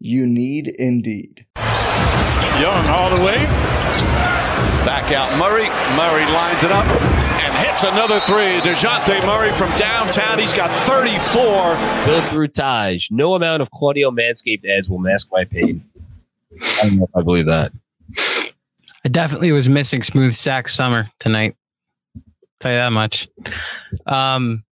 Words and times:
You 0.00 0.26
need 0.26 0.68
Indeed. 0.68 1.46
Young 1.56 2.86
all 2.86 3.10
the 3.16 3.24
way. 3.24 3.36
Back 4.84 5.12
out 5.12 5.30
Murray. 5.38 5.68
Murray 5.96 6.24
lines 6.32 6.62
it 6.62 6.70
up 6.70 6.86
and 7.42 7.66
hits 7.66 7.84
another 7.84 8.20
three. 8.20 8.60
DeJounte 8.60 9.24
Murray 9.26 9.50
from 9.52 9.70
downtown. 9.78 10.38
He's 10.38 10.52
got 10.52 10.70
34. 10.86 12.04
Build 12.04 12.24
through 12.30 12.48
Taj. 12.48 13.08
No 13.10 13.34
amount 13.34 13.62
of 13.62 13.70
Claudio 13.70 14.10
Manscaped 14.10 14.64
ads 14.66 14.90
will 14.90 14.98
mask 14.98 15.28
my 15.32 15.44
pain. 15.44 15.84
I 16.60 16.82
don't 16.82 16.98
know 16.98 17.04
if 17.04 17.16
I 17.16 17.22
believe 17.22 17.46
that. 17.46 17.72
I 19.04 19.08
definitely 19.10 19.52
was 19.52 19.68
missing 19.68 20.02
smooth 20.02 20.34
sack 20.34 20.68
summer 20.68 21.10
tonight. 21.18 21.56
Tell 22.60 22.72
you 22.72 22.78
that 22.78 22.92
much. 22.92 23.28
Um, 24.06 24.64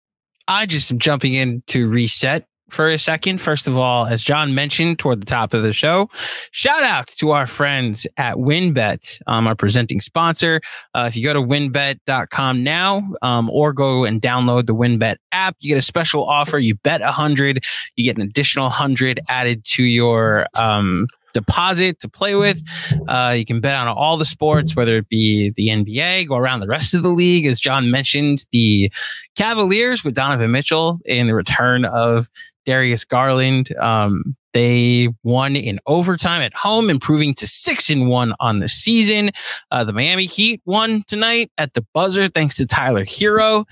I 0.47 0.67
just 0.67 0.91
am 0.91 0.99
jumping 0.99 1.35
in 1.35 1.63
to 1.69 1.89
reset 1.89 2.47
for 2.73 2.91
a 2.91 2.99
second. 2.99 3.41
First 3.41 3.67
of 3.67 3.77
all, 3.77 4.07
as 4.07 4.23
John 4.23 4.55
mentioned 4.55 4.99
toward 4.99 5.21
the 5.21 5.27
top 5.27 5.55
of 5.55 5.63
the 5.63 5.73
show, 5.73 6.09
shout 6.51 6.83
out 6.83 7.09
to 7.19 7.31
our 7.31 7.47
friends 7.47 8.07
at 8.17 8.37
WynnBET, 8.37 9.21
um, 9.27 9.47
our 9.47 9.55
presenting 9.55 10.01
sponsor. 10.01 10.61
Uh, 10.95 11.07
if 11.09 11.17
you 11.17 11.25
go 11.25 11.33
to 11.33 11.41
wynnbet.com 11.41 12.63
now 12.63 13.03
um, 13.23 13.51
or 13.51 13.73
go 13.73 14.05
and 14.05 14.21
download 14.23 14.67
the 14.67 14.75
WynnBET 14.75 15.17
app, 15.33 15.57
you 15.61 15.69
get 15.69 15.79
a 15.79 15.83
special 15.83 16.25
offer. 16.25 16.59
You 16.59 16.75
bet 16.77 17.01
100, 17.01 17.65
you 17.97 18.05
get 18.05 18.17
an 18.17 18.23
additional 18.23 18.65
100 18.65 19.21
added 19.29 19.65
to 19.65 19.83
your 19.83 20.47
um, 20.55 21.07
deposit 21.33 21.99
to 22.01 22.09
play 22.09 22.35
with. 22.35 22.61
Uh, 23.09 23.35
you 23.37 23.45
can 23.45 23.61
bet 23.61 23.75
on 23.75 23.89
all 23.89 24.17
the 24.17 24.25
sports, 24.25 24.77
whether 24.77 24.97
it 24.97 25.09
be 25.09 25.51
the 25.57 25.69
NBA, 25.69 26.29
go 26.29 26.37
around 26.37 26.61
the 26.61 26.69
rest 26.69 26.95
of 26.95 27.03
the 27.03 27.11
league. 27.11 27.47
As 27.47 27.61
John 27.61 27.91
mentioned, 27.91 28.45
the 28.53 28.91
Cavaliers 29.37 30.05
with 30.05 30.15
Donovan 30.15 30.51
Mitchell 30.51 30.99
in 31.05 31.27
the 31.27 31.35
return 31.35 31.85
of 31.87 32.29
Darius 32.67 33.05
Garland. 33.05 33.75
Um, 33.77 34.37
they 34.53 35.09
won 35.23 35.57
in 35.57 35.81
overtime 35.87 36.43
at 36.43 36.55
home, 36.55 36.91
improving 36.91 37.35
to 37.35 37.47
six 37.47 37.91
and 37.91 38.09
one 38.09 38.35
on 38.41 38.59
the 38.59 38.69
season. 38.69 39.31
Uh, 39.71 39.85
the 39.85 39.93
Miami 39.93 40.27
Heat 40.27 40.61
won 40.65 41.05
tonight 41.07 41.51
at 41.59 41.75
the 41.75 41.85
buzzer, 41.95 42.29
thanks 42.29 42.57
to 42.57 42.67
Tyler 42.67 43.05
Herro. 43.05 43.65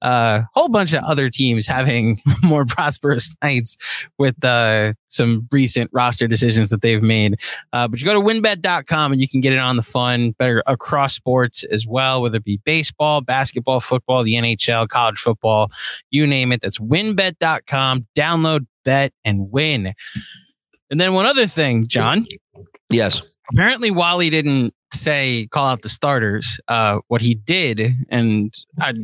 A 0.00 0.06
uh, 0.06 0.42
whole 0.54 0.68
bunch 0.68 0.92
of 0.92 1.02
other 1.02 1.28
teams 1.28 1.66
having 1.66 2.22
more 2.42 2.64
prosperous 2.64 3.34
nights 3.42 3.76
with 4.16 4.44
uh, 4.44 4.92
some 5.08 5.48
recent 5.50 5.90
roster 5.92 6.28
decisions 6.28 6.70
that 6.70 6.82
they've 6.82 7.02
made. 7.02 7.36
Uh, 7.72 7.88
but 7.88 7.98
you 7.98 8.06
go 8.06 8.14
to 8.14 8.20
wynnbet.com 8.20 9.10
and 9.10 9.20
you 9.20 9.26
can 9.26 9.40
get 9.40 9.52
it 9.52 9.58
on 9.58 9.76
the 9.76 9.82
fun, 9.82 10.36
better 10.38 10.62
across 10.68 11.14
sports 11.14 11.64
as 11.64 11.84
well, 11.84 12.22
whether 12.22 12.36
it 12.36 12.44
be 12.44 12.60
baseball, 12.64 13.22
basketball, 13.22 13.80
football, 13.80 14.22
the 14.22 14.34
NHL, 14.34 14.88
college 14.88 15.18
football, 15.18 15.68
you 16.10 16.28
name 16.28 16.52
it. 16.52 16.60
That's 16.60 16.78
wynnbet.com. 16.78 18.06
Download 18.14 18.66
bet 18.88 19.12
and 19.22 19.52
win. 19.52 19.92
And 20.90 20.98
then 20.98 21.12
one 21.12 21.26
other 21.26 21.46
thing, 21.46 21.86
John. 21.88 22.26
Yes. 22.88 23.20
Apparently, 23.52 23.90
Wally 23.90 24.30
didn't 24.30 24.72
say 24.94 25.46
call 25.50 25.66
out 25.66 25.82
the 25.82 25.90
starters. 25.90 26.58
Uh, 26.68 27.00
what 27.08 27.20
he 27.20 27.34
did, 27.34 27.94
and 28.08 28.54
I, 28.80 28.94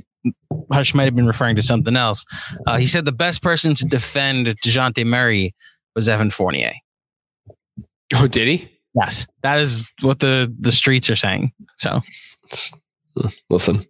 Hush 0.73 0.94
might 0.94 1.05
have 1.05 1.15
been 1.15 1.27
referring 1.27 1.56
to 1.56 1.62
something 1.62 1.97
else. 1.97 2.25
Uh, 2.67 2.78
he 2.78 2.87
said 2.87 3.05
the 3.05 3.12
best 3.12 3.43
person 3.43 3.75
to 3.75 3.84
defend 3.84 4.47
Dejounte 4.47 5.05
Murray 5.05 5.55
was 5.94 6.09
Evan 6.09 6.31
Fournier. 6.31 6.73
Oh, 8.15 8.27
did 8.27 8.49
he? 8.49 8.71
Yes, 8.94 9.27
that 9.43 9.61
is 9.61 9.87
what 10.00 10.21
the 10.21 10.55
the 10.59 10.73
streets 10.73 11.11
are 11.11 11.17
saying. 11.17 11.53
So, 11.77 12.00
listen, 13.50 13.86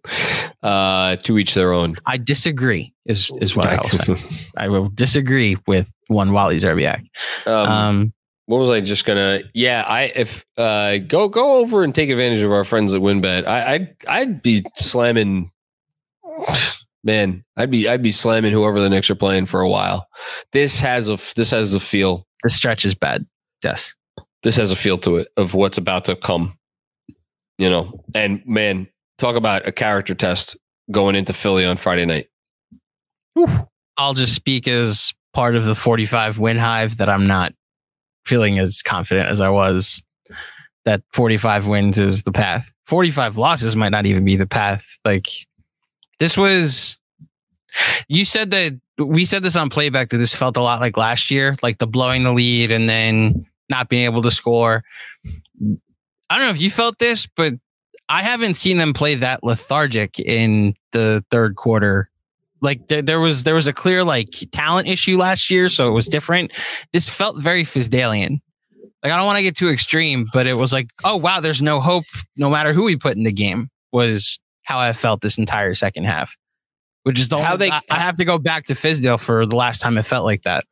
uh, 0.63 1.15
to 1.17 1.37
each 1.37 1.53
their 1.53 1.73
own. 1.73 1.95
I 2.05 2.17
disagree. 2.17 2.93
Is 3.05 3.31
is 3.41 3.55
what 3.55 3.67
I 3.67 3.77
will 3.77 4.17
say. 4.17 4.45
I 4.57 4.67
will 4.69 4.89
disagree 4.89 5.57
with 5.67 5.91
one 6.07 6.33
Wally 6.33 6.57
Szczerbiak. 6.57 7.03
Um, 7.45 7.69
um, 7.69 8.13
what 8.47 8.59
was 8.59 8.69
I 8.69 8.81
just 8.81 9.05
gonna? 9.05 9.41
Yeah, 9.53 9.83
I 9.87 10.03
if 10.15 10.45
uh 10.57 10.97
go 10.99 11.27
go 11.27 11.57
over 11.57 11.83
and 11.83 11.93
take 11.93 12.09
advantage 12.09 12.41
of 12.41 12.51
our 12.51 12.63
friends 12.63 12.93
at 12.93 13.01
WynnBET. 13.01 13.47
I 13.47 13.73
I'd, 13.73 13.95
I'd 14.07 14.41
be 14.41 14.63
slamming. 14.75 15.51
Man, 17.03 17.43
I'd 17.55 17.69
be 17.69 17.87
I'd 17.87 18.01
be 18.01 18.11
slamming 18.11 18.51
whoever 18.51 18.81
the 18.81 18.89
Knicks 18.89 19.11
are 19.11 19.15
playing 19.15 19.45
for 19.45 19.61
a 19.61 19.69
while. 19.69 20.07
This 20.53 20.79
has 20.79 21.07
a 21.07 21.19
this 21.35 21.51
has 21.51 21.75
a 21.75 21.79
feel. 21.79 22.25
The 22.41 22.49
stretch 22.49 22.83
is 22.83 22.95
bad. 22.95 23.27
Yes, 23.63 23.93
this 24.41 24.55
has 24.55 24.71
a 24.71 24.75
feel 24.75 24.97
to 24.99 25.17
it 25.17 25.27
of 25.37 25.53
what's 25.53 25.77
about 25.77 26.05
to 26.05 26.15
come. 26.15 26.57
You 27.59 27.69
know, 27.69 28.03
and 28.15 28.41
man, 28.47 28.89
talk 29.17 29.35
about 29.35 29.67
a 29.67 29.71
character 29.71 30.15
test 30.15 30.57
going 30.91 31.15
into 31.15 31.33
Philly 31.33 31.65
on 31.65 31.77
Friday 31.77 32.05
night. 32.05 32.27
I'll 33.97 34.13
just 34.13 34.33
speak 34.33 34.67
as 34.67 35.13
part 35.33 35.55
of 35.55 35.65
the 35.65 35.75
45 35.75 36.39
win 36.39 36.57
hive 36.57 36.97
that 36.97 37.09
I'm 37.09 37.27
not 37.27 37.53
feeling 38.25 38.59
as 38.59 38.81
confident 38.81 39.29
as 39.29 39.41
I 39.41 39.49
was 39.49 40.01
that 40.85 41.01
45 41.13 41.67
wins 41.67 41.97
is 41.97 42.23
the 42.23 42.31
path. 42.31 42.71
45 42.87 43.37
losses 43.37 43.75
might 43.75 43.89
not 43.89 44.05
even 44.05 44.23
be 44.23 44.35
the 44.35 44.47
path. 44.47 44.85
Like 45.03 45.27
this 46.19 46.37
was 46.37 46.97
you 48.07 48.23
said 48.23 48.51
that 48.51 48.79
we 48.97 49.25
said 49.25 49.43
this 49.43 49.57
on 49.57 49.69
playback 49.69 50.09
that 50.09 50.17
this 50.17 50.33
felt 50.33 50.55
a 50.55 50.61
lot 50.61 50.79
like 50.79 50.95
last 50.95 51.29
year, 51.29 51.57
like 51.61 51.79
the 51.79 51.87
blowing 51.87 52.23
the 52.23 52.31
lead 52.31 52.71
and 52.71 52.89
then 52.89 53.45
not 53.69 53.89
being 53.89 54.05
able 54.05 54.21
to 54.21 54.31
score. 54.31 54.83
I 56.29 56.37
don't 56.37 56.47
know 56.47 56.51
if 56.51 56.61
you 56.61 56.69
felt 56.69 56.99
this, 56.99 57.27
but 57.27 57.55
I 58.09 58.21
haven't 58.23 58.55
seen 58.55 58.77
them 58.77 58.93
play 58.93 59.15
that 59.15 59.43
lethargic 59.43 60.19
in 60.19 60.75
the 60.91 61.23
third 61.31 61.55
quarter 61.55 62.09
like 62.65 62.87
there, 62.87 63.01
there 63.01 63.19
was 63.19 63.43
there 63.43 63.55
was 63.55 63.67
a 63.67 63.73
clear 63.73 64.03
like 64.03 64.29
talent 64.51 64.87
issue 64.87 65.17
last 65.17 65.49
year, 65.49 65.69
so 65.69 65.87
it 65.87 65.93
was 65.93 66.07
different. 66.07 66.51
This 66.91 67.07
felt 67.07 67.37
very 67.37 67.63
Fizdalian. 67.63 68.39
Like 69.03 69.13
I 69.13 69.17
don't 69.17 69.25
want 69.25 69.37
to 69.37 69.43
get 69.43 69.55
too 69.55 69.69
extreme, 69.69 70.27
but 70.33 70.47
it 70.47 70.55
was 70.55 70.73
like, 70.73 70.87
oh 71.03 71.15
wow, 71.15 71.39
there's 71.39 71.61
no 71.61 71.79
hope, 71.79 72.05
no 72.35 72.49
matter 72.49 72.73
who 72.73 72.83
we 72.83 72.97
put 72.97 73.15
in 73.15 73.23
the 73.23 73.31
game. 73.31 73.69
Was 73.91 74.39
how 74.63 74.79
I 74.79 74.91
felt 74.91 75.21
this 75.21 75.37
entire 75.37 75.73
second 75.75 76.05
half, 76.05 76.35
which 77.03 77.19
is 77.19 77.29
the 77.29 77.37
how 77.37 77.53
only, 77.53 77.67
they. 77.67 77.71
I, 77.71 77.81
I 77.89 77.99
have 77.99 78.17
to 78.17 78.25
go 78.25 78.37
back 78.37 78.65
to 78.65 78.73
Fizdale 78.73 79.19
for 79.19 79.45
the 79.45 79.55
last 79.55 79.79
time 79.79 79.97
it 79.97 80.03
felt 80.03 80.25
like 80.25 80.43
that. 80.43 80.65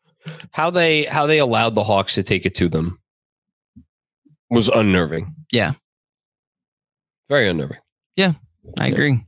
How 0.52 0.70
they 0.70 1.04
how 1.04 1.28
they 1.28 1.38
allowed 1.38 1.76
the 1.76 1.84
Hawks 1.84 2.16
to 2.16 2.24
take 2.24 2.46
it 2.46 2.56
to 2.56 2.68
them 2.68 3.00
was 4.50 4.68
unnerving. 4.68 5.36
Yeah, 5.52 5.74
very 7.34 7.50
unnerving. 7.50 7.78
Yeah, 8.16 8.34
I 8.80 8.88
yeah. 8.88 8.94
agree. 8.94 9.26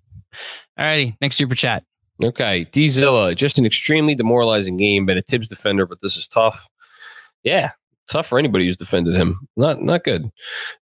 All 0.78 0.86
righty, 0.86 1.18
next 1.22 1.38
super 1.38 1.56
chat. 1.56 1.84
Okay, 2.24 2.66
D 2.66 2.88
Zilla, 2.88 3.34
just 3.34 3.58
an 3.58 3.66
extremely 3.66 4.14
demoralizing 4.14 4.78
game. 4.78 5.08
Been 5.08 5.18
a 5.18 5.24
Thibs 5.24 5.50
defender, 5.50 5.88
but 5.88 6.02
this 6.02 6.16
is 6.16 6.28
tough. 6.28 6.68
Yeah, 7.44 7.72
tough 8.08 8.28
for 8.28 8.38
anybody 8.38 8.66
who's 8.66 8.78
defended 8.78 9.16
him. 9.16 9.48
Not 9.58 9.82
not 9.82 10.04
good. 10.04 10.30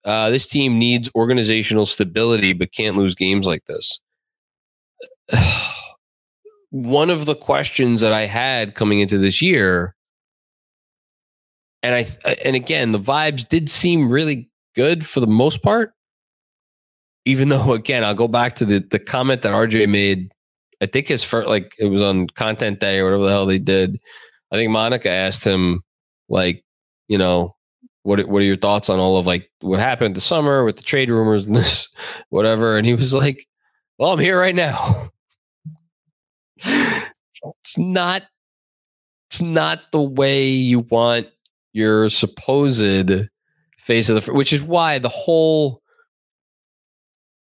Uh, 0.02 0.31
this 0.31 0.46
team 0.46 0.78
needs 0.78 1.11
organizational 1.14 1.84
stability, 1.84 2.55
but 2.55 2.72
can't 2.72 2.96
lose 2.96 3.14
games 3.14 3.46
like 3.46 3.67
this. 3.67 4.00
One 6.70 7.11
of 7.11 7.26
the 7.26 7.34
questions 7.34 8.00
that 8.00 8.12
I 8.12 8.22
had 8.22 8.75
coming 8.75 9.00
into 9.00 9.19
this 9.19 9.43
year, 9.43 9.94
and 11.82 11.94
I 11.94 12.34
and 12.44 12.56
again, 12.56 12.93
the 12.93 12.99
vibes 12.99 13.46
did 13.46 13.69
seem 13.69 14.11
really 14.11 14.49
good 14.75 15.06
for 15.06 15.20
the 15.20 15.26
most 15.26 15.62
part. 15.62 15.93
Even 17.25 17.49
though, 17.49 17.72
again, 17.75 18.05
I'll 18.05 18.14
go 18.14 18.28
back 18.28 18.56
to 18.56 18.64
the 18.64 18.81
the 18.81 18.99
comment 18.99 19.43
that 19.43 19.52
RJ 19.52 19.88
made. 19.88 20.32
I 20.82 20.87
think 20.87 21.08
his 21.08 21.22
first, 21.22 21.46
like, 21.46 21.75
it 21.78 21.87
was 21.87 22.00
on 22.00 22.26
content 22.28 22.81
day 22.81 23.00
or 23.00 23.05
whatever 23.05 23.25
the 23.25 23.28
hell 23.31 23.44
they 23.44 23.58
did. 23.58 24.00
I 24.50 24.56
think 24.56 24.70
Monica 24.70 25.11
asked 25.11 25.44
him, 25.44 25.82
like, 26.31 26.64
you 27.06 27.19
know, 27.19 27.55
what 28.02 28.26
what 28.28 28.40
are 28.40 28.46
your 28.46 28.56
thoughts 28.56 28.88
on 28.88 28.99
all 28.99 29.19
of 29.19 29.26
like 29.26 29.50
what 29.61 29.78
happened 29.78 30.14
this 30.17 30.25
summer 30.25 30.64
with 30.64 30.76
the 30.76 30.82
trade 30.82 31.11
rumors 31.11 31.46
and 31.46 31.56
this 31.56 31.88
whatever? 32.31 32.76
And 32.78 32.87
he 32.87 32.94
was 32.94 33.12
like 33.12 33.46
well 33.99 34.12
i'm 34.12 34.19
here 34.19 34.38
right 34.38 34.55
now. 34.55 34.94
It's 37.61 37.78
not 37.78 38.22
it's 39.31 39.40
not 39.40 39.93
the 39.93 40.02
way 40.02 40.49
you 40.49 40.81
want 40.81 41.28
your 41.72 42.11
supposed 42.11 43.11
face 43.78 44.11
of 44.11 44.25
the 44.25 44.32
which 44.32 44.52
is 44.52 44.62
why 44.62 44.99
the 44.99 45.08
whole 45.08 45.80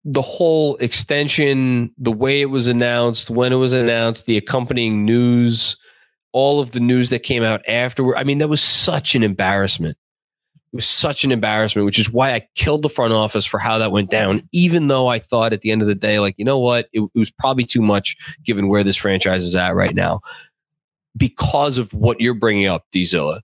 the 0.05 0.23
whole 0.23 0.77
extension 0.77 1.93
the 1.97 2.13
way 2.13 2.41
it 2.41 2.51
was 2.51 2.67
announced 2.67 3.31
when 3.31 3.53
it 3.53 3.57
was 3.57 3.73
announced 3.73 4.27
the 4.27 4.37
accompanying 4.37 5.05
news 5.05 5.77
all 6.33 6.61
of 6.61 6.73
the 6.73 6.81
news 6.81 7.11
that 7.11 7.21
came 7.21 7.43
out 7.43 7.63
afterward 7.69 8.17
i 8.17 8.25
mean 8.25 8.39
that 8.39 8.49
was 8.49 8.61
such 8.61 9.15
an 9.15 9.23
embarrassment 9.23 9.97
it 10.73 10.77
was 10.77 10.87
such 10.87 11.23
an 11.23 11.33
embarrassment, 11.33 11.85
which 11.85 11.99
is 11.99 12.11
why 12.11 12.33
I 12.33 12.49
killed 12.55 12.81
the 12.81 12.89
front 12.89 13.13
office 13.13 13.45
for 13.45 13.59
how 13.59 13.77
that 13.77 13.93
went 13.93 14.11
down, 14.11 14.49
even 14.53 14.87
though 14.87 15.07
I 15.07 15.19
thought 15.19 15.53
at 15.53 15.61
the 15.61 15.71
end 15.71 15.83
of 15.83 15.89
the 15.89 15.95
day, 15.95 16.19
like, 16.19 16.35
you 16.39 16.47
know 16.47 16.59
what? 16.59 16.89
It, 16.95 17.03
it 17.15 17.19
was 17.19 17.31
probably 17.31 17.67
too 17.67 17.83
much 17.83 18.17
given 18.43 18.69
where 18.69 18.83
this 18.83 18.97
franchise 18.97 19.45
is 19.45 19.55
at 19.55 19.75
right 19.75 19.95
now. 19.95 20.21
Because 21.15 21.77
of 21.77 21.93
what 21.93 22.23
you're 22.23 22.33
bringing 22.33 22.65
up, 22.65 22.87
Dzilla, 22.91 23.43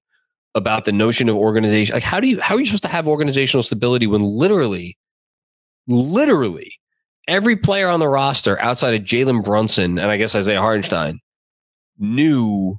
about 0.54 0.87
the 0.87 0.93
notion 0.93 1.28
of 1.28 1.37
organization. 1.37 1.93
Like, 1.93 2.02
how 2.02 2.19
do 2.19 2.28
you, 2.28 2.40
how 2.40 2.54
are 2.54 2.61
you 2.61 2.64
supposed 2.64 2.84
to 2.84 2.88
have 2.88 3.06
organizational 3.06 3.62
stability 3.62 4.06
when 4.06 4.22
literally, 4.22 4.96
literally 5.88 6.73
every 7.26 7.56
player 7.56 7.88
on 7.88 8.00
the 8.00 8.08
roster 8.08 8.61
outside 8.61 8.94
of 8.94 9.02
Jalen 9.02 9.44
Brunson 9.44 9.99
and 9.99 10.11
I 10.11 10.17
guess 10.17 10.35
Isaiah 10.35 10.61
Hartenstein 10.61 11.19
knew 11.99 12.79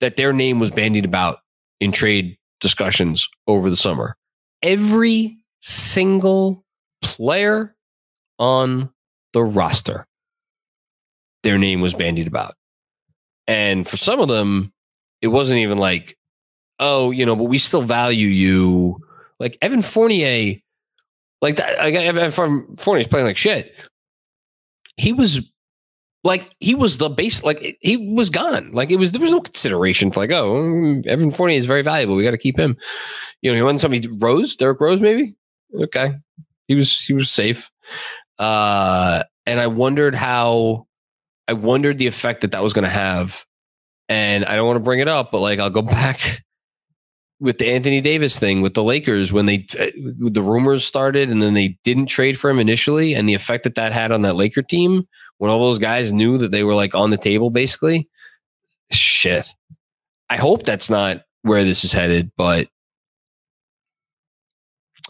that 0.00 0.16
their 0.16 0.32
name 0.32 0.60
was 0.60 0.70
bandied 0.70 1.04
about 1.04 1.38
in 1.80 1.92
trade 1.92 2.36
discussions 2.60 3.28
over 3.46 3.68
the 3.68 3.76
summer. 3.76 4.16
Every 4.62 5.38
single 5.60 6.64
player 7.02 7.74
on 8.38 8.92
the 9.32 9.42
roster, 9.42 10.06
their 11.42 11.58
name 11.58 11.80
was 11.80 11.94
bandied 11.94 12.26
about. 12.26 12.54
And 13.46 13.86
for 13.86 13.96
some 13.96 14.20
of 14.20 14.28
them, 14.28 14.72
it 15.20 15.28
wasn't 15.28 15.58
even 15.58 15.78
like, 15.78 16.16
oh, 16.78 17.10
you 17.10 17.26
know, 17.26 17.36
but 17.36 17.44
we 17.44 17.58
still 17.58 17.82
value 17.82 18.28
you. 18.28 18.98
Like 19.40 19.58
Evan 19.60 19.82
Fournier, 19.82 20.56
like 21.42 21.56
that, 21.56 21.78
like 21.78 21.94
Evan 21.94 22.30
Fournier's 22.30 23.08
playing 23.08 23.26
like 23.26 23.36
shit. 23.36 23.74
He 24.96 25.12
was 25.12 25.50
like 26.24 26.54
he 26.60 26.74
was 26.74 26.98
the 26.98 27.08
base 27.08 27.42
like 27.42 27.76
he 27.80 28.12
was 28.14 28.30
gone. 28.30 28.70
Like 28.72 28.90
it 28.90 28.96
was 28.96 29.12
there 29.12 29.20
was 29.20 29.32
no 29.32 29.40
consideration 29.40 30.10
to 30.12 30.18
like 30.18 30.30
oh 30.30 31.02
evan 31.06 31.32
fournier 31.32 31.56
is 31.56 31.66
very 31.66 31.82
valuable. 31.82 32.14
We 32.14 32.22
got 32.22 32.30
to 32.30 32.38
keep 32.38 32.58
him. 32.58 32.76
You 33.40 33.50
know 33.50 33.56
he 33.56 33.62
won 33.62 33.78
somebody 33.78 34.06
rose 34.20 34.56
derrick 34.56 34.80
rose 34.80 35.00
maybe? 35.00 35.34
Okay. 35.74 36.12
He 36.68 36.76
was 36.76 37.00
he 37.00 37.12
was 37.12 37.28
safe. 37.28 37.70
Uh 38.38 39.24
and 39.44 39.58
i 39.58 39.66
wondered 39.66 40.14
how 40.14 40.86
i 41.48 41.52
wondered 41.52 41.98
the 41.98 42.06
effect 42.06 42.42
that 42.42 42.52
that 42.52 42.62
was 42.62 42.72
going 42.72 42.84
to 42.84 42.88
have. 42.88 43.44
And 44.08 44.44
i 44.44 44.54
don't 44.54 44.66
want 44.66 44.76
to 44.76 44.80
bring 44.80 45.00
it 45.00 45.08
up 45.08 45.32
but 45.32 45.40
like 45.40 45.58
i'll 45.58 45.70
go 45.70 45.82
back 45.82 46.44
with 47.42 47.58
the 47.58 47.68
Anthony 47.68 48.00
Davis 48.00 48.38
thing 48.38 48.62
with 48.62 48.74
the 48.74 48.84
Lakers 48.84 49.32
when 49.32 49.46
they 49.46 49.56
uh, 49.78 49.90
the 50.30 50.42
rumors 50.42 50.84
started 50.84 51.28
and 51.28 51.42
then 51.42 51.54
they 51.54 51.76
didn't 51.82 52.06
trade 52.06 52.38
for 52.38 52.48
him 52.48 52.60
initially 52.60 53.14
and 53.14 53.28
the 53.28 53.34
effect 53.34 53.64
that 53.64 53.74
that 53.74 53.92
had 53.92 54.12
on 54.12 54.22
that 54.22 54.36
Laker 54.36 54.62
team 54.62 55.06
when 55.38 55.50
all 55.50 55.58
those 55.58 55.80
guys 55.80 56.12
knew 56.12 56.38
that 56.38 56.52
they 56.52 56.62
were 56.62 56.74
like 56.74 56.94
on 56.94 57.10
the 57.10 57.18
table 57.18 57.50
basically. 57.50 58.08
Shit. 58.92 59.50
I 60.30 60.36
hope 60.36 60.62
that's 60.62 60.88
not 60.88 61.22
where 61.42 61.64
this 61.64 61.82
is 61.84 61.90
headed 61.90 62.30
but 62.36 62.68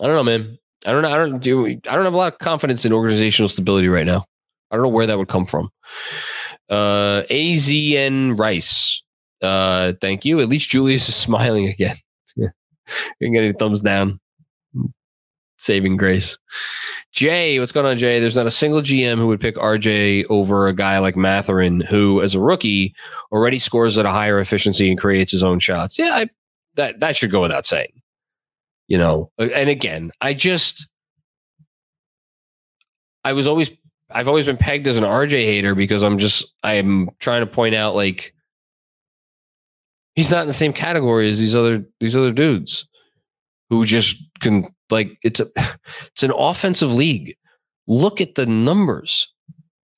I 0.00 0.06
don't 0.06 0.14
know 0.16 0.24
man. 0.24 0.58
I 0.86 0.92
don't 0.92 1.02
know 1.02 1.12
I 1.12 1.16
don't 1.16 1.38
do 1.38 1.66
I 1.66 1.74
don't 1.94 2.04
have 2.04 2.14
a 2.14 2.16
lot 2.16 2.32
of 2.32 2.38
confidence 2.38 2.86
in 2.86 2.94
organizational 2.94 3.50
stability 3.50 3.88
right 3.88 4.06
now. 4.06 4.24
I 4.70 4.76
don't 4.76 4.84
know 4.84 4.88
where 4.88 5.06
that 5.06 5.18
would 5.18 5.28
come 5.28 5.44
from. 5.44 5.68
Uh 6.70 7.24
AZN 7.28 8.38
Rice. 8.38 9.02
Uh 9.42 9.92
thank 10.00 10.24
you. 10.24 10.40
At 10.40 10.48
least 10.48 10.70
Julius 10.70 11.10
is 11.10 11.14
smiling 11.28 11.68
again 11.68 11.96
you're 13.20 13.30
getting 13.30 13.54
thumbs 13.54 13.80
down. 13.80 14.20
Saving 15.58 15.96
grace. 15.96 16.36
Jay, 17.12 17.60
what's 17.60 17.70
going 17.70 17.86
on, 17.86 17.96
Jay? 17.96 18.18
There's 18.18 18.34
not 18.34 18.46
a 18.46 18.50
single 18.50 18.80
GM 18.80 19.18
who 19.18 19.28
would 19.28 19.40
pick 19.40 19.54
RJ 19.56 20.24
over 20.28 20.66
a 20.66 20.72
guy 20.72 20.98
like 20.98 21.14
Mathurin, 21.14 21.82
who, 21.82 22.20
as 22.20 22.34
a 22.34 22.40
rookie, 22.40 22.94
already 23.30 23.58
scores 23.58 23.96
at 23.96 24.06
a 24.06 24.10
higher 24.10 24.40
efficiency 24.40 24.90
and 24.90 24.98
creates 24.98 25.30
his 25.30 25.44
own 25.44 25.60
shots. 25.60 25.98
Yeah, 25.98 26.14
I, 26.14 26.28
that 26.74 26.98
that 27.00 27.16
should 27.16 27.30
go 27.30 27.42
without 27.42 27.66
saying. 27.66 27.92
You 28.88 28.98
know, 28.98 29.30
and 29.38 29.68
again, 29.68 30.10
I 30.20 30.34
just, 30.34 30.88
I 33.24 33.32
was 33.32 33.46
always, 33.46 33.70
I've 34.10 34.28
always 34.28 34.46
been 34.46 34.56
pegged 34.56 34.88
as 34.88 34.96
an 34.96 35.04
RJ 35.04 35.30
hater 35.30 35.74
because 35.76 36.02
I'm 36.02 36.18
just, 36.18 36.52
I'm 36.64 37.08
trying 37.20 37.40
to 37.40 37.46
point 37.46 37.74
out 37.74 37.94
like 37.94 38.34
he's 40.14 40.30
not 40.30 40.42
in 40.42 40.46
the 40.46 40.52
same 40.52 40.72
category 40.72 41.28
as 41.28 41.38
these 41.38 41.56
other 41.56 41.84
these 42.00 42.16
other 42.16 42.32
dudes 42.32 42.88
who 43.70 43.84
just 43.84 44.16
can 44.40 44.68
like 44.90 45.18
it's 45.22 45.40
a 45.40 45.48
it's 46.10 46.22
an 46.22 46.32
offensive 46.36 46.92
league. 46.92 47.34
Look 47.86 48.20
at 48.20 48.36
the 48.36 48.46
numbers. 48.46 49.28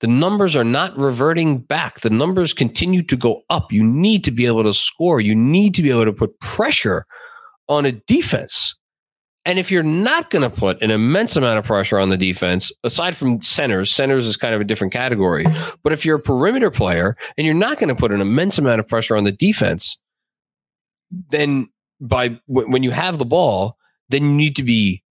The 0.00 0.06
numbers 0.06 0.56
are 0.56 0.64
not 0.64 0.96
reverting 0.98 1.58
back. 1.58 2.00
The 2.00 2.10
numbers 2.10 2.52
continue 2.52 3.02
to 3.02 3.16
go 3.16 3.42
up. 3.48 3.72
You 3.72 3.82
need 3.84 4.24
to 4.24 4.30
be 4.30 4.46
able 4.46 4.64
to 4.64 4.74
score. 4.74 5.20
You 5.20 5.34
need 5.34 5.74
to 5.74 5.82
be 5.82 5.90
able 5.90 6.04
to 6.04 6.12
put 6.12 6.38
pressure 6.40 7.06
on 7.68 7.86
a 7.86 7.92
defense. 7.92 8.74
And 9.46 9.58
if 9.58 9.70
you're 9.70 9.82
not 9.82 10.30
going 10.30 10.42
to 10.42 10.50
put 10.50 10.80
an 10.82 10.90
immense 10.90 11.36
amount 11.36 11.58
of 11.58 11.64
pressure 11.64 11.98
on 11.98 12.08
the 12.08 12.16
defense, 12.16 12.72
aside 12.82 13.14
from 13.14 13.42
centers, 13.42 13.90
centers 13.90 14.26
is 14.26 14.36
kind 14.36 14.54
of 14.54 14.60
a 14.60 14.64
different 14.64 14.92
category. 14.92 15.44
But 15.82 15.92
if 15.92 16.04
you're 16.04 16.16
a 16.16 16.22
perimeter 16.22 16.70
player 16.70 17.16
and 17.36 17.44
you're 17.44 17.54
not 17.54 17.78
going 17.78 17.88
to 17.88 17.94
put 17.94 18.12
an 18.12 18.22
immense 18.22 18.58
amount 18.58 18.80
of 18.80 18.88
pressure 18.88 19.16
on 19.16 19.24
the 19.24 19.32
defense, 19.32 19.98
then 21.30 21.68
by 22.00 22.38
when 22.46 22.82
you 22.82 22.90
have 22.90 23.18
the 23.18 23.24
ball, 23.24 23.76
then 24.08 24.22
you 24.22 24.34
need 24.34 24.56
to 24.56 24.62
be 24.62 25.02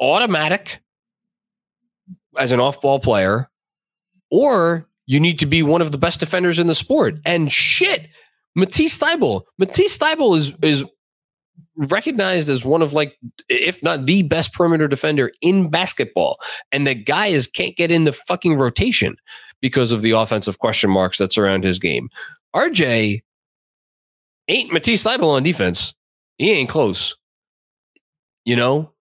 automatic 0.00 0.80
as 2.38 2.52
an 2.52 2.60
off-ball 2.60 2.98
player, 2.98 3.50
or 4.30 4.88
you 5.06 5.20
need 5.20 5.38
to 5.38 5.46
be 5.46 5.62
one 5.62 5.82
of 5.82 5.92
the 5.92 5.98
best 5.98 6.20
defenders 6.20 6.58
in 6.58 6.66
the 6.66 6.74
sport. 6.74 7.16
And 7.24 7.52
shit, 7.52 8.08
Matisse 8.54 8.98
Thybulle, 8.98 9.42
Matisse 9.58 9.98
Thybulle 9.98 10.36
is 10.36 10.52
is 10.62 10.84
recognized 11.76 12.48
as 12.48 12.64
one 12.64 12.82
of 12.82 12.92
like, 12.92 13.16
if 13.48 13.82
not 13.82 14.06
the 14.06 14.22
best 14.22 14.52
perimeter 14.52 14.88
defender 14.88 15.30
in 15.40 15.70
basketball, 15.70 16.38
and 16.70 16.86
the 16.86 16.94
guy 16.94 17.28
is 17.28 17.46
can't 17.46 17.76
get 17.76 17.90
in 17.90 18.04
the 18.04 18.12
fucking 18.12 18.56
rotation 18.56 19.16
because 19.60 19.92
of 19.92 20.02
the 20.02 20.10
offensive 20.10 20.58
question 20.58 20.90
marks 20.90 21.18
that 21.18 21.32
surround 21.32 21.64
his 21.64 21.78
game. 21.78 22.08
RJ 22.54 23.22
ain't 24.52 24.72
Matisse 24.72 25.04
Thybulle 25.04 25.36
on 25.36 25.42
defense. 25.42 25.94
He 26.38 26.50
ain't 26.50 26.68
close. 26.68 27.16
You 28.44 28.56
know? 28.56 28.92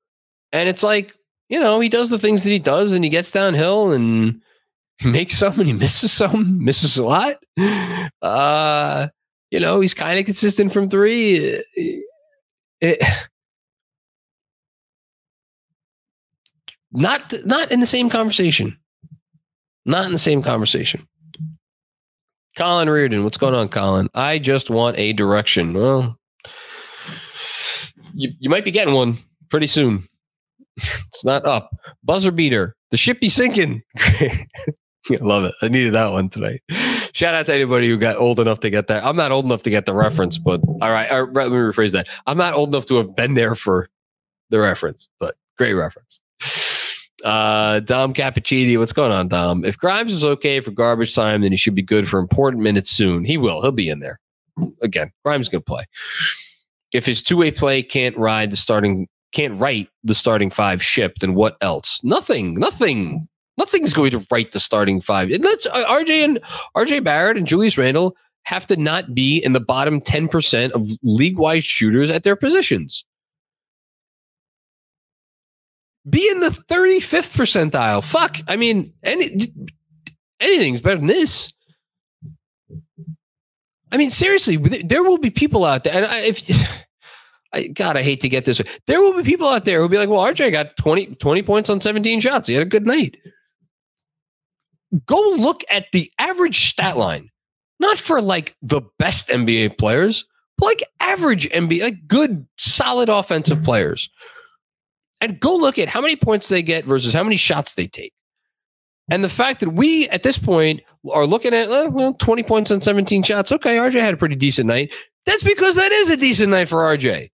And 0.52 0.70
it's 0.70 0.84
like, 0.84 1.16
you 1.50 1.60
know, 1.60 1.80
he 1.80 1.90
does 1.90 2.10
the 2.10 2.20
things 2.20 2.44
that 2.44 2.50
he 2.50 2.60
does 2.60 2.94
and 2.94 3.04
he 3.04 3.10
gets 3.10 3.32
downhill 3.32 3.92
and 3.92 4.42
makes 5.04 5.38
some 5.38 5.60
and 5.60 5.68
he 5.68 5.74
misses 5.74 6.12
some, 6.12 6.64
misses 6.64 6.98
a 6.98 7.06
lot. 7.06 7.38
Uh, 8.22 9.08
you 9.50 9.60
know, 9.60 9.82
he's 9.82 9.94
kind 9.94 10.20
of 10.20 10.26
consistent 10.26 10.72
from 10.72 10.90
three. 10.90 11.36
It, 11.36 11.66
it, 12.82 13.04
not 16.94 17.34
not 17.46 17.72
in 17.72 17.80
the 17.80 17.86
same 17.86 18.10
conversation. 18.10 18.78
Not 19.86 20.06
in 20.06 20.12
the 20.12 20.20
same 20.20 20.44
conversation. 20.44 21.08
Colin 22.58 22.90
Reardon, 22.90 23.24
what's 23.24 23.38
going 23.38 23.56
on, 23.56 23.70
Colin? 23.70 24.10
I 24.14 24.40
just 24.40 24.70
want 24.70 24.98
a 25.00 25.14
direction. 25.14 25.74
Well, 25.74 26.18
you, 28.14 28.32
you 28.40 28.50
might 28.50 28.66
be 28.66 28.72
getting 28.72 28.94
one 28.94 29.18
pretty 29.50 29.68
soon. 29.68 30.08
it's 30.78 31.24
not 31.24 31.46
up. 31.46 31.72
Buzzer 32.04 32.32
beater. 32.32 32.76
The 32.92 32.98
ship 32.98 33.20
be 33.20 33.30
sinking. 33.30 33.84
I 33.98 35.16
love 35.20 35.46
it. 35.46 35.56
I 35.62 35.68
needed 35.68 35.94
that 35.94 36.12
one 36.12 36.30
tonight. 36.30 36.62
Shout 37.14 37.34
out 37.34 37.46
to 37.48 37.54
anybody 37.54 37.88
who 37.88 37.98
got 37.98 38.18
old 38.18 38.40
enough 38.40 38.60
to 38.62 38.70
get 38.70 38.88
that. 38.88 39.04
I'm 39.04 39.16
not 39.16 39.32
old 39.32 39.46
enough 39.46 39.64
to 39.64 39.70
get 39.70 39.86
the 39.86 39.94
reference, 39.94 40.38
but 40.38 40.62
all 40.82 40.92
right. 40.92 41.10
All 41.10 41.24
right 41.24 41.48
let 41.48 41.52
me 41.52 41.58
rephrase 41.58 41.92
that. 41.94 42.08
I'm 42.28 42.38
not 42.38 42.54
old 42.54 42.70
enough 42.70 42.86
to 42.86 42.98
have 42.98 43.16
been 43.16 43.34
there 43.34 43.56
for 43.56 43.90
the 44.50 44.60
reference, 44.60 45.10
but 45.20 45.36
great 45.58 45.74
reference. 45.74 46.22
Uh, 47.24 47.80
Dom 47.82 48.14
Cappuccini, 48.14 48.78
what's 48.78 48.94
going 48.94 49.12
on, 49.12 49.28
Dom? 49.28 49.64
If 49.66 49.78
Grimes 49.78 50.14
is 50.14 50.26
okay 50.26 50.60
for 50.60 50.72
garbage 50.72 51.14
time, 51.14 51.42
then 51.42 51.52
he 51.52 51.58
should 51.58 51.76
be 51.76 51.82
good 51.82 52.08
for 52.08 52.20
important 52.20 52.64
minutes 52.64 52.90
soon. 52.90 53.26
He 53.26 53.38
will. 53.38 53.62
He'll 53.62 53.72
be 53.72 53.90
in 53.90 54.00
there. 54.00 54.20
Again, 54.82 55.12
Grimes 55.24 55.50
going 55.50 55.62
to 55.62 55.66
play. 55.66 55.84
If 56.94 57.06
his 57.06 57.24
two 57.24 57.38
way 57.38 57.52
play 57.52 57.84
can't 57.84 58.18
ride 58.18 58.52
the 58.52 58.58
starting, 58.58 59.08
can't 59.32 59.60
write 59.60 59.90
the 60.04 60.14
starting 60.14 60.50
five 60.50 60.84
ship, 60.84 61.16
then 61.22 61.36
what 61.36 61.58
else? 61.62 62.04
Nothing. 62.04 62.56
Nothing. 62.56 63.28
Nothing's 63.58 63.94
going 63.94 64.12
to 64.12 64.26
write 64.32 64.52
the 64.52 64.60
starting 64.60 65.02
five. 65.02 65.30
And 65.30 65.44
let's 65.44 65.66
uh, 65.68 65.86
RJ 65.86 66.26
and 66.26 66.40
RJ 66.76 67.04
Barrett 67.04 67.38
and 67.38 67.48
Julius 67.48 67.78
Randle 67.78 68.16
have 68.44 68.66
to 68.68 68.76
not 68.76 69.14
be 69.14 69.38
in 69.38 69.54
the 69.54 69.60
bottom 69.60 70.02
10% 70.02 70.72
of 70.72 70.90
league 71.04 71.38
wide 71.38 71.64
shooters 71.64 72.10
at 72.10 72.24
their 72.24 72.36
positions. 72.36 73.06
Be 76.10 76.28
in 76.32 76.40
the 76.40 76.50
35th 76.50 77.36
percentile. 77.36 78.04
Fuck. 78.04 78.38
I 78.48 78.56
mean, 78.56 78.94
any 79.04 79.54
anything's 80.40 80.82
better 80.82 80.98
than 80.98 81.08
this. 81.08 81.54
I 83.92 83.98
mean, 83.98 84.10
seriously, 84.10 84.58
there 84.58 85.04
will 85.04 85.18
be 85.18 85.30
people 85.30 85.66
out 85.66 85.84
there, 85.84 85.94
and 85.94 86.06
I, 86.06 86.20
if 86.22 86.42
I, 87.54 87.68
God, 87.68 87.98
I 87.98 88.02
hate 88.02 88.22
to 88.22 88.30
get 88.30 88.46
this. 88.46 88.62
There 88.88 89.02
will 89.02 89.14
be 89.14 89.24
people 89.24 89.48
out 89.48 89.66
there 89.66 89.80
who'll 89.80 89.90
be 89.90 89.98
like, 89.98 90.10
well, 90.10 90.26
RJ 90.26 90.52
got 90.52 90.78
20, 90.78 91.16
20 91.16 91.44
points 91.44 91.70
on 91.70 91.82
17 91.82 92.22
shots. 92.22 92.48
He 92.48 92.54
had 92.54 92.64
a 92.64 92.70
good 92.70 92.86
night. 92.86 93.18
Go 95.06 95.20
look 95.38 95.64
at 95.70 95.86
the 95.92 96.10
average 96.18 96.70
stat 96.70 96.98
line, 96.98 97.30
not 97.80 97.98
for 97.98 98.22
like 98.22 98.56
the 98.62 98.82
best 98.98 99.28
NBA 99.28 99.78
players, 99.78 100.26
but 100.58 100.68
like 100.68 100.84
average 101.02 101.50
NBA, 101.50 101.82
like 101.82 102.08
good, 102.08 102.48
solid 102.58 103.10
offensive 103.10 103.64
players. 103.64 104.10
And 105.22 105.40
go 105.40 105.56
look 105.56 105.78
at 105.78 105.88
how 105.88 106.02
many 106.02 106.16
points 106.16 106.50
they 106.50 106.64
get 106.64 106.84
versus 106.84 107.14
how 107.14 107.24
many 107.24 107.38
shots 107.38 107.76
they 107.76 107.88
take. 107.88 108.14
And 109.10 109.24
the 109.24 109.30
fact 109.30 109.60
that 109.60 109.70
we 109.70 110.10
at 110.10 110.24
this 110.24 110.38
point 110.38 110.82
are 111.12 111.26
looking 111.26 111.54
at, 111.54 111.70
uh, 111.70 111.90
well, 111.92 112.14
20 112.16 112.44
points 112.44 112.72
on 112.72 112.82
17 112.82 113.24
shots. 113.24 113.52
Okay, 113.52 113.78
RJ 113.78 114.00
had 114.00 114.14
a 114.14 114.18
pretty 114.18 114.36
decent 114.36 114.68
night. 114.68 114.94
That's 115.26 115.44
because 115.44 115.76
that 115.76 115.92
is 115.92 116.10
a 116.10 116.18
decent 116.18 116.50
night 116.50 116.68
for 116.68 116.80
RJ. 116.80 117.30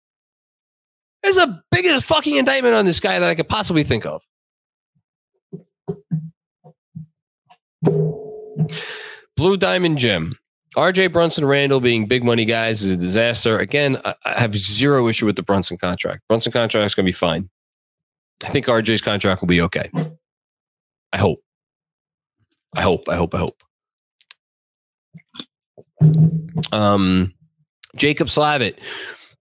It's 1.22 1.36
the 1.36 1.60
biggest 1.70 2.04
fucking 2.06 2.36
indictment 2.36 2.74
on 2.74 2.86
this 2.86 3.00
guy 3.00 3.18
that 3.18 3.28
I 3.28 3.34
could 3.34 3.48
possibly 3.48 3.82
think 3.82 4.06
of. 4.06 4.22
Blue 9.36 9.56
Diamond 9.56 9.98
Jim. 9.98 10.36
RJ 10.76 11.12
Brunson 11.12 11.44
Randle 11.44 11.80
being 11.80 12.06
big 12.06 12.22
money 12.22 12.44
guys 12.44 12.84
is 12.84 12.92
a 12.92 12.96
disaster. 12.96 13.58
Again, 13.58 13.98
I 14.04 14.14
have 14.24 14.54
zero 14.54 15.08
issue 15.08 15.26
with 15.26 15.36
the 15.36 15.42
Brunson 15.42 15.78
contract. 15.78 16.22
Brunson 16.28 16.52
contract 16.52 16.86
is 16.86 16.94
going 16.94 17.04
to 17.04 17.08
be 17.08 17.12
fine. 17.12 17.48
I 18.44 18.48
think 18.48 18.66
RJ's 18.66 19.00
contract 19.00 19.40
will 19.40 19.48
be 19.48 19.62
okay. 19.62 19.90
I 21.12 21.18
hope. 21.18 21.40
I 22.76 22.82
hope. 22.82 23.08
I 23.08 23.16
hope. 23.16 23.34
I 23.34 23.38
hope. 23.38 23.62
Um, 26.72 27.32
Jacob 27.96 28.28
Slavitt. 28.28 28.78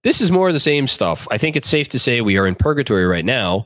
This 0.04 0.22
is 0.22 0.32
more 0.32 0.48
of 0.48 0.54
the 0.54 0.60
same 0.60 0.88
stuff. 0.88 1.28
I 1.32 1.38
think 1.38 1.56
it's 1.56 1.68
safe 1.68 1.90
to 1.90 2.00
say 2.00 2.22
we 2.22 2.38
are 2.38 2.48
in 2.48 2.56
purgatory 2.56 3.06
right 3.06 3.26
now. 3.26 3.66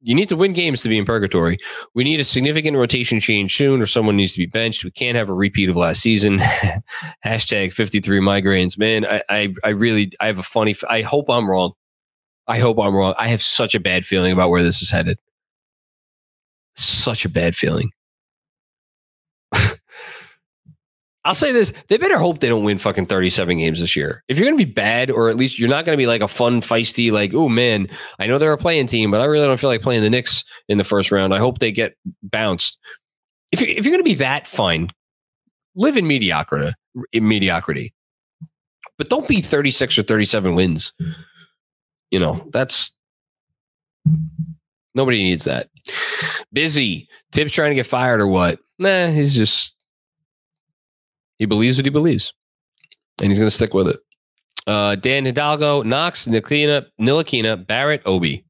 You 0.00 0.14
need 0.14 0.30
to 0.30 0.36
win 0.36 0.54
games 0.54 0.80
to 0.80 0.88
be 0.88 0.96
in 0.96 1.04
purgatory. 1.04 1.58
We 1.94 2.04
need 2.04 2.20
a 2.20 2.24
significant 2.24 2.78
rotation 2.78 3.20
change 3.20 3.54
soon, 3.54 3.82
or 3.82 3.86
someone 3.86 4.16
needs 4.16 4.32
to 4.32 4.38
be 4.38 4.46
benched. 4.46 4.82
We 4.82 4.90
can't 4.90 5.18
have 5.18 5.28
a 5.28 5.34
repeat 5.34 5.68
of 5.68 5.76
last 5.76 6.00
season. 6.00 6.38
Hashtag 7.24 7.74
53 7.74 8.20
migraines. 8.20 8.78
Man, 8.78 9.04
I, 9.04 9.22
I, 9.28 9.52
I 9.62 9.68
really, 9.68 10.10
I 10.18 10.28
have 10.28 10.38
a 10.38 10.42
funny, 10.42 10.74
I 10.88 11.02
hope 11.02 11.28
I'm 11.28 11.48
wrong. 11.48 11.74
I 12.50 12.58
hope 12.58 12.80
I'm 12.80 12.96
wrong. 12.96 13.14
I 13.16 13.28
have 13.28 13.40
such 13.40 13.76
a 13.76 13.80
bad 13.80 14.04
feeling 14.04 14.32
about 14.32 14.50
where 14.50 14.64
this 14.64 14.82
is 14.82 14.90
headed. 14.90 15.20
Such 16.74 17.24
a 17.24 17.28
bad 17.28 17.54
feeling. 17.54 17.92
I'll 21.24 21.36
say 21.36 21.52
this: 21.52 21.72
they 21.86 21.96
better 21.96 22.18
hope 22.18 22.40
they 22.40 22.48
don't 22.48 22.64
win 22.64 22.78
fucking 22.78 23.06
thirty-seven 23.06 23.58
games 23.58 23.78
this 23.78 23.94
year. 23.94 24.24
If 24.26 24.36
you're 24.36 24.48
going 24.48 24.58
to 24.58 24.64
be 24.64 24.72
bad, 24.72 25.12
or 25.12 25.28
at 25.28 25.36
least 25.36 25.60
you're 25.60 25.68
not 25.68 25.84
going 25.84 25.96
to 25.96 26.02
be 26.02 26.08
like 26.08 26.22
a 26.22 26.28
fun, 26.28 26.60
feisty, 26.60 27.12
like, 27.12 27.32
oh 27.34 27.48
man, 27.48 27.86
I 28.18 28.26
know 28.26 28.36
they're 28.36 28.52
a 28.52 28.58
playing 28.58 28.88
team, 28.88 29.12
but 29.12 29.20
I 29.20 29.26
really 29.26 29.46
don't 29.46 29.60
feel 29.60 29.70
like 29.70 29.80
playing 29.80 30.02
the 30.02 30.10
Knicks 30.10 30.42
in 30.68 30.76
the 30.76 30.82
first 30.82 31.12
round. 31.12 31.32
I 31.32 31.38
hope 31.38 31.58
they 31.58 31.70
get 31.70 31.94
bounced. 32.20 32.80
If 33.52 33.60
you're, 33.60 33.70
if 33.70 33.84
you're 33.84 33.92
going 33.92 34.02
to 34.02 34.10
be 34.10 34.14
that, 34.14 34.48
fine, 34.48 34.90
live 35.76 35.96
in 35.96 36.08
mediocrity, 36.08 36.72
in 37.12 37.28
mediocrity, 37.28 37.94
but 38.98 39.08
don't 39.08 39.28
be 39.28 39.40
thirty-six 39.40 39.96
or 39.96 40.02
thirty-seven 40.02 40.56
wins. 40.56 40.92
You 42.10 42.18
know 42.18 42.48
that's 42.52 42.96
nobody 44.94 45.22
needs 45.22 45.44
that. 45.44 45.68
Busy. 46.52 47.08
Tip's 47.32 47.52
trying 47.52 47.70
to 47.70 47.76
get 47.76 47.86
fired 47.86 48.20
or 48.20 48.26
what? 48.26 48.58
Nah, 48.78 49.08
he's 49.08 49.34
just 49.34 49.76
he 51.38 51.46
believes 51.46 51.78
what 51.78 51.86
he 51.86 51.90
believes, 51.90 52.34
and 53.20 53.28
he's 53.28 53.38
to 53.38 53.50
stick 53.50 53.72
with 53.72 53.88
it. 53.88 53.98
Uh, 54.66 54.94
Dan 54.94 55.24
Hidalgo, 55.24 55.82
Knox, 55.82 56.26
Ntilikina, 56.26 56.86
Ntilikina, 57.00 57.66
Barrett, 57.66 58.02
Obi, 58.04 58.44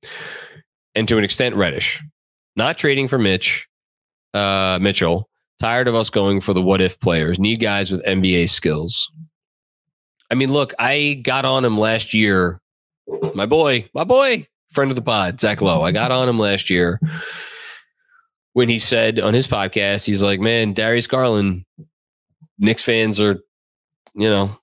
and 0.95 1.07
to 1.07 1.17
an 1.17 1.25
extent 1.25 1.55
Reddish. 1.55 2.02
Not 2.57 2.79
trading 2.79 3.07
for 3.07 3.19
Mitch, 3.19 3.69
uh, 4.35 4.79
Mitchell. 4.81 5.29
Tired 5.61 5.88
of 5.88 5.95
us 5.95 6.11
going 6.11 6.40
for 6.40 6.52
the 6.55 6.62
what 6.62 6.81
if 6.81 6.99
players. 7.00 7.38
Need 7.38 7.61
guys 7.61 7.93
with 7.93 8.05
NBA 8.05 8.49
skills. 8.49 9.11
I 10.31 10.35
mean, 10.35 10.52
look, 10.52 10.75
I 10.79 11.21
got 11.23 11.45
on 11.45 11.64
him 11.64 11.79
last 11.79 12.14
year. 12.14 12.61
My 13.34 13.46
boy, 13.46 13.88
my 13.94 14.04
boy, 14.04 14.46
friend 14.70 14.90
of 14.90 14.96
the 14.96 15.02
pod, 15.02 15.40
Zach 15.40 15.60
Lowe. 15.60 15.82
I 15.82 15.92
got 15.92 16.12
on 16.12 16.28
him 16.28 16.38
last 16.38 16.70
year 16.70 17.00
when 18.52 18.68
he 18.68 18.78
said 18.78 19.20
on 19.20 19.34
his 19.34 19.46
podcast, 19.46 20.06
he's 20.06 20.22
like, 20.22 20.40
man, 20.40 20.72
Darius 20.72 21.06
Garland 21.06 21.64
Knicks 22.58 22.82
fans 22.82 23.20
are, 23.20 23.40
you 24.14 24.28
know, 24.28 24.58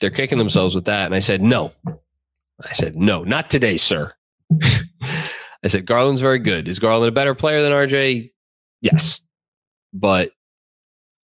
they're 0.00 0.10
kicking 0.10 0.38
themselves 0.38 0.74
with 0.74 0.84
that. 0.84 1.06
And 1.06 1.14
I 1.14 1.20
said, 1.20 1.42
no. 1.42 1.72
I 1.88 2.72
said, 2.72 2.96
no, 2.96 3.24
not 3.24 3.50
today, 3.50 3.76
sir. 3.76 4.12
I 4.62 5.68
said, 5.68 5.86
Garland's 5.86 6.20
very 6.20 6.38
good. 6.38 6.68
Is 6.68 6.78
Garland 6.78 7.08
a 7.08 7.12
better 7.12 7.34
player 7.34 7.62
than 7.62 7.72
RJ? 7.72 8.30
Yes. 8.80 9.22
But 9.92 10.30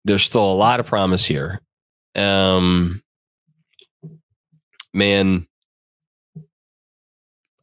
there's 0.04 0.22
still 0.22 0.50
a 0.50 0.54
lot 0.54 0.80
of 0.80 0.86
promise 0.86 1.24
here. 1.24 1.60
Um, 2.16 3.02
man, 4.94 5.46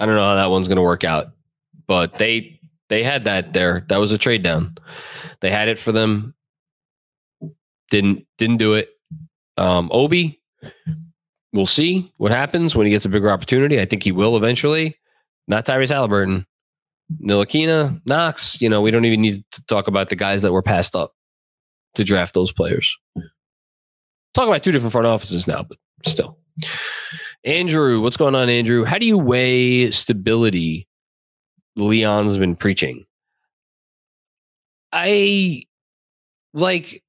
I 0.02 0.06
don't 0.08 0.16
know 0.16 0.24
how 0.24 0.34
that 0.34 0.50
one's 0.50 0.68
going 0.68 0.78
to 0.78 0.82
work 0.82 1.04
out, 1.04 1.28
but 1.86 2.18
they 2.18 2.60
they 2.90 3.04
had 3.04 3.26
that 3.26 3.54
there. 3.54 3.86
That 3.88 4.00
was 4.00 4.12
a 4.12 4.18
trade 4.18 4.42
down. 4.42 4.76
They 5.42 5.52
had 5.52 5.70
it 5.70 5.78
for 5.78 5.92
them. 5.92 6.34
Didn't 7.92 8.26
didn't 8.40 8.58
do 8.58 8.74
it. 8.74 8.90
Um, 9.58 9.90
Obi, 9.94 10.42
we'll 11.54 11.68
see 11.68 12.12
what 12.18 12.32
happens 12.32 12.76
when 12.76 12.88
he 12.88 12.92
gets 12.92 13.06
a 13.06 13.10
bigger 13.10 13.30
opportunity. 13.30 13.80
I 13.80 13.86
think 13.86 14.02
he 14.02 14.12
will 14.12 14.36
eventually. 14.36 14.98
Not 15.48 15.68
Tyrese 15.68 15.92
Halliburton. 15.92 16.48
Ntilikina, 17.22 18.02
Knox, 18.06 18.60
you 18.60 18.70
know, 18.70 18.82
we 18.82 18.90
don't 18.90 19.06
even 19.06 19.22
need 19.22 19.44
to 19.52 19.66
talk 19.68 19.88
about 19.88 20.10
the 20.10 20.16
guys 20.16 20.42
that 20.42 20.52
were 20.52 20.64
passed 20.64 20.96
up 20.96 21.14
to 21.94 22.04
draft 22.04 22.34
those 22.34 22.52
players. 22.52 22.98
Talk 24.34 24.48
about 24.48 24.64
two 24.64 24.72
different 24.72 24.94
front 24.94 25.08
offices 25.08 25.46
now, 25.46 25.62
but 25.62 25.78
still. 26.06 26.40
Andrew, 27.44 28.02
what's 28.02 28.18
going 28.18 28.36
on, 28.36 28.50
Andrew? 28.50 28.84
How 28.84 28.98
do 28.98 29.06
you 29.06 29.18
weigh 29.18 29.90
stability 29.92 30.88
Leon's 31.76 32.38
been 32.38 32.56
preaching? 32.56 33.06
I 34.92 35.64
like 36.54 37.04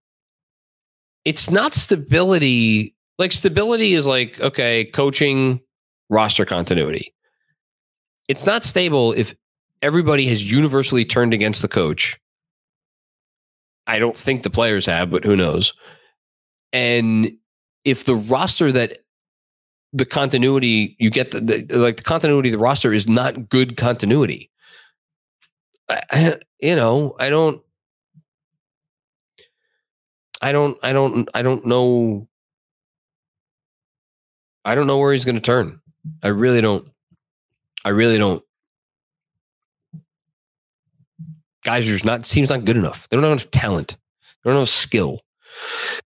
it's 1.24 1.50
not 1.50 1.74
stability. 1.74 2.94
Like 3.18 3.32
stability 3.32 3.94
is 3.94 4.06
like, 4.06 4.40
okay, 4.40 4.86
coaching 4.86 5.60
roster 6.08 6.44
continuity. 6.44 7.14
It's 8.28 8.46
not 8.46 8.64
stable 8.64 9.12
if 9.12 9.34
everybody 9.82 10.26
has 10.28 10.50
universally 10.50 11.04
turned 11.04 11.34
against 11.34 11.60
the 11.60 11.68
coach. 11.68 12.18
I 13.86 13.98
don't 13.98 14.16
think 14.16 14.42
the 14.42 14.50
players 14.50 14.86
have, 14.86 15.10
but 15.10 15.24
who 15.24 15.36
knows? 15.36 15.74
And 16.72 17.32
if 17.84 18.04
the 18.04 18.14
roster 18.14 18.72
that 18.72 18.98
the 19.92 20.04
continuity 20.04 20.96
you 20.98 21.10
get 21.10 21.30
the, 21.30 21.40
the 21.40 21.78
like 21.78 21.98
the 21.98 22.02
continuity 22.02 22.48
of 22.48 22.52
the 22.52 22.58
roster 22.58 22.92
is 22.92 23.08
not 23.08 23.48
good 23.48 23.76
continuity. 23.76 24.50
I, 25.88 26.38
you 26.60 26.76
know, 26.76 27.14
I 27.18 27.28
don't 27.28 27.62
I 30.40 30.52
don't 30.52 30.78
I 30.82 30.92
don't 30.92 31.28
I 31.34 31.42
don't 31.42 31.66
know 31.66 32.28
I 34.64 34.74
don't 34.74 34.86
know 34.86 34.98
where 34.98 35.12
he's 35.12 35.24
going 35.24 35.34
to 35.34 35.40
turn. 35.40 35.80
I 36.22 36.28
really 36.28 36.60
don't. 36.60 36.88
I 37.84 37.90
really 37.90 38.18
don't. 38.18 38.42
Just 41.64 42.04
not 42.04 42.26
seems 42.26 42.50
not 42.50 42.64
good 42.64 42.76
enough. 42.76 43.08
They 43.08 43.16
don't 43.16 43.24
have 43.24 43.32
enough 43.32 43.50
talent. 43.50 43.96
They 44.42 44.50
don't 44.50 44.58
have 44.58 44.68
skill. 44.68 45.20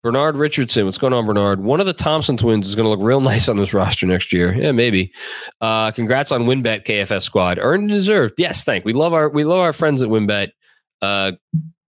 Bernard 0.02 0.36
Richardson, 0.36 0.84
what's 0.84 0.98
going 0.98 1.12
on, 1.12 1.26
Bernard? 1.26 1.60
One 1.60 1.80
of 1.80 1.86
the 1.86 1.92
Thompson 1.92 2.36
twins 2.36 2.68
is 2.68 2.74
going 2.74 2.84
to 2.84 2.90
look 2.90 3.00
real 3.00 3.20
nice 3.22 3.48
on 3.48 3.56
this 3.56 3.74
roster 3.74 4.06
next 4.06 4.32
year. 4.32 4.54
Yeah, 4.54 4.72
maybe. 4.72 5.12
Uh, 5.60 5.90
congrats 5.92 6.32
on 6.32 6.44
WynnBET 6.44 6.84
KFS 6.84 7.22
squad, 7.22 7.58
earned 7.60 7.84
and 7.84 7.90
deserved. 7.90 8.34
Yes, 8.38 8.64
thank. 8.64 8.84
We 8.84 8.92
love 8.92 9.12
our 9.12 9.28
we 9.28 9.44
love 9.44 9.60
our 9.60 9.72
friends 9.72 10.02
at 10.02 10.08
WynnBET. 10.08 10.50
Uh, 11.02 11.32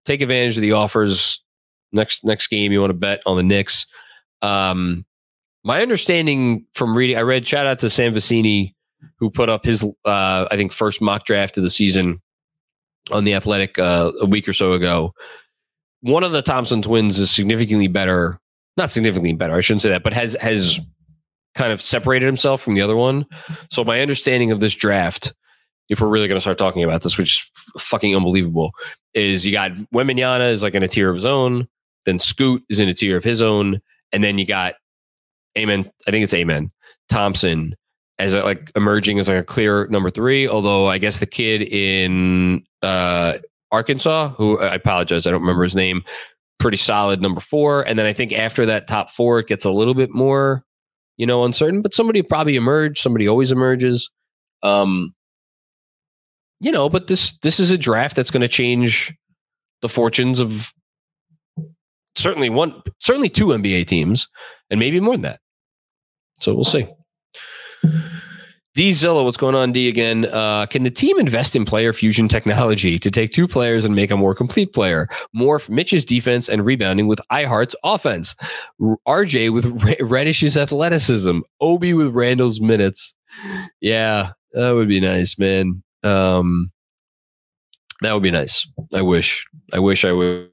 take 0.05 0.21
advantage 0.21 0.57
of 0.57 0.63
the 0.63 0.73
offers 0.73 1.43
next 1.93 2.25
next 2.25 2.49
game 2.49 2.73
you 2.73 2.81
want 2.81 2.91
to 2.91 2.95
bet 2.95 3.23
on 3.27 3.37
the 3.37 3.43
Knicks. 3.43 3.87
Um, 4.43 5.05
my 5.65 5.83
understanding 5.83 6.67
from 6.75 6.97
reading, 6.97 7.17
I 7.17 7.23
read 7.23 7.47
shout 7.47 7.67
out 7.67 7.79
to 7.81 7.91
Sam 7.91 8.15
Vecenie 8.15 8.75
who 9.17 9.31
put 9.31 9.49
up 9.49 9.65
his 9.65 9.85
uh, 10.05 10.49
I 10.51 10.57
think 10.57 10.73
first 10.73 11.01
mock 11.01 11.25
draft 11.25 11.57
of 11.57 11.63
the 11.63 11.71
season 11.71 12.21
on 13.11 13.25
the 13.25 13.35
Athletic 13.35 13.79
uh, 13.79 14.13
a 14.21 14.27
week 14.27 14.49
or 14.49 14.53
so 14.53 14.73
ago. 14.73 15.15
One 16.01 16.25
of 16.25 16.33
the 16.33 16.43
Thompson 16.43 16.83
twins 16.83 17.19
is 17.19 17.31
significantly 17.31 17.89
better, 17.89 18.39
not 18.77 18.91
significantly 18.91 19.35
better. 19.35 19.55
I 19.55 19.61
shouldn't 19.61 19.83
say 19.83 19.91
that, 19.91 20.03
but 20.03 20.13
has 20.13 20.37
has 20.41 20.79
kind 21.55 21.73
of 21.73 21.83
separated 21.83 22.27
himself 22.27 22.61
from 22.61 22.75
the 22.75 22.81
other 22.81 22.97
one. 22.97 23.27
So 23.71 23.85
my 23.85 24.01
understanding 24.01 24.53
of 24.53 24.61
this 24.61 24.75
draft 24.75 25.33
if 25.89 26.01
we're 26.01 26.09
really 26.09 26.29
going 26.29 26.37
to 26.37 26.41
start 26.41 26.59
talking 26.59 26.85
about 26.85 27.03
this, 27.03 27.17
which 27.17 27.41
is 27.41 27.51
fucking 27.81 28.15
unbelievable, 28.15 28.73
is 29.15 29.47
you 29.47 29.53
got 29.53 29.73
Wembanyama 29.95 30.51
is 30.51 30.63
like 30.63 30.75
in 30.75 30.83
a 30.83 30.89
tier 30.89 31.09
of 31.09 31.15
his 31.15 31.25
own, 31.25 31.67
then 32.05 32.19
Scoot 32.19 32.63
is 32.69 32.79
in 32.79 32.89
a 32.89 32.95
tier 32.95 33.17
of 33.17 33.25
his 33.25 33.43
own, 33.43 33.81
and 34.13 34.23
then 34.23 34.39
you 34.39 34.47
got 34.47 34.75
Amen. 35.57 35.91
I 36.07 36.11
think 36.11 36.25
it's 36.25 36.35
Amen 36.35 36.71
Thompson 37.09 37.75
as 38.19 38.35
a, 38.35 38.43
like 38.43 38.71
emerging 38.77 39.19
as 39.19 39.29
like 39.29 39.39
a 39.39 39.45
clear 39.45 39.87
number 39.89 40.11
three. 40.11 40.47
Although 40.47 40.87
I 40.87 40.99
guess 40.99 41.19
the 41.19 41.27
kid 41.27 41.63
in 41.63 42.65
uh, 42.83 43.39
Arkansas, 43.71 44.31
who 44.31 44.59
I 44.59 44.75
apologize, 44.75 45.27
I 45.27 45.31
don't 45.31 45.41
remember 45.41 45.65
his 45.65 45.77
name, 45.77 46.05
pretty 46.59 46.77
solid 46.77 47.21
number 47.21 47.41
four. 47.41 47.83
And 47.83 47.99
then 47.99 48.07
I 48.07 48.13
think 48.13 48.33
after 48.33 48.67
that 48.67 48.89
top 48.89 49.11
four, 49.11 49.39
it 49.39 49.47
gets 49.47 49.65
a 49.65 49.71
little 49.71 49.95
bit 49.95 50.11
more, 50.13 50.65
you 51.17 51.27
know, 51.27 51.45
uncertain. 51.45 51.83
But 51.83 51.95
somebody 51.95 52.23
probably 52.23 52.57
emerge. 52.57 53.01
Somebody 53.01 53.29
always 53.29 53.53
emerges. 53.53 54.11
Um, 54.63 55.15
you 56.61 56.73
know, 56.73 56.89
but 56.89 57.07
this 57.07 57.39
this 57.39 57.61
is 57.61 57.71
a 57.71 57.79
draft 57.79 58.17
that's 58.17 58.31
going 58.31 58.41
to 58.41 58.49
change 58.49 59.15
the 59.81 59.89
fortunes 59.89 60.41
of 60.41 60.73
certainly 62.17 62.51
one, 62.51 62.83
certainly 62.99 63.29
two 63.29 63.47
NBA 63.47 63.87
teams, 63.87 64.29
and 64.71 64.81
maybe 64.81 64.99
more 65.01 65.15
than 65.15 65.23
that. 65.23 65.41
So 66.41 66.55
we'll 66.55 66.65
see. 66.65 66.89
D 68.79 68.93
Zilla, 68.93 69.25
what's 69.25 69.37
going 69.37 69.57
on, 69.57 69.73
D 69.73 69.89
again? 69.89 70.25
Uh, 70.27 70.65
can 70.67 70.85
the 70.85 70.91
team 70.93 71.19
invest 71.19 71.57
in 71.57 71.65
player 71.65 71.93
fusion 71.93 72.29
technology 72.29 72.97
to 72.97 73.11
take 73.11 73.33
two 73.33 73.49
players 73.49 73.85
and 73.85 73.93
make 73.93 74.13
a 74.13 74.17
more 74.17 74.37
complete 74.37 74.73
player? 74.73 75.09
Morph 75.35 75.69
Mitch's 75.69 76.05
defense 76.05 76.49
and 76.49 76.65
rebounding 76.65 77.09
with 77.09 77.19
iHeart's 77.33 77.75
offense. 77.83 78.37
RJ 78.81 79.53
with 79.53 79.65
Reddish's 80.01 80.57
athleticism. 80.57 81.41
Obi 81.61 81.93
with 81.93 82.15
Randle's 82.15 82.61
minutes. 82.61 83.17
Yeah, 83.81 84.31
that 84.53 84.71
would 84.71 84.87
be 84.87 85.01
nice, 85.01 85.37
man. 85.41 85.83
Um, 86.05 86.71
that 88.03 88.13
would 88.13 88.23
be 88.23 88.31
nice. 88.31 88.65
I 88.95 89.03
wish. 89.03 89.45
I 89.73 89.81
wish 89.81 90.05
I 90.05 90.13
would. 90.13 90.51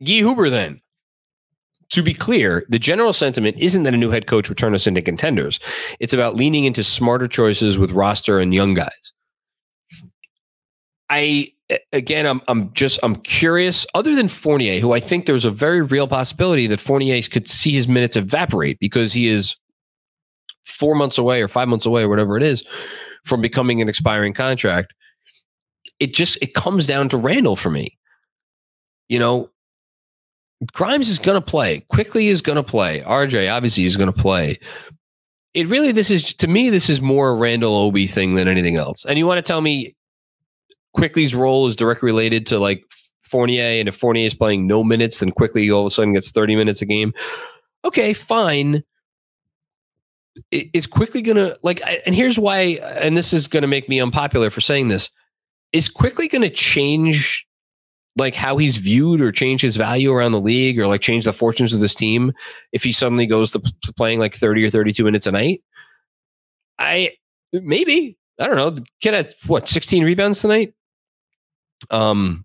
Guy 0.00 0.20
Huber, 0.20 0.50
then. 0.50 0.81
To 1.92 2.02
be 2.02 2.14
clear, 2.14 2.64
the 2.70 2.78
general 2.78 3.12
sentiment 3.12 3.56
isn't 3.58 3.82
that 3.82 3.92
a 3.92 3.98
new 3.98 4.10
head 4.10 4.26
coach 4.26 4.48
would 4.48 4.56
turn 4.56 4.74
us 4.74 4.86
into 4.86 5.02
contenders. 5.02 5.60
It's 6.00 6.14
about 6.14 6.34
leaning 6.34 6.64
into 6.64 6.82
smarter 6.82 7.28
choices 7.28 7.78
with 7.78 7.90
roster 7.92 8.38
and 8.38 8.54
young 8.54 8.72
guys. 8.72 9.12
I 11.10 11.52
again, 11.92 12.24
I'm 12.26 12.40
I'm 12.48 12.72
just 12.72 12.98
I'm 13.02 13.16
curious. 13.16 13.86
Other 13.94 14.14
than 14.14 14.28
Fournier, 14.28 14.80
who 14.80 14.92
I 14.92 15.00
think 15.00 15.26
there's 15.26 15.44
a 15.44 15.50
very 15.50 15.82
real 15.82 16.08
possibility 16.08 16.66
that 16.68 16.80
Fournier 16.80 17.20
could 17.22 17.46
see 17.46 17.72
his 17.72 17.86
minutes 17.86 18.16
evaporate 18.16 18.78
because 18.80 19.12
he 19.12 19.28
is 19.28 19.54
four 20.64 20.94
months 20.94 21.18
away 21.18 21.42
or 21.42 21.48
five 21.48 21.68
months 21.68 21.84
away 21.84 22.04
or 22.04 22.08
whatever 22.08 22.38
it 22.38 22.42
is 22.42 22.64
from 23.24 23.42
becoming 23.42 23.82
an 23.82 23.88
expiring 23.90 24.32
contract. 24.32 24.94
It 26.00 26.14
just 26.14 26.38
it 26.40 26.54
comes 26.54 26.86
down 26.86 27.10
to 27.10 27.18
Randle 27.18 27.56
for 27.56 27.70
me. 27.70 27.98
You 29.08 29.18
know, 29.18 29.50
Grimes 30.72 31.08
is 31.08 31.18
going 31.18 31.40
to 31.40 31.44
play. 31.44 31.80
Quickley 31.88 32.28
is 32.28 32.40
going 32.40 32.56
to 32.56 32.62
play. 32.62 33.00
RJ 33.00 33.52
obviously 33.52 33.84
is 33.84 33.96
going 33.96 34.12
to 34.12 34.18
play. 34.18 34.58
It 35.54 35.68
really, 35.68 35.92
this 35.92 36.10
is 36.10 36.34
to 36.34 36.46
me, 36.46 36.70
this 36.70 36.88
is 36.88 37.00
more 37.00 37.30
a 37.30 37.34
Randle 37.34 37.74
Obi 37.74 38.06
thing 38.06 38.34
than 38.34 38.48
anything 38.48 38.76
else. 38.76 39.04
And 39.04 39.18
you 39.18 39.26
want 39.26 39.38
to 39.38 39.42
tell 39.42 39.60
me 39.60 39.94
Quickley's 40.94 41.34
role 41.34 41.66
is 41.66 41.76
directly 41.76 42.06
related 42.06 42.46
to 42.46 42.58
like 42.58 42.84
Fournier, 43.24 43.80
and 43.80 43.88
if 43.88 43.96
Fournier 43.96 44.26
is 44.26 44.34
playing 44.34 44.66
no 44.66 44.84
minutes, 44.84 45.20
then 45.20 45.30
Quickley 45.30 45.70
all 45.70 45.80
of 45.80 45.86
a 45.86 45.90
sudden 45.90 46.12
gets 46.12 46.30
30 46.30 46.54
minutes 46.54 46.82
a 46.82 46.86
game. 46.86 47.12
Okay, 47.84 48.12
fine. 48.12 48.82
Is 50.50 50.86
Quickley 50.86 51.22
going 51.22 51.36
to 51.36 51.58
like, 51.62 51.82
and 52.06 52.14
here's 52.14 52.38
why, 52.38 52.78
and 53.00 53.16
this 53.16 53.32
is 53.32 53.48
going 53.48 53.62
to 53.62 53.68
make 53.68 53.88
me 53.88 54.00
unpopular 54.00 54.50
for 54.50 54.60
saying 54.60 54.88
this. 54.88 55.10
Is 55.72 55.88
Quickley 55.88 56.28
going 56.28 56.42
to 56.42 56.50
change 56.50 57.46
like 58.16 58.34
how 58.34 58.56
he's 58.56 58.76
viewed 58.76 59.20
or 59.20 59.32
change 59.32 59.62
his 59.62 59.76
value 59.76 60.12
around 60.12 60.32
the 60.32 60.40
league 60.40 60.78
or 60.78 60.86
like 60.86 61.00
change 61.00 61.24
the 61.24 61.32
fortunes 61.32 61.72
of 61.72 61.80
this 61.80 61.94
team 61.94 62.32
if 62.72 62.84
he 62.84 62.92
suddenly 62.92 63.26
goes 63.26 63.50
to 63.52 63.60
playing 63.96 64.18
like 64.18 64.34
30 64.34 64.64
or 64.64 64.70
32 64.70 65.04
minutes 65.04 65.26
a 65.26 65.32
night? 65.32 65.62
I 66.78 67.12
maybe, 67.52 68.18
I 68.38 68.46
don't 68.46 68.56
know. 68.56 68.84
Kid 69.00 69.14
had 69.14 69.34
what, 69.46 69.68
16 69.68 70.04
rebounds 70.04 70.40
tonight? 70.40 70.74
Um 71.90 72.44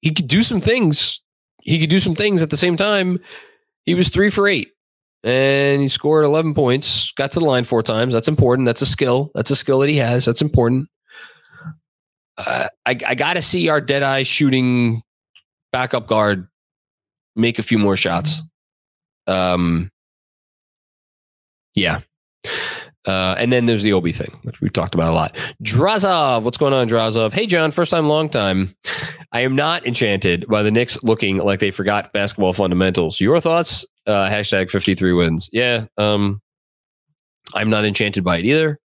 he 0.00 0.12
could 0.12 0.28
do 0.28 0.42
some 0.42 0.60
things. 0.60 1.22
He 1.62 1.80
could 1.80 1.88
do 1.88 1.98
some 1.98 2.14
things 2.14 2.42
at 2.42 2.50
the 2.50 2.58
same 2.58 2.76
time. 2.76 3.20
He 3.86 3.94
was 3.94 4.10
3 4.10 4.28
for 4.28 4.46
8 4.46 4.70
and 5.22 5.80
he 5.80 5.88
scored 5.88 6.26
11 6.26 6.52
points, 6.52 7.10
got 7.12 7.32
to 7.32 7.40
the 7.40 7.46
line 7.46 7.64
four 7.64 7.82
times. 7.82 8.12
That's 8.12 8.28
important. 8.28 8.66
That's 8.66 8.82
a 8.82 8.86
skill. 8.86 9.30
That's 9.34 9.50
a 9.50 9.56
skill 9.56 9.78
that 9.78 9.88
he 9.88 9.96
has. 9.96 10.26
That's 10.26 10.42
important 10.42 10.90
uh, 12.38 12.68
I, 12.86 12.98
I 13.06 13.14
got 13.14 13.34
to 13.34 13.42
see 13.42 13.68
our 13.68 13.80
dead 13.80 14.02
eye 14.02 14.22
shooting 14.22 15.02
backup 15.72 16.06
guard 16.06 16.48
make 17.36 17.58
a 17.58 17.62
few 17.62 17.78
more 17.78 17.96
shots. 17.96 18.42
Um, 19.26 19.90
yeah. 21.74 22.00
Uh, 23.06 23.34
and 23.38 23.52
then 23.52 23.66
there's 23.66 23.82
the 23.82 23.92
Obi 23.92 24.12
thing, 24.12 24.38
which 24.44 24.60
we've 24.60 24.72
talked 24.72 24.94
about 24.94 25.10
a 25.10 25.14
lot. 25.14 25.36
Drazov, 25.62 26.42
what's 26.42 26.56
going 26.56 26.72
on, 26.72 26.88
Drazov? 26.88 27.32
Hey, 27.32 27.46
John, 27.46 27.70
first 27.70 27.90
time, 27.90 28.08
long 28.08 28.30
time. 28.30 28.74
I 29.32 29.40
am 29.40 29.54
not 29.54 29.86
enchanted 29.86 30.46
by 30.48 30.62
the 30.62 30.70
Knicks 30.70 31.02
looking 31.02 31.38
like 31.38 31.60
they 31.60 31.70
forgot 31.70 32.12
basketball 32.12 32.54
fundamentals. 32.54 33.20
Your 33.20 33.40
thoughts? 33.40 33.84
Uh, 34.06 34.28
hashtag 34.28 34.70
53 34.70 35.12
wins. 35.12 35.50
Yeah. 35.52 35.86
Um, 35.98 36.40
I'm 37.54 37.68
not 37.68 37.84
enchanted 37.84 38.24
by 38.24 38.38
it 38.38 38.46
either 38.46 38.78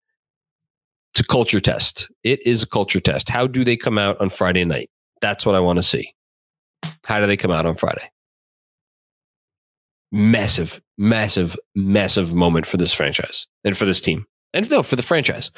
it's 1.19 1.27
a 1.27 1.33
culture 1.33 1.59
test. 1.59 2.13
It 2.23 2.47
is 2.47 2.63
a 2.63 2.67
culture 2.69 3.01
test. 3.01 3.29
How 3.29 3.49
do 3.49 3.65
they 3.65 3.77
come 3.77 3.99
out 3.99 4.21
on 4.21 4.31
Friday 4.31 4.65
night? 4.65 4.89
That's 5.21 5.45
what 5.45 5.57
I 5.57 5.61
want 5.61 5.81
to 5.81 5.83
see. 5.83 6.15
How 7.05 7.19
do 7.19 7.27
they 7.27 7.37
come 7.37 7.51
out 7.51 7.67
on 7.67 7.75
Friday? 7.75 8.09
Massive, 10.13 10.81
massive, 10.97 11.57
massive 11.75 12.35
moment 12.35 12.67
for 12.67 12.77
this 12.77 12.93
franchise 12.93 13.49
and 13.65 13.77
for 13.77 13.85
this 13.85 14.01
team. 14.01 14.27
And 14.55 14.71
no, 14.71 14.85
for 14.85 14.95
the 14.95 15.03
franchise. 15.03 15.51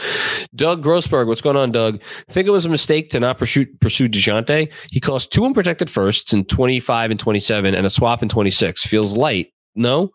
Doug 0.54 0.82
Grossberg, 0.82 1.26
what's 1.26 1.42
going 1.42 1.58
on, 1.58 1.72
Doug? 1.72 2.00
Think 2.30 2.48
it 2.48 2.52
was 2.52 2.64
a 2.64 2.70
mistake 2.70 3.10
to 3.10 3.20
not 3.20 3.36
pursue, 3.36 3.66
pursue 3.82 4.08
DeJounte. 4.08 4.72
He 4.90 4.98
cost 4.98 5.30
two 5.30 5.44
unprotected 5.44 5.90
firsts 5.90 6.32
in 6.32 6.46
25 6.46 7.10
and 7.10 7.20
27 7.20 7.74
and 7.74 7.84
a 7.84 7.90
swap 7.90 8.22
in 8.22 8.30
26. 8.30 8.82
Feels 8.84 9.14
light. 9.14 9.52
No? 9.74 10.10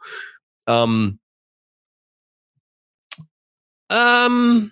Um, 0.65 1.19
um, 3.91 4.71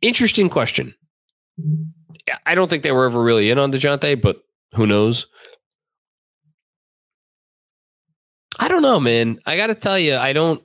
Interesting 0.00 0.48
question. 0.48 0.94
I 2.46 2.54
don't 2.54 2.68
think 2.68 2.82
they 2.82 2.92
were 2.92 3.06
ever 3.06 3.22
really 3.22 3.50
in 3.50 3.58
on 3.58 3.72
DeJounte, 3.72 4.20
but 4.20 4.42
who 4.74 4.86
knows? 4.86 5.26
I 8.58 8.68
don't 8.68 8.82
know, 8.82 9.00
man. 9.00 9.38
I 9.46 9.56
got 9.56 9.68
to 9.68 9.74
tell 9.74 9.98
you, 9.98 10.16
I 10.16 10.32
don't 10.32 10.62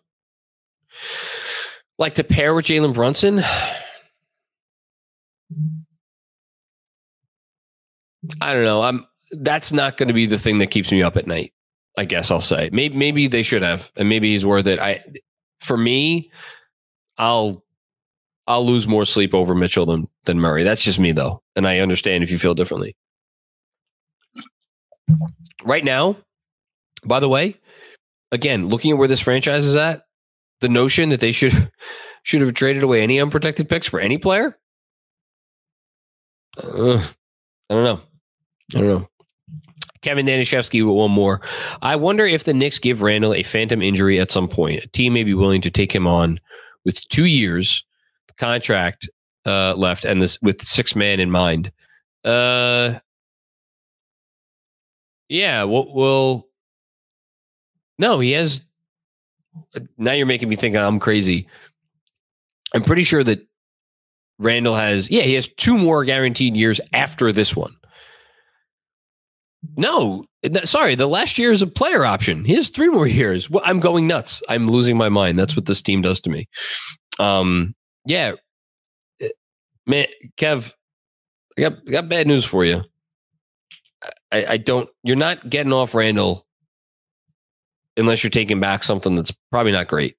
like 1.98 2.16
to 2.16 2.24
pair 2.24 2.54
with 2.54 2.66
Jalen 2.66 2.94
Brunson. 2.94 3.42
I 8.42 8.54
don't 8.54 8.64
know. 8.64 8.82
I'm 8.82 9.06
that's 9.32 9.74
not 9.74 9.98
going 9.98 10.08
to 10.08 10.14
be 10.14 10.26
the 10.26 10.38
thing 10.38 10.60
that 10.60 10.68
keeps 10.68 10.92
me 10.92 11.02
up 11.04 11.18
at 11.18 11.28
night. 11.28 11.54
I 11.98 12.06
guess 12.06 12.32
I'll 12.32 12.42
say. 12.42 12.70
Maybe 12.72 12.96
maybe 12.96 13.28
they 13.28 13.44
should 13.44 13.62
have, 13.62 13.92
and 13.96 14.10
maybe 14.10 14.32
he's 14.32 14.46
worth 14.46 14.68
it. 14.68 14.80
I 14.80 15.04
for 15.60 15.78
me, 15.78 16.32
I'll 17.18 17.64
I'll 18.48 18.66
lose 18.66 18.88
more 18.88 19.06
sleep 19.06 19.34
over 19.34 19.56
Mitchell 19.56 19.86
than 19.86 20.08
than 20.26 20.40
Murray. 20.40 20.64
That's 20.64 20.84
just 20.84 21.00
me 21.00 21.12
though, 21.12 21.42
and 21.56 21.68
I 21.68 21.80
understand 21.80 22.24
if 22.24 22.32
you 22.32 22.38
feel 22.38 22.56
differently. 22.56 22.96
Right 25.64 25.84
now, 25.84 26.18
by 27.06 27.20
the 27.20 27.30
way, 27.30 27.56
again, 28.32 28.68
looking 28.68 28.92
at 28.92 28.98
where 28.98 29.08
this 29.08 29.20
franchise 29.20 29.66
is 29.66 29.76
at, 29.76 30.04
the 30.62 30.70
notion 30.70 31.10
that 31.10 31.20
they 31.20 31.32
should 31.32 31.72
should 32.24 32.42
have 32.42 32.54
traded 32.54 32.84
away 32.84 33.02
any 33.02 33.20
unprotected 33.20 33.70
picks 33.70 33.88
for 33.88 34.00
any 34.00 34.18
player. 34.18 34.58
Uh, 36.58 37.04
I 37.70 37.74
don't 37.74 37.84
know. 37.84 38.02
I 38.76 38.80
don't 38.80 38.88
know. 38.88 39.08
Kevin 40.02 40.26
Danishevsky 40.26 40.86
with 40.86 40.96
one 40.96 41.12
more. 41.12 41.42
I 41.82 41.96
wonder 41.96 42.26
if 42.26 42.44
the 42.44 42.54
Knicks 42.54 42.78
give 42.78 43.02
Randle 43.02 43.34
a 43.34 43.44
phantom 43.44 43.82
injury 43.82 44.20
at 44.20 44.32
some 44.32 44.50
point. 44.50 44.84
A 44.84 44.88
team 44.88 45.14
may 45.14 45.24
be 45.24 45.34
willing 45.34 45.62
to 45.62 45.72
take 45.72 45.94
him 45.94 46.06
on 46.06 46.40
with 46.86 47.08
two 47.10 47.26
years 47.26 47.86
contract 48.38 49.10
uh, 49.46 49.74
left 49.76 50.06
and 50.06 50.22
this 50.22 50.42
with 50.42 50.62
six 50.62 50.96
man 50.96 51.20
in 51.20 51.30
mind. 51.32 51.72
Uh, 52.24 52.96
yeah, 55.30 55.64
well, 55.64 55.94
well, 55.94 56.48
no, 57.98 58.20
he 58.20 58.32
has. 58.32 58.62
Now 59.98 60.14
you're 60.14 60.26
making 60.26 60.50
me 60.50 60.56
think 60.56 60.76
I'm 60.76 61.00
crazy. 61.00 61.48
I'm 62.74 62.84
pretty 62.84 63.04
sure 63.04 63.24
that 63.24 63.48
Randle 64.40 64.76
has, 64.76 65.12
yeah, 65.12 65.22
he 65.22 65.36
has 65.36 65.48
two 65.48 65.78
more 65.78 66.04
guaranteed 66.04 66.56
years 66.56 66.82
after 66.92 67.32
this 67.32 67.56
one. 67.56 67.76
No, 69.78 70.26
sorry, 70.66 70.96
the 70.96 71.08
last 71.08 71.38
year 71.38 71.52
is 71.52 71.62
a 71.62 71.68
player 71.68 72.06
option. 72.06 72.46
He 72.46 72.56
has 72.56 72.70
three 72.70 72.90
more 72.90 73.08
years. 73.22 73.50
Well, 73.50 73.64
I'm 73.66 73.80
going 73.80 74.08
nuts. 74.08 74.42
I'm 74.50 74.68
losing 74.68 74.98
my 74.98 75.10
mind. 75.10 75.40
That's 75.40 75.56
what 75.56 75.66
this 75.66 75.82
team 75.82 76.02
does 76.02 76.22
to 76.22 76.30
me. 76.30 76.48
Um, 77.20 77.76
yeah, 78.06 78.34
eh, 79.22 79.30
man, 79.86 80.08
Kev, 80.38 80.74
I 81.58 81.62
got 81.62 81.74
I 81.88 81.92
got 81.92 82.10
bad 82.10 82.28
news 82.28 82.46
for 82.46 82.66
you. 82.66 82.84
I, 84.32 84.46
I 84.46 84.58
don't. 84.58 84.90
You're 85.04 85.16
not 85.16 85.50
getting 85.50 85.74
off 85.74 85.94
Randle 85.94 86.44
unless 87.96 88.24
you're 88.24 88.32
taking 88.32 88.60
back 88.60 88.84
something 88.84 89.16
that's 89.16 89.34
probably 89.52 89.72
not 89.72 89.88
great. 89.88 90.16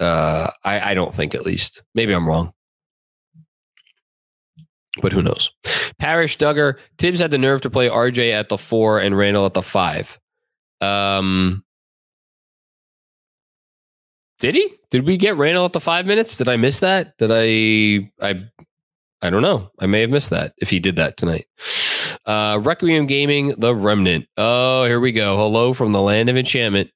Uh, 0.00 0.50
I, 0.64 0.90
I 0.90 0.94
don't 0.94 1.14
think 1.14 1.34
at 1.34 1.44
least. 1.44 1.82
Maybe 1.94 2.12
I'm 2.12 2.26
wrong. 2.26 2.52
But 5.00 5.12
who 5.12 5.22
knows? 5.22 5.50
Parrish 5.98 6.38
Duggar, 6.38 6.78
Thibs 6.98 7.20
had 7.20 7.30
the 7.30 7.38
nerve 7.38 7.60
to 7.62 7.70
play 7.70 7.88
RJ 7.88 8.32
at 8.32 8.48
the 8.48 8.58
four 8.58 9.00
and 9.00 9.16
Randle 9.16 9.46
at 9.46 9.54
the 9.54 9.62
five. 9.62 10.18
Um, 10.80 11.64
did 14.38 14.54
he? 14.54 14.72
Did 14.90 15.04
we 15.04 15.16
get 15.16 15.36
Randle 15.36 15.64
at 15.64 15.72
the 15.72 15.80
five 15.80 16.06
minutes? 16.06 16.36
Did 16.36 16.48
I 16.48 16.56
miss 16.56 16.80
that? 16.80 17.16
Did 17.18 17.30
I? 17.32 18.10
I 18.20 18.44
I 19.20 19.30
don't 19.30 19.42
know. 19.42 19.70
I 19.80 19.86
may 19.86 20.02
have 20.02 20.10
missed 20.10 20.30
that 20.30 20.54
if 20.58 20.70
he 20.70 20.78
did 20.78 20.96
that 20.96 21.16
tonight. 21.16 21.46
Uh, 22.24 22.60
Requiem 22.62 23.06
Gaming, 23.06 23.54
The 23.58 23.74
Remnant. 23.74 24.28
Oh, 24.36 24.84
here 24.84 25.00
we 25.00 25.12
go. 25.12 25.36
Hello 25.36 25.72
from 25.72 25.92
the 25.92 26.00
land 26.00 26.28
of 26.28 26.36
enchantment. 26.36 26.90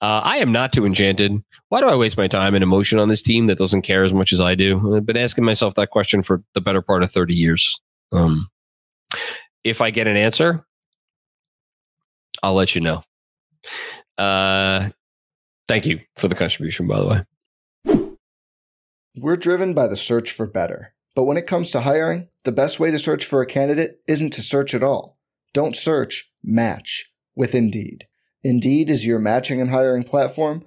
Uh, 0.00 0.22
I 0.24 0.38
am 0.38 0.50
not 0.50 0.72
too 0.72 0.84
enchanted. 0.84 1.42
Why 1.72 1.80
do 1.80 1.88
I 1.88 1.96
waste 1.96 2.18
my 2.18 2.28
time 2.28 2.54
and 2.54 2.62
emotion 2.62 2.98
on 2.98 3.08
this 3.08 3.22
team 3.22 3.46
that 3.46 3.56
doesn't 3.56 3.80
care 3.80 4.04
as 4.04 4.12
much 4.12 4.34
as 4.34 4.42
I 4.42 4.54
do? 4.54 4.94
I've 4.94 5.06
been 5.06 5.16
asking 5.16 5.46
myself 5.46 5.74
that 5.76 5.88
question 5.88 6.22
for 6.22 6.42
the 6.52 6.60
better 6.60 6.82
part 6.82 7.02
of 7.02 7.10
30 7.10 7.32
years. 7.32 7.80
Um, 8.12 8.50
if 9.64 9.80
I 9.80 9.90
get 9.90 10.06
an 10.06 10.18
answer, 10.18 10.66
I'll 12.42 12.52
let 12.52 12.74
you 12.74 12.82
know. 12.82 13.02
Uh, 14.18 14.90
thank 15.66 15.86
you 15.86 16.00
for 16.14 16.28
the 16.28 16.34
contribution, 16.34 16.86
by 16.86 17.00
the 17.00 17.24
way. 17.86 18.04
We're 19.16 19.38
driven 19.38 19.72
by 19.72 19.86
the 19.86 19.96
search 19.96 20.30
for 20.30 20.46
better. 20.46 20.92
But 21.14 21.24
when 21.24 21.38
it 21.38 21.46
comes 21.46 21.70
to 21.70 21.80
hiring, 21.80 22.28
the 22.44 22.52
best 22.52 22.80
way 22.80 22.90
to 22.90 22.98
search 22.98 23.24
for 23.24 23.40
a 23.40 23.46
candidate 23.46 24.02
isn't 24.06 24.34
to 24.34 24.42
search 24.42 24.74
at 24.74 24.82
all. 24.82 25.16
Don't 25.54 25.74
search, 25.74 26.30
match 26.44 27.10
with 27.34 27.54
Indeed. 27.54 28.08
Indeed 28.44 28.90
is 28.90 29.06
your 29.06 29.18
matching 29.18 29.58
and 29.58 29.70
hiring 29.70 30.02
platform 30.02 30.66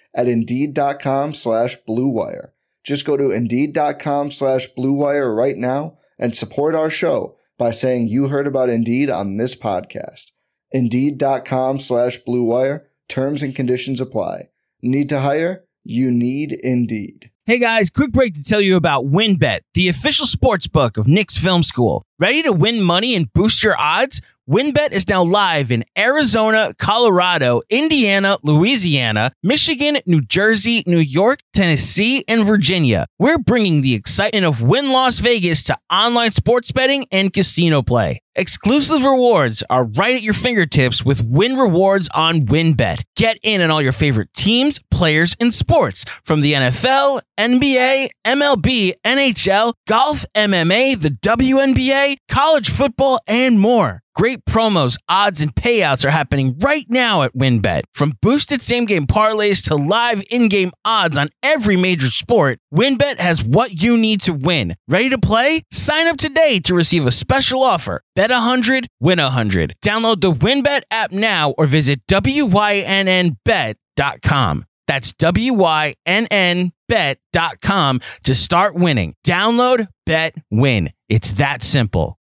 at 0.13 0.27
Indeed.com 0.27 1.33
slash 1.33 1.77
BlueWire. 1.87 2.49
Just 2.83 3.05
go 3.05 3.15
to 3.17 3.31
Indeed.com 3.31 4.31
slash 4.31 4.67
BlueWire 4.77 5.35
right 5.35 5.57
now 5.57 5.97
and 6.17 6.35
support 6.35 6.75
our 6.75 6.89
show 6.89 7.37
by 7.57 7.71
saying 7.71 8.07
you 8.07 8.27
heard 8.27 8.47
about 8.47 8.69
Indeed 8.69 9.09
on 9.09 9.37
this 9.37 9.55
podcast. 9.55 10.31
Indeed.com 10.71 11.79
slash 11.79 12.19
BlueWire. 12.27 12.85
Terms 13.07 13.43
and 13.43 13.55
conditions 13.55 14.01
apply. 14.01 14.49
Need 14.81 15.09
to 15.09 15.19
hire? 15.19 15.65
You 15.83 16.11
need 16.11 16.53
Indeed. 16.53 17.31
Hey 17.45 17.59
guys, 17.59 17.89
quick 17.89 18.11
break 18.11 18.35
to 18.35 18.43
tell 18.43 18.61
you 18.61 18.75
about 18.75 19.05
WynnBET, 19.05 19.61
the 19.73 19.89
official 19.89 20.25
sports 20.25 20.67
book 20.67 20.95
of 20.95 21.07
Knicks 21.07 21.37
Film 21.37 21.63
School. 21.63 22.03
Ready 22.19 22.43
to 22.43 22.53
win 22.53 22.81
money 22.81 23.15
and 23.15 23.33
boost 23.33 23.63
your 23.63 23.75
odds? 23.79 24.21
WynnBET 24.51 24.91
is 24.91 25.07
now 25.07 25.23
live 25.23 25.71
in 25.71 25.85
Arizona, 25.97 26.73
Colorado, 26.77 27.61
Indiana, 27.69 28.37
Louisiana, 28.43 29.31
Michigan, 29.41 29.99
New 30.05 30.19
Jersey, 30.19 30.83
New 30.85 30.99
York, 30.99 31.39
Tennessee, 31.53 32.25
and 32.27 32.43
Virginia. 32.43 33.05
We're 33.17 33.37
bringing 33.37 33.79
the 33.79 33.93
excitement 33.93 34.43
of 34.43 34.61
Wynn 34.61 34.89
Las 34.89 35.19
Vegas 35.19 35.63
to 35.63 35.77
online 35.89 36.31
sports 36.31 36.73
betting 36.73 37.05
and 37.13 37.31
casino 37.31 37.81
play. 37.81 38.19
Exclusive 38.35 39.05
rewards 39.05 39.63
are 39.69 39.85
right 39.85 40.15
at 40.15 40.21
your 40.21 40.33
fingertips 40.33 41.05
with 41.05 41.23
Wynn 41.23 41.55
Rewards 41.57 42.09
on 42.13 42.45
WynnBET. 42.45 43.03
Get 43.15 43.37
in 43.43 43.61
on 43.61 43.71
all 43.71 43.81
your 43.81 43.93
favorite 43.93 44.33
teams, 44.33 44.81
players, 44.91 45.33
and 45.39 45.53
sports 45.53 46.03
from 46.25 46.41
the 46.41 46.53
NFL, 46.53 47.21
NBA, 47.37 48.09
MLB, 48.27 48.93
NHL, 49.05 49.73
golf, 49.87 50.25
MMA, 50.35 50.99
the 51.01 51.11
WNBA, 51.11 52.17
college 52.27 52.69
football, 52.69 53.17
and 53.27 53.57
more. 53.57 54.00
Great 54.21 54.45
promos, 54.45 54.97
odds, 55.09 55.41
and 55.41 55.55
payouts 55.55 56.05
are 56.05 56.11
happening 56.11 56.55
right 56.59 56.85
now 56.89 57.23
at 57.23 57.33
WynnBET. 57.33 57.85
From 57.95 58.19
boosted 58.21 58.61
same 58.61 58.85
game 58.85 59.07
parlays 59.07 59.67
to 59.67 59.73
live 59.73 60.21
in 60.29 60.47
game 60.47 60.71
odds 60.85 61.17
on 61.17 61.29
every 61.41 61.75
major 61.75 62.11
sport, 62.11 62.59
WynnBET 62.71 63.17
has 63.17 63.43
what 63.43 63.81
you 63.81 63.97
need 63.97 64.21
to 64.21 64.31
win. 64.31 64.75
Ready 64.87 65.09
to 65.09 65.17
play? 65.17 65.63
Sign 65.71 66.05
up 66.05 66.17
today 66.17 66.59
to 66.59 66.75
receive 66.75 67.07
a 67.07 67.11
special 67.11 67.63
offer. 67.63 68.03
Bet 68.15 68.29
100, 68.29 68.85
win 68.99 69.19
100. 69.19 69.73
Download 69.83 70.21
the 70.21 70.31
WynnBET 70.31 70.81
app 70.91 71.11
now 71.11 71.55
or 71.57 71.65
visit 71.65 72.05
WYNNBet.com. 72.05 74.65
That's 74.85 75.13
WYNNBet.com 75.13 78.01
to 78.23 78.35
start 78.35 78.75
winning. 78.75 79.15
Download, 79.25 79.87
bet, 80.05 80.35
win. 80.51 80.91
It's 81.09 81.31
that 81.31 81.63
simple. 81.63 82.19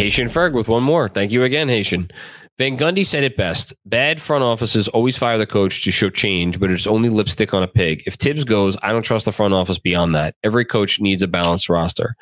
Haitian 0.00 0.28
Ferg 0.28 0.54
with 0.54 0.66
one 0.66 0.82
more. 0.82 1.10
Thank 1.10 1.30
you 1.30 1.42
again, 1.42 1.68
Haitian. 1.68 2.10
Van 2.56 2.78
Gundy 2.78 3.04
said 3.04 3.22
it 3.22 3.36
best. 3.36 3.74
Bad 3.84 4.18
front 4.18 4.42
offices 4.42 4.88
always 4.88 5.18
fire 5.18 5.36
the 5.36 5.46
coach 5.46 5.84
to 5.84 5.90
show 5.90 6.08
change, 6.08 6.58
but 6.58 6.70
it's 6.70 6.86
only 6.86 7.10
lipstick 7.10 7.52
on 7.52 7.62
a 7.62 7.68
pig. 7.68 8.02
If 8.06 8.14
Thibs 8.14 8.44
goes, 8.44 8.78
I 8.82 8.92
don't 8.92 9.02
trust 9.02 9.26
the 9.26 9.32
front 9.32 9.52
office 9.52 9.78
beyond 9.78 10.14
that. 10.14 10.36
Every 10.42 10.64
coach 10.64 11.02
needs 11.02 11.20
a 11.20 11.28
balanced 11.28 11.68
roster. 11.68 12.14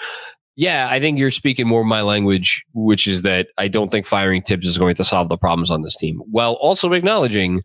Yeah, 0.57 0.89
I 0.91 0.99
think 0.99 1.21
you're 1.21 1.31
speaking 1.31 1.69
more 1.69 1.85
my 1.85 2.03
language, 2.03 2.65
which 2.75 3.07
is 3.07 3.23
that 3.23 3.47
I 3.59 3.69
don't 3.69 3.93
think 3.93 4.07
firing 4.07 4.43
Thibs 4.43 4.67
is 4.67 4.77
going 4.77 4.97
to 4.97 5.05
solve 5.05 5.29
the 5.29 5.39
problems 5.39 5.71
on 5.71 5.83
this 5.83 5.95
team. 5.95 6.19
While 6.29 6.55
also 6.55 6.93
acknowledging 6.95 7.63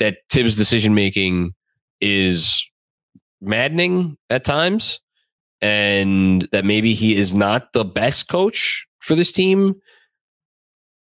that 0.00 0.16
Thibs' 0.30 0.56
decision 0.56 0.96
making 0.96 1.52
is 2.00 2.68
maddening 3.40 4.16
at 4.30 4.42
times 4.42 5.00
and 5.60 6.48
that 6.50 6.64
maybe 6.64 6.92
he 6.92 7.14
is 7.14 7.34
not 7.34 7.72
the 7.72 7.84
best 7.84 8.26
coach 8.26 8.88
for 9.04 9.14
this 9.14 9.32
team. 9.32 9.76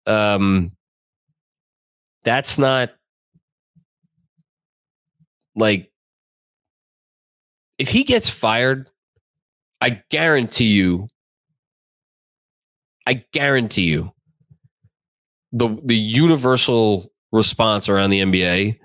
Um, 0.07 0.71
that's 2.23 2.57
not 2.57 2.89
like 5.55 5.91
if 7.77 7.89
he 7.89 8.03
gets 8.03 8.29
fired, 8.29 8.89
I 9.79 10.01
guarantee 10.09 10.67
you, 10.67 11.07
I 13.05 13.25
guarantee 13.31 13.83
you, 13.83 14.11
the 15.51 15.77
the 15.83 15.95
universal 15.95 17.11
response 17.31 17.87
around 17.87 18.09
the 18.09 18.21
NBA 18.21 18.79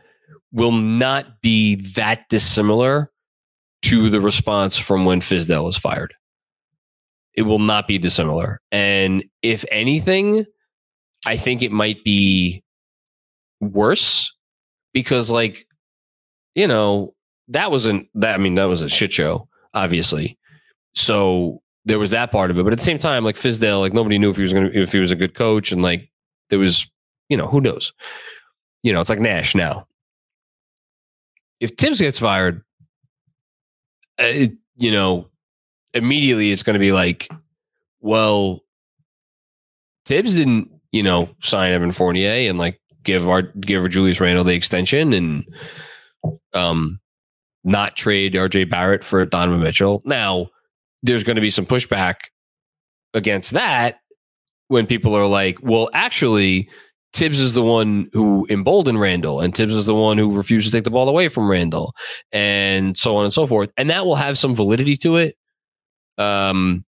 will 0.52 0.72
not 0.72 1.40
be 1.40 1.74
that 1.94 2.28
dissimilar 2.28 3.10
to 3.82 4.10
the 4.10 4.20
response 4.20 4.76
from 4.76 5.04
when 5.04 5.20
Fizdale 5.20 5.64
was 5.64 5.76
fired 5.76 6.14
it 7.36 7.42
will 7.42 7.58
not 7.58 7.86
be 7.86 7.98
dissimilar. 7.98 8.60
And 8.72 9.24
if 9.42 9.64
anything, 9.70 10.46
I 11.26 11.36
think 11.36 11.62
it 11.62 11.70
might 11.70 12.02
be 12.02 12.62
worse 13.60 14.34
because, 14.92 15.30
like, 15.30 15.66
you 16.54 16.66
know, 16.66 17.14
that 17.48 17.70
wasn't 17.70 18.08
that. 18.14 18.34
I 18.34 18.38
mean, 18.38 18.54
that 18.54 18.64
was 18.64 18.82
a 18.82 18.88
shit 18.88 19.12
show, 19.12 19.48
obviously. 19.74 20.38
So 20.94 21.62
there 21.84 21.98
was 21.98 22.10
that 22.10 22.32
part 22.32 22.50
of 22.50 22.58
it, 22.58 22.64
but 22.64 22.72
at 22.72 22.78
the 22.78 22.84
same 22.84 22.98
time, 22.98 23.22
like 23.22 23.36
Fizdale, 23.36 23.80
like 23.80 23.92
nobody 23.92 24.18
knew 24.18 24.30
if 24.30 24.36
he 24.36 24.42
was 24.42 24.52
going 24.52 24.72
to 24.72 24.82
if 24.82 24.92
he 24.92 24.98
was 24.98 25.12
a 25.12 25.16
good 25.16 25.34
coach, 25.34 25.70
and 25.70 25.82
like 25.82 26.10
there 26.48 26.58
was, 26.58 26.90
you 27.28 27.36
know, 27.36 27.46
who 27.46 27.60
knows? 27.60 27.92
You 28.82 28.92
know, 28.92 29.00
it's 29.00 29.10
like 29.10 29.20
Nash 29.20 29.54
now. 29.54 29.86
If 31.60 31.72
Thibs 31.78 32.00
gets 32.00 32.18
fired, 32.18 32.62
uh, 34.18 34.48
you 34.76 34.90
know, 34.90 35.28
immediately 35.96 36.52
it's 36.52 36.62
going 36.62 36.74
to 36.74 36.80
be 36.80 36.92
like, 36.92 37.28
well, 38.00 38.62
Thibs 40.06 40.34
didn't, 40.34 40.70
you 40.92 41.02
know, 41.02 41.28
sign 41.42 41.72
Evan 41.72 41.92
Fournier 41.92 42.48
and 42.48 42.58
like 42.58 42.80
give 43.02 43.28
our 43.28 43.42
give 43.42 43.88
Julius 43.90 44.20
Randle 44.20 44.44
the 44.44 44.54
extension 44.54 45.12
and 45.12 45.44
um 46.52 47.00
not 47.64 47.96
trade 47.96 48.34
RJ 48.34 48.70
Barrett 48.70 49.02
for 49.02 49.24
Donovan 49.26 49.60
Mitchell. 49.60 50.00
Now, 50.04 50.48
there's 51.02 51.24
going 51.24 51.34
to 51.34 51.42
be 51.42 51.50
some 51.50 51.66
pushback 51.66 52.14
against 53.12 53.50
that 53.52 53.98
when 54.68 54.86
people 54.86 55.14
are 55.16 55.26
like, 55.26 55.58
well, 55.62 55.90
actually, 55.92 56.68
Thibs 57.12 57.40
is 57.40 57.54
the 57.54 57.62
one 57.62 58.10
who 58.12 58.46
emboldened 58.50 59.00
Randle, 59.00 59.40
and 59.40 59.54
Thibs 59.54 59.74
is 59.74 59.86
the 59.86 59.94
one 59.94 60.18
who 60.18 60.36
refused 60.36 60.66
to 60.68 60.72
take 60.72 60.84
the 60.84 60.90
ball 60.90 61.08
away 61.08 61.28
from 61.28 61.50
Randle, 61.50 61.92
and 62.30 62.96
so 62.96 63.16
on 63.16 63.24
and 63.24 63.32
so 63.32 63.46
forth. 63.46 63.70
And 63.76 63.90
that 63.90 64.04
will 64.04 64.16
have 64.16 64.38
some 64.38 64.54
validity 64.54 64.96
to 64.98 65.16
it. 65.16 65.36
Um, 66.18 66.84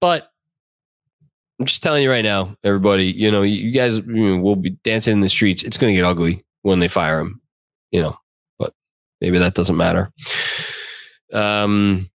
but 0.00 0.30
I'm 1.58 1.66
just 1.66 1.82
telling 1.82 2.02
you 2.02 2.10
right 2.10 2.24
now, 2.24 2.56
everybody, 2.64 3.06
you 3.06 3.30
know, 3.30 3.42
you 3.42 3.70
guys 3.70 3.98
you 3.98 4.36
know, 4.36 4.38
will 4.38 4.56
be 4.56 4.70
dancing 4.82 5.12
in 5.12 5.20
the 5.20 5.28
streets. 5.28 5.62
It's 5.62 5.76
going 5.76 5.92
to 5.92 5.94
get 5.94 6.06
ugly 6.06 6.42
when 6.62 6.80
they 6.80 6.88
fire 6.88 7.20
him, 7.20 7.40
you 7.90 8.00
know, 8.00 8.16
but 8.58 8.72
maybe 9.20 9.38
that 9.38 9.54
doesn't 9.54 9.76
matter. 9.76 10.10
Um, 11.32 12.10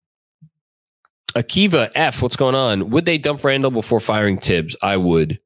Akiva 1.35 1.90
F, 1.94 2.22
what's 2.22 2.37
going 2.37 2.55
on? 2.55 2.90
Would 2.90 3.07
they 3.07 3.16
dump 3.16 3.42
Randle 3.42 3.70
before 3.70 4.00
firing 4.00 4.38
Thibs? 4.38 4.76
I 4.83 4.96
would. 4.96 5.40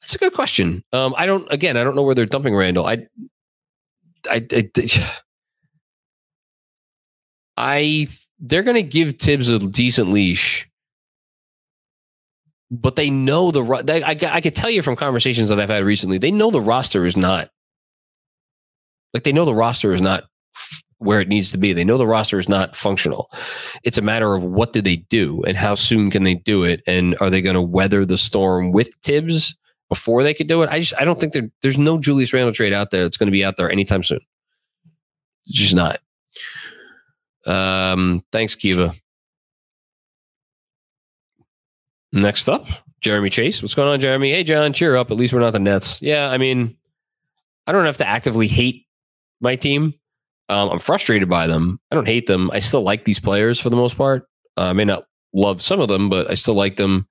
That's 0.00 0.14
a 0.14 0.18
good 0.18 0.34
question. 0.34 0.84
Um, 0.92 1.14
I 1.16 1.26
don't. 1.26 1.50
Again, 1.50 1.76
I 1.76 1.84
don't 1.84 1.96
know 1.96 2.02
where 2.02 2.14
they're 2.14 2.26
dumping 2.26 2.54
Randle. 2.54 2.86
I, 2.86 3.06
I, 4.30 4.46
I, 4.52 4.70
I 7.56 8.08
they're 8.44 8.62
going 8.62 8.76
to 8.76 8.82
give 8.82 9.18
Thibs 9.18 9.48
a 9.48 9.58
decent 9.58 10.10
leash, 10.10 10.68
but 12.70 12.94
they 12.94 13.08
know 13.08 13.50
the. 13.50 13.82
They, 13.82 14.02
I, 14.02 14.10
I 14.10 14.40
could 14.40 14.54
tell 14.54 14.70
you 14.70 14.82
from 14.82 14.96
conversations 14.96 15.48
that 15.48 15.58
I've 15.58 15.70
had 15.70 15.84
recently, 15.84 16.18
they 16.18 16.30
know 16.30 16.50
the 16.50 16.60
roster 16.60 17.06
is 17.06 17.16
not. 17.16 17.50
Like 19.14 19.22
they 19.22 19.32
know 19.32 19.44
the 19.44 19.54
roster 19.54 19.92
is 19.92 20.02
not 20.02 20.24
where 20.98 21.20
it 21.20 21.28
needs 21.28 21.52
to 21.52 21.58
be. 21.58 21.72
They 21.72 21.84
know 21.84 21.96
the 21.96 22.06
roster 22.06 22.38
is 22.38 22.48
not 22.48 22.76
functional. 22.76 23.30
It's 23.82 23.98
a 23.98 24.02
matter 24.02 24.34
of 24.34 24.44
what 24.44 24.72
do 24.72 24.82
they 24.82 24.96
do 24.96 25.42
and 25.46 25.56
how 25.56 25.74
soon 25.74 26.10
can 26.10 26.24
they 26.24 26.34
do 26.34 26.64
it, 26.64 26.82
and 26.86 27.16
are 27.20 27.30
they 27.30 27.40
going 27.40 27.54
to 27.54 27.62
weather 27.62 28.04
the 28.04 28.18
storm 28.18 28.72
with 28.72 28.90
Thibs 29.02 29.56
before 29.88 30.22
they 30.22 30.34
could 30.34 30.48
do 30.48 30.62
it? 30.62 30.68
I 30.68 30.80
just 30.80 30.94
I 30.98 31.04
don't 31.06 31.18
think 31.18 31.32
there, 31.32 31.48
there's 31.62 31.78
no 31.78 31.98
Julius 31.98 32.34
Randle 32.34 32.52
trade 32.52 32.74
out 32.74 32.90
there 32.90 33.04
that's 33.04 33.16
going 33.16 33.28
to 33.28 33.32
be 33.32 33.44
out 33.44 33.56
there 33.56 33.70
anytime 33.70 34.02
soon. 34.02 34.20
It's 35.46 35.58
just 35.58 35.74
not. 35.74 36.00
Um, 37.46 38.24
thanks, 38.32 38.54
Kiva. 38.54 38.94
Next 42.12 42.48
up, 42.48 42.66
Jeremy 43.00 43.30
Chase. 43.30 43.60
What's 43.60 43.74
going 43.74 43.88
on, 43.88 44.00
Jeremy? 44.00 44.30
Hey, 44.30 44.44
John, 44.44 44.72
cheer 44.72 44.96
up. 44.96 45.10
At 45.10 45.16
least 45.16 45.32
we're 45.32 45.40
not 45.40 45.52
the 45.52 45.58
Nets. 45.58 46.00
Yeah, 46.00 46.30
I 46.30 46.38
mean, 46.38 46.76
I 47.66 47.72
don't 47.72 47.84
have 47.84 47.96
to 47.98 48.06
actively 48.06 48.46
hate 48.46 48.86
my 49.40 49.56
team 49.56 49.94
um, 50.48 50.70
I'm 50.70 50.78
frustrated 50.78 51.28
by 51.28 51.46
them. 51.46 51.80
I 51.90 51.94
don't 51.94 52.06
hate 52.06 52.26
them. 52.26 52.50
I 52.52 52.58
still 52.58 52.82
like 52.82 53.04
these 53.04 53.20
players 53.20 53.58
for 53.58 53.70
the 53.70 53.76
most 53.76 53.96
part. 53.96 54.28
Uh, 54.56 54.62
I 54.62 54.72
may 54.72 54.84
not 54.84 55.04
love 55.32 55.62
some 55.62 55.80
of 55.80 55.88
them, 55.88 56.10
but 56.10 56.30
I 56.30 56.34
still 56.34 56.54
like 56.54 56.76
them. 56.76 57.08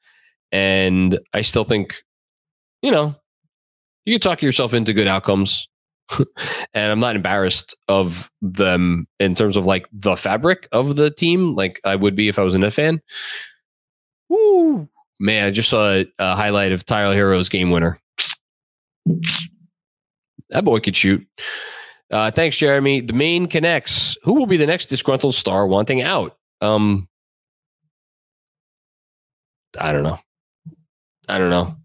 And 0.52 1.20
I 1.34 1.42
still 1.42 1.64
think, 1.64 1.96
you 2.82 2.92
know, 2.92 3.16
you 4.06 4.14
can 4.14 4.22
talk 4.22 4.42
yourself 4.42 4.74
into 4.74 4.94
good 4.94 5.08
outcomes. 5.08 5.68
and 6.74 6.92
I'm 6.92 7.00
not 7.00 7.16
embarrassed 7.16 7.76
of 7.88 8.32
them 8.42 9.08
in 9.20 9.36
terms 9.36 9.58
of 9.58 9.66
like 9.66 9.88
the 9.92 10.16
fabric 10.16 10.68
of 10.72 10.96
the 10.96 11.12
team, 11.12 11.56
like 11.56 11.80
I 11.86 11.96
would 11.96 12.16
be 12.16 12.28
if 12.28 12.38
I 12.40 12.44
was 12.44 12.54
a 12.54 12.60
net 12.60 12.74
fan. 12.74 13.02
Woo! 14.30 14.88
Man, 15.20 15.48
I 15.48 15.52
just 15.52 15.70
saw 15.70 15.94
a, 15.94 16.06
a 16.20 16.36
highlight 16.36 16.72
of 16.72 16.86
Tyler 16.86 17.16
Herro's 17.16 17.50
game 17.50 17.72
winner. 17.72 18.00
That 20.50 20.66
boy 20.66 20.80
could 20.80 20.96
shoot. 20.96 21.26
Uh, 22.12 22.30
thanks, 22.32 22.58
Jeremy. 22.58 23.02
The 23.02 23.14
main 23.14 23.48
connects. 23.48 24.18
Who 24.24 24.34
will 24.34 24.46
be 24.46 24.58
the 24.58 24.68
next 24.68 24.86
disgruntled 24.86 25.36
star 25.36 25.66
wanting 25.66 26.02
out? 26.02 26.38
Um, 26.62 27.08
I 29.80 29.92
don't 29.92 30.04
know. 30.04 30.20
I 31.28 31.38
don't 31.38 31.50
know. 31.50 31.76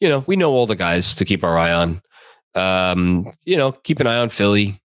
You 0.00 0.08
know, 0.08 0.24
we 0.26 0.36
know 0.36 0.52
all 0.52 0.66
the 0.66 0.76
guys 0.76 1.14
to 1.16 1.24
keep 1.24 1.44
our 1.44 1.56
eye 1.56 1.72
on. 1.72 2.02
Um, 2.54 3.30
you 3.44 3.56
know, 3.56 3.72
keep 3.72 4.00
an 4.00 4.06
eye 4.06 4.18
on 4.18 4.28
Philly, 4.28 4.80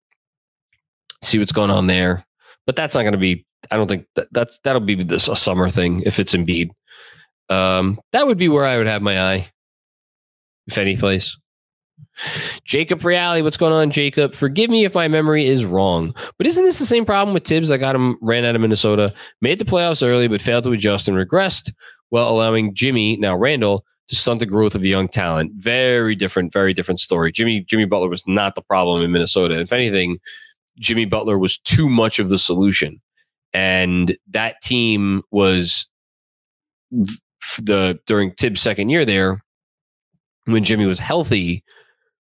see 1.21 1.39
what's 1.39 1.51
going 1.51 1.71
on 1.71 1.87
there. 1.87 2.25
But 2.65 2.75
that's 2.75 2.95
not 2.95 3.01
going 3.01 3.13
to 3.13 3.17
be. 3.17 3.45
I 3.71 3.77
don't 3.77 3.87
think 3.87 4.05
that, 4.15 4.27
that's 4.31 4.59
that'll 4.63 4.81
be 4.81 5.03
this 5.03 5.27
a 5.27 5.35
summer 5.35 5.69
thing 5.69 6.01
if 6.05 6.19
it's 6.19 6.35
Embiid. 6.35 6.69
Um, 7.49 7.99
that 8.11 8.27
would 8.27 8.37
be 8.37 8.49
where 8.49 8.65
I 8.65 8.77
would 8.77 8.87
have 8.87 9.01
my 9.01 9.19
eye, 9.19 9.51
if 10.67 10.77
any 10.77 10.97
place. 10.97 11.37
Jacob 12.63 13.03
Reale, 13.03 13.43
what's 13.43 13.57
going 13.57 13.73
on, 13.73 13.91
Jacob? 13.91 14.35
Forgive 14.35 14.69
me 14.69 14.85
if 14.85 14.95
my 14.95 15.07
memory 15.07 15.45
is 15.45 15.65
wrong, 15.65 16.13
but 16.37 16.47
isn't 16.47 16.63
this 16.63 16.79
the 16.79 16.85
same 16.85 17.05
problem 17.05 17.33
with 17.33 17.45
Thibs? 17.45 17.71
I 17.71 17.77
got 17.77 17.95
him 17.95 18.17
ran 18.21 18.45
out 18.45 18.55
of 18.55 18.61
Minnesota, 18.61 19.13
made 19.41 19.59
the 19.59 19.65
playoffs 19.65 20.07
early, 20.07 20.27
but 20.27 20.41
failed 20.41 20.63
to 20.65 20.71
adjust 20.71 21.07
and 21.07 21.17
regressed 21.17 21.73
while 22.09 22.29
allowing 22.29 22.73
Jimmy, 22.73 23.17
now 23.17 23.35
Randle, 23.35 23.85
to 24.07 24.15
stunt 24.15 24.39
the 24.39 24.45
growth 24.45 24.75
of 24.75 24.81
the 24.81 24.89
young 24.89 25.07
talent. 25.07 25.51
Very 25.55 26.15
different, 26.15 26.53
very 26.53 26.73
different 26.73 26.99
story. 26.99 27.31
Jimmy 27.31 27.61
Jimmy 27.61 27.85
Butler 27.85 28.09
was 28.09 28.25
not 28.27 28.55
the 28.55 28.61
problem 28.61 29.03
in 29.03 29.11
Minnesota. 29.11 29.59
If 29.59 29.73
anything, 29.73 30.19
Jimmy 30.79 31.05
Butler 31.05 31.37
was 31.37 31.57
too 31.57 31.89
much 31.89 32.19
of 32.19 32.29
the 32.29 32.37
solution, 32.37 33.01
and 33.53 34.17
that 34.29 34.61
team 34.61 35.23
was 35.31 35.87
the 37.61 37.99
during 38.05 38.31
Thibs' 38.31 38.61
second 38.61 38.89
year 38.89 39.05
there 39.05 39.41
when 40.45 40.63
Jimmy 40.63 40.85
was 40.85 40.99
healthy 40.99 41.63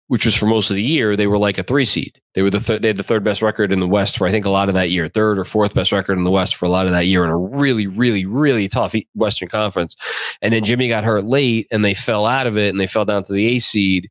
which 0.09 0.25
was 0.25 0.37
for 0.37 0.47
most 0.47 0.71
of 0.71 0.77
the 0.77 0.83
year, 0.83 1.16
they 1.16 1.27
were 1.27 1.38
like 1.38 1.59
a 1.59 1.62
three 1.62 1.85
seed. 1.85 2.21
They 2.35 2.42
were 2.42 2.51
the 2.51 2.61
th- 2.61 2.81
they 2.81 2.88
had 2.88 2.97
the 2.97 3.03
third 3.03 3.25
best 3.25 3.42
record 3.42 3.73
in 3.73 3.81
the 3.81 3.88
West 3.88 4.19
for 4.19 4.27
I 4.27 4.31
think 4.31 4.45
a 4.45 4.51
lot 4.51 4.69
of 4.69 4.75
that 4.75 4.90
year, 4.90 5.09
third 5.09 5.38
or 5.38 5.45
fourth 5.45 5.75
best 5.75 5.90
record 5.90 6.16
in 6.19 6.25
the 6.25 6.31
West 6.31 6.55
for 6.55 6.66
a 6.66 6.71
lot 6.71 6.87
of 6.87 6.92
that 6.92 7.07
year, 7.07 7.25
in 7.25 7.31
a 7.31 7.37
really, 7.37 7.87
really, 7.87 8.25
really 8.25 8.69
tough 8.69 8.95
Western 9.14 9.49
Conference. 9.49 9.97
And 10.40 10.53
then 10.53 10.64
Jimmy 10.64 10.88
got 10.88 11.05
hurt 11.05 11.25
late, 11.25 11.66
and 11.71 11.85
they 11.85 11.95
fell 11.95 12.27
out 12.27 12.47
of 12.47 12.57
it, 12.57 12.71
and 12.71 12.81
they 12.81 12.87
fell 12.87 13.05
down 13.05 13.25
to 13.25 13.33
the 13.33 13.47
A 13.57 13.59
seed 13.59 14.09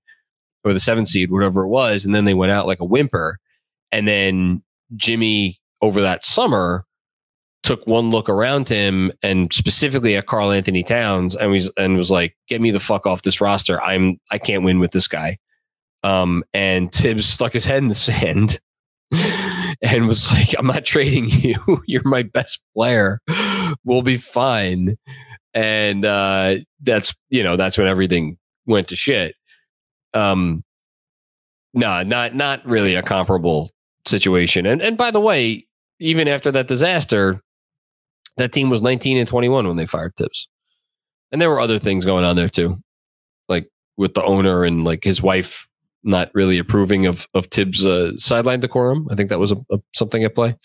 or 0.66 0.74
the 0.74 0.80
seventh 0.80 1.08
seed, 1.08 1.32
whatever 1.32 1.64
it 1.64 1.70
was, 1.70 2.06
and 2.06 2.14
then 2.14 2.26
they 2.26 2.34
went 2.34 2.52
out 2.52 2.68
like 2.68 2.80
a 2.80 2.86
whimper. 2.86 3.40
And 3.92 4.08
then 4.08 4.64
Jimmy 4.96 5.60
over 5.82 6.02
that 6.02 6.26
summer 6.26 6.86
took 7.64 7.86
one 7.88 8.12
look 8.12 8.30
around 8.30 8.70
him 8.70 9.12
and 9.24 9.52
specifically 9.52 10.16
at 10.16 10.28
Karl-Anthony 10.28 10.84
Towns 10.84 11.36
and 11.36 11.52
was 11.52 11.72
and 11.78 11.98
was 11.98 12.12
like, 12.12 12.36
"Get 12.48 12.62
me 12.62 12.72
the 12.72 12.80
fuck 12.80 13.06
off 13.08 13.22
this 13.22 13.40
roster. 13.42 13.82
I'm 13.82 14.20
I 14.32 14.38
can't 14.38 14.64
win 14.64 14.80
with 14.80 14.92
this 14.92 15.08
guy." 15.08 15.38
Um, 16.06 16.44
and 16.54 16.92
Thibs 16.92 17.26
stuck 17.26 17.52
his 17.52 17.66
head 17.66 17.80
in 17.80 17.88
the 17.88 17.96
sand 17.96 18.60
and 19.82 20.08
was 20.08 20.32
like, 20.32 20.54
I'm 20.56 20.68
not 20.68 20.86
trading 20.86 21.26
you. 21.30 21.56
You're 21.88 22.08
my 22.08 22.22
best 22.22 22.62
player. 22.76 23.20
We'll 23.84 24.04
be 24.04 24.18
fine. 24.18 24.98
And 25.56 26.06
uh, 26.06 26.58
that's, 26.80 27.16
you 27.30 27.44
know, 27.44 27.58
that's 27.58 27.80
when 27.80 27.88
everything 27.88 28.38
went 28.68 28.90
to 28.90 28.96
shit. 28.96 29.36
Um, 30.14 30.64
no, 31.74 32.04
not 32.04 32.36
not 32.36 32.66
really 32.66 32.96
a 32.96 33.02
comparable 33.02 33.72
situation. 34.06 34.66
And 34.66 34.82
and 34.82 34.98
by 34.98 35.10
the 35.10 35.20
way, 35.20 35.66
even 36.00 36.28
after 36.28 36.52
that 36.52 36.68
disaster, 36.68 37.42
that 38.38 38.52
team 38.54 38.70
was 38.70 38.82
19 38.82 39.18
and 39.18 39.28
21 39.28 39.68
when 39.68 39.76
they 39.76 39.88
fired 39.88 40.14
Thibs. 40.16 40.48
And 41.32 41.42
there 41.42 41.50
were 41.50 41.60
other 41.60 41.80
things 41.80 42.06
going 42.06 42.26
on 42.26 42.36
there 42.36 42.48
too. 42.48 42.80
Like 43.50 43.68
with 43.98 44.14
the 44.14 44.24
owner 44.24 44.64
and 44.64 44.84
like 44.84 45.04
his 45.04 45.22
wife 45.22 45.68
not 46.06 46.32
really 46.34 46.58
approving 46.58 47.06
of 47.06 47.28
of 47.34 47.48
Thibs' 47.48 47.86
uh, 47.86 48.16
sideline 48.18 48.60
decorum. 48.60 49.08
I 49.12 49.16
think 49.16 49.30
that 49.30 49.40
was 49.40 49.52
a, 49.52 49.58
a, 49.72 49.80
something 49.94 50.24
at 50.24 50.36
play. 50.36 50.56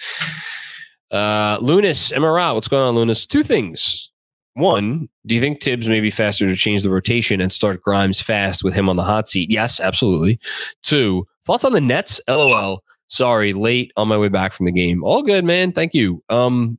Uh, 1.10 1.58
Lunas, 1.60 2.12
MRI, 2.12 2.54
what's 2.54 2.68
going 2.68 2.82
on, 2.84 2.94
Lunas? 2.94 3.26
Two 3.26 3.42
things. 3.42 4.10
One, 4.54 5.08
do 5.26 5.34
you 5.34 5.40
think 5.40 5.62
Thibs 5.62 5.88
may 5.88 6.00
be 6.00 6.10
faster 6.10 6.46
to 6.46 6.56
change 6.56 6.82
the 6.82 6.90
rotation 6.90 7.40
and 7.40 7.52
start 7.52 7.82
Grimes 7.82 8.20
fast 8.20 8.62
with 8.62 8.74
him 8.74 8.88
on 8.88 8.96
the 8.96 9.02
hot 9.02 9.28
seat? 9.28 9.50
Yes, 9.50 9.80
absolutely. 9.80 10.38
Two, 10.82 11.26
thoughts 11.46 11.64
on 11.64 11.72
the 11.72 11.80
Nets? 11.80 12.20
LOL. 12.28 12.82
Sorry, 13.06 13.52
late 13.52 13.92
on 13.96 14.06
my 14.06 14.16
way 14.16 14.28
back 14.28 14.52
from 14.52 14.66
the 14.66 14.72
game. 14.72 15.02
All 15.02 15.22
good, 15.22 15.44
man. 15.44 15.72
Thank 15.72 15.94
you. 15.94 16.22
Um, 16.28 16.78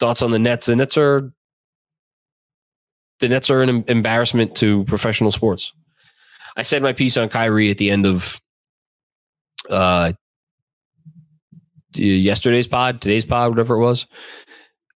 thoughts 0.00 0.22
on 0.22 0.32
the 0.32 0.38
Nets? 0.38 0.66
The 0.66 0.76
Nets 0.76 0.96
are 0.96 1.32
the 3.20 3.28
Nets 3.28 3.48
are 3.48 3.62
an 3.62 3.84
embarrassment 3.88 4.56
to 4.56 4.84
professional 4.84 5.32
sports. 5.32 5.72
I 6.56 6.62
said 6.62 6.82
my 6.82 6.92
piece 6.92 7.16
on 7.16 7.28
Kyrie 7.28 7.70
at 7.70 7.78
the 7.78 7.90
end 7.90 8.06
of 8.06 8.40
uh 9.70 10.12
yesterday's 11.94 12.66
pod, 12.66 13.00
today's 13.00 13.24
pod, 13.24 13.50
whatever 13.50 13.74
it 13.74 13.80
was. 13.80 14.06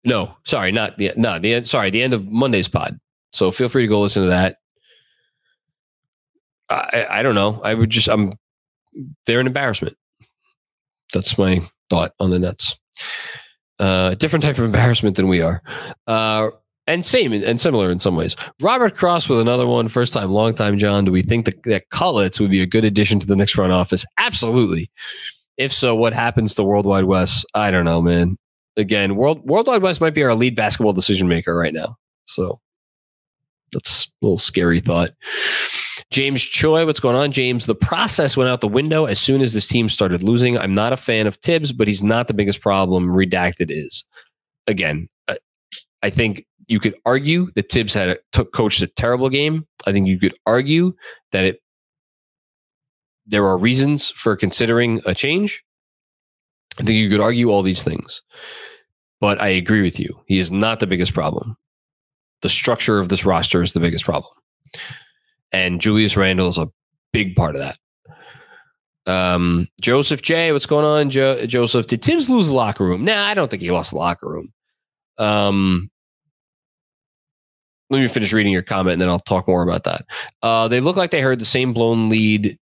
No, 0.04 0.36
sorry, 0.46 0.72
not 0.72 0.98
the 0.98 1.12
no 1.18 1.40
the 1.40 1.56
end. 1.56 1.68
Sorry, 1.68 1.90
the 1.90 2.02
end 2.02 2.14
of 2.14 2.28
Monday's 2.28 2.68
pod. 2.68 3.00
So 3.34 3.52
feel 3.52 3.70
free 3.70 3.84
to 3.84 3.88
go 3.88 4.02
listen 4.02 4.24
to 4.24 4.30
that. 4.30 4.58
I 6.70 7.08
I 7.10 7.24
don't 7.24 7.36
know. 7.36 7.60
I 7.64 7.74
would 7.74 7.90
just 7.90 8.08
I'm 8.08 8.34
they're 9.26 9.40
an 9.40 9.48
embarrassment. 9.48 9.96
That's 11.14 11.38
my 11.38 11.62
thought 11.90 12.14
on 12.20 12.30
the 12.30 12.40
Nets. 12.40 12.78
Uh, 13.80 14.16
different 14.16 14.44
type 14.44 14.58
of 14.58 14.66
embarrassment 14.66 15.16
than 15.16 15.28
we 15.28 15.42
are. 15.42 15.62
Uh, 16.08 16.50
and 16.88 17.06
same 17.06 17.34
and 17.34 17.60
similar 17.60 17.92
in 17.92 18.00
some 18.00 18.16
ways. 18.16 18.36
Robert 18.62 18.96
Cross 18.96 19.30
with 19.30 19.40
another 19.40 19.68
one, 19.68 19.88
first 19.88 20.14
time, 20.14 20.32
long 20.32 20.54
time, 20.56 20.80
John. 20.80 21.06
Do 21.06 21.12
we 21.12 21.22
think 21.22 21.46
that, 21.46 21.62
that 21.64 22.40
would 22.40 22.52
be 22.52 22.62
a 22.62 22.66
good 22.66 22.86
addition 22.86 23.20
to 23.20 23.28
the 23.28 23.36
next 23.36 23.54
front 23.54 23.74
office? 23.74 24.06
Absolutely. 24.18 24.90
If 25.58 25.74
so, 25.74 25.96
what 25.96 26.14
happens 26.14 26.54
to 26.56 26.64
Worldwide 26.64 27.04
Wes? 27.04 27.44
I 27.54 27.72
don't 27.72 27.86
know, 27.86 28.02
man. 28.02 28.38
again, 28.78 29.16
World 29.16 29.42
Worldwide 29.44 29.82
Wes 29.82 30.00
might 30.00 30.14
be 30.14 30.24
our 30.24 30.36
lead 30.36 30.56
basketball 30.56 30.94
decision 30.94 31.28
maker 31.28 31.56
right 31.56 31.74
now. 31.74 31.98
So 32.26 32.60
that's 33.74 34.06
a 34.06 34.26
little 34.26 34.38
scary 34.38 34.80
thought. 34.80 35.12
James 36.10 36.42
Choi, 36.42 36.86
what's 36.86 37.02
going 37.02 37.18
on? 37.18 37.34
James, 37.34 37.66
the 37.66 37.76
process 37.76 38.38
went 38.38 38.50
out 38.50 38.62
the 38.62 38.68
window 38.68 39.06
as 39.06 39.20
soon 39.20 39.42
as 39.42 39.52
this 39.52 39.68
team 39.68 39.90
started 39.90 40.24
losing. 40.24 40.58
I'm 40.58 40.74
not 40.74 40.94
a 40.94 40.98
fan 40.98 41.28
of 41.28 41.36
Thibs, 41.36 41.74
but 41.74 41.88
he's 41.88 42.02
not 42.02 42.30
the 42.30 42.34
biggest 42.34 42.62
problem. 42.62 43.10
Redacted 43.10 43.68
is. 43.70 44.06
Again, 44.68 45.10
I 46.04 46.10
think 46.10 46.46
you 46.68 46.80
could 46.80 46.96
argue 47.06 47.52
that 47.56 47.72
Thibs 47.72 47.94
had 47.94 48.10
a, 48.10 48.18
took 48.32 48.54
coached 48.54 48.82
a 48.82 48.88
terrible 48.88 49.30
game. 49.30 49.66
I 49.86 49.92
think 49.92 50.08
you 50.08 50.20
could 50.20 50.36
argue 50.46 50.94
that 51.32 51.46
it 51.46 51.62
there 53.26 53.46
are 53.46 53.58
reasons 53.58 54.10
for 54.12 54.36
considering 54.36 55.02
a 55.06 55.14
change. 55.14 55.64
I 56.80 56.84
think 56.84 56.96
you 56.96 57.10
could 57.10 57.20
argue 57.22 57.50
all 57.50 57.62
these 57.62 57.84
things. 57.84 58.22
But 59.20 59.42
I 59.42 59.48
agree 59.50 59.82
with 59.82 60.00
you. 60.00 60.18
He 60.28 60.40
is 60.40 60.52
not 60.52 60.80
the 60.80 60.88
biggest 60.88 61.14
problem. 61.14 61.58
The 62.42 62.50
structure 62.50 63.00
of 63.00 63.10
this 63.10 63.26
roster 63.26 63.62
is 63.62 63.74
the 63.74 63.80
biggest 63.80 64.06
problem. 64.06 64.32
And 65.52 65.82
Julius 65.82 66.16
Randle 66.16 66.50
is 66.50 66.58
a 66.58 66.70
big 67.12 67.36
part 67.36 67.56
of 67.56 67.62
that. 67.62 67.78
Um, 69.12 69.68
Joseph 69.82 70.22
J, 70.22 70.52
what's 70.52 70.66
going 70.66 70.86
on, 70.86 71.10
jo- 71.10 71.46
Joseph? 71.46 71.88
Did 71.88 72.04
Thibs 72.04 72.30
lose 72.30 72.48
the 72.48 72.54
locker 72.54 72.84
room? 72.84 73.06
Nah, 73.06 73.26
I 73.26 73.34
don't 73.34 73.50
think 73.50 73.62
he 73.62 73.72
lost 73.72 73.92
the 73.92 73.98
locker 73.98 74.30
room. 74.30 74.54
Um, 75.18 75.90
let 77.90 78.02
me 78.02 78.08
finish 78.08 78.34
reading 78.34 78.52
your 78.52 78.62
comment 78.62 78.94
and 78.94 79.02
then 79.02 79.10
I'll 79.10 79.20
talk 79.20 79.48
more 79.48 79.64
about 79.64 79.84
that. 79.86 80.06
Uh, 80.44 80.68
they 80.68 80.80
look 80.80 80.98
like 80.98 81.12
they 81.12 81.22
heard 81.22 81.40
the 81.40 81.46
same 81.46 81.74
blown 81.74 82.10
lead 82.10 82.58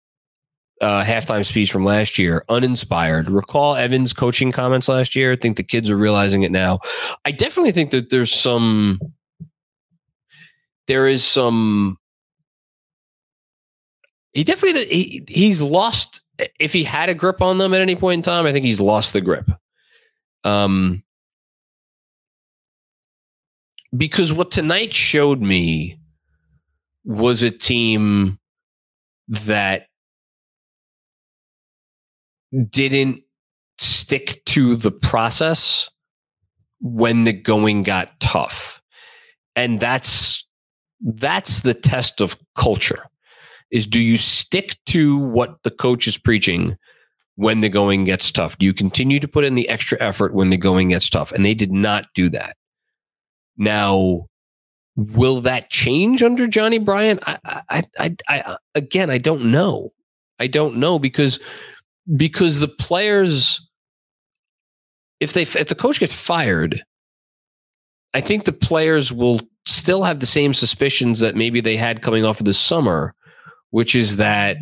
uh, 0.80 1.04
halftime 1.04 1.46
speech 1.46 1.72
from 1.72 1.84
last 1.84 2.18
year, 2.18 2.44
uninspired. 2.48 3.30
Recall 3.30 3.76
Evans' 3.76 4.12
coaching 4.12 4.52
comments 4.52 4.88
last 4.88 5.14
year. 5.14 5.32
I 5.32 5.36
think 5.36 5.56
the 5.56 5.62
kids 5.62 5.90
are 5.90 5.96
realizing 5.96 6.42
it 6.42 6.52
now. 6.52 6.80
I 7.24 7.32
definitely 7.32 7.72
think 7.72 7.90
that 7.90 8.10
there's 8.10 8.32
some, 8.32 9.00
there 10.86 11.06
is 11.06 11.24
some. 11.24 11.98
He 14.32 14.42
definitely 14.44 14.84
he, 14.86 15.24
he's 15.28 15.62
lost. 15.62 16.20
If 16.58 16.72
he 16.72 16.82
had 16.82 17.08
a 17.08 17.14
grip 17.14 17.40
on 17.40 17.58
them 17.58 17.72
at 17.72 17.80
any 17.80 17.94
point 17.94 18.18
in 18.18 18.22
time, 18.22 18.44
I 18.44 18.52
think 18.52 18.66
he's 18.66 18.80
lost 18.80 19.12
the 19.12 19.20
grip. 19.20 19.48
Um, 20.42 21.04
because 23.96 24.32
what 24.32 24.50
tonight 24.50 24.92
showed 24.92 25.40
me 25.40 25.98
was 27.04 27.42
a 27.42 27.50
team 27.50 28.38
that 29.28 29.86
didn't 32.70 33.22
stick 33.78 34.42
to 34.46 34.76
the 34.76 34.90
process 34.90 35.90
when 36.80 37.22
the 37.22 37.32
going 37.32 37.82
got 37.82 38.18
tough. 38.20 38.80
And 39.56 39.80
that's 39.80 40.46
that's 41.00 41.60
the 41.60 41.74
test 41.74 42.20
of 42.20 42.36
culture. 42.54 43.04
Is 43.70 43.86
do 43.86 44.00
you 44.00 44.16
stick 44.16 44.76
to 44.86 45.18
what 45.18 45.62
the 45.62 45.70
coach 45.70 46.06
is 46.06 46.16
preaching 46.16 46.76
when 47.36 47.60
the 47.60 47.68
going 47.68 48.04
gets 48.04 48.30
tough? 48.30 48.58
Do 48.58 48.66
you 48.66 48.74
continue 48.74 49.20
to 49.20 49.28
put 49.28 49.44
in 49.44 49.54
the 49.54 49.68
extra 49.68 50.00
effort 50.00 50.34
when 50.34 50.50
the 50.50 50.56
going 50.56 50.88
gets 50.88 51.08
tough? 51.08 51.32
And 51.32 51.44
they 51.44 51.54
did 51.54 51.72
not 51.72 52.06
do 52.14 52.28
that. 52.30 52.56
Now, 53.56 54.26
will 54.96 55.40
that 55.42 55.70
change 55.70 56.22
under 56.22 56.46
Johnny 56.46 56.78
Bryant? 56.78 57.22
I, 57.26 57.38
I, 57.68 57.82
I, 57.98 58.16
I, 58.28 58.56
again, 58.74 59.10
I 59.10 59.18
don't 59.18 59.50
know. 59.50 59.92
I 60.38 60.46
don't 60.46 60.76
know 60.76 60.98
because 60.98 61.38
because 62.16 62.58
the 62.58 62.68
players, 62.68 63.68
if 65.20 65.32
they 65.32 65.42
if 65.42 65.68
the 65.68 65.74
coach 65.74 66.00
gets 66.00 66.12
fired, 66.12 66.84
I 68.12 68.20
think 68.20 68.44
the 68.44 68.52
players 68.52 69.12
will 69.12 69.40
still 69.66 70.02
have 70.02 70.20
the 70.20 70.26
same 70.26 70.52
suspicions 70.52 71.20
that 71.20 71.36
maybe 71.36 71.60
they 71.60 71.76
had 71.76 72.02
coming 72.02 72.24
off 72.24 72.40
of 72.40 72.46
the 72.46 72.54
summer, 72.54 73.14
which 73.70 73.94
is 73.94 74.16
that, 74.16 74.56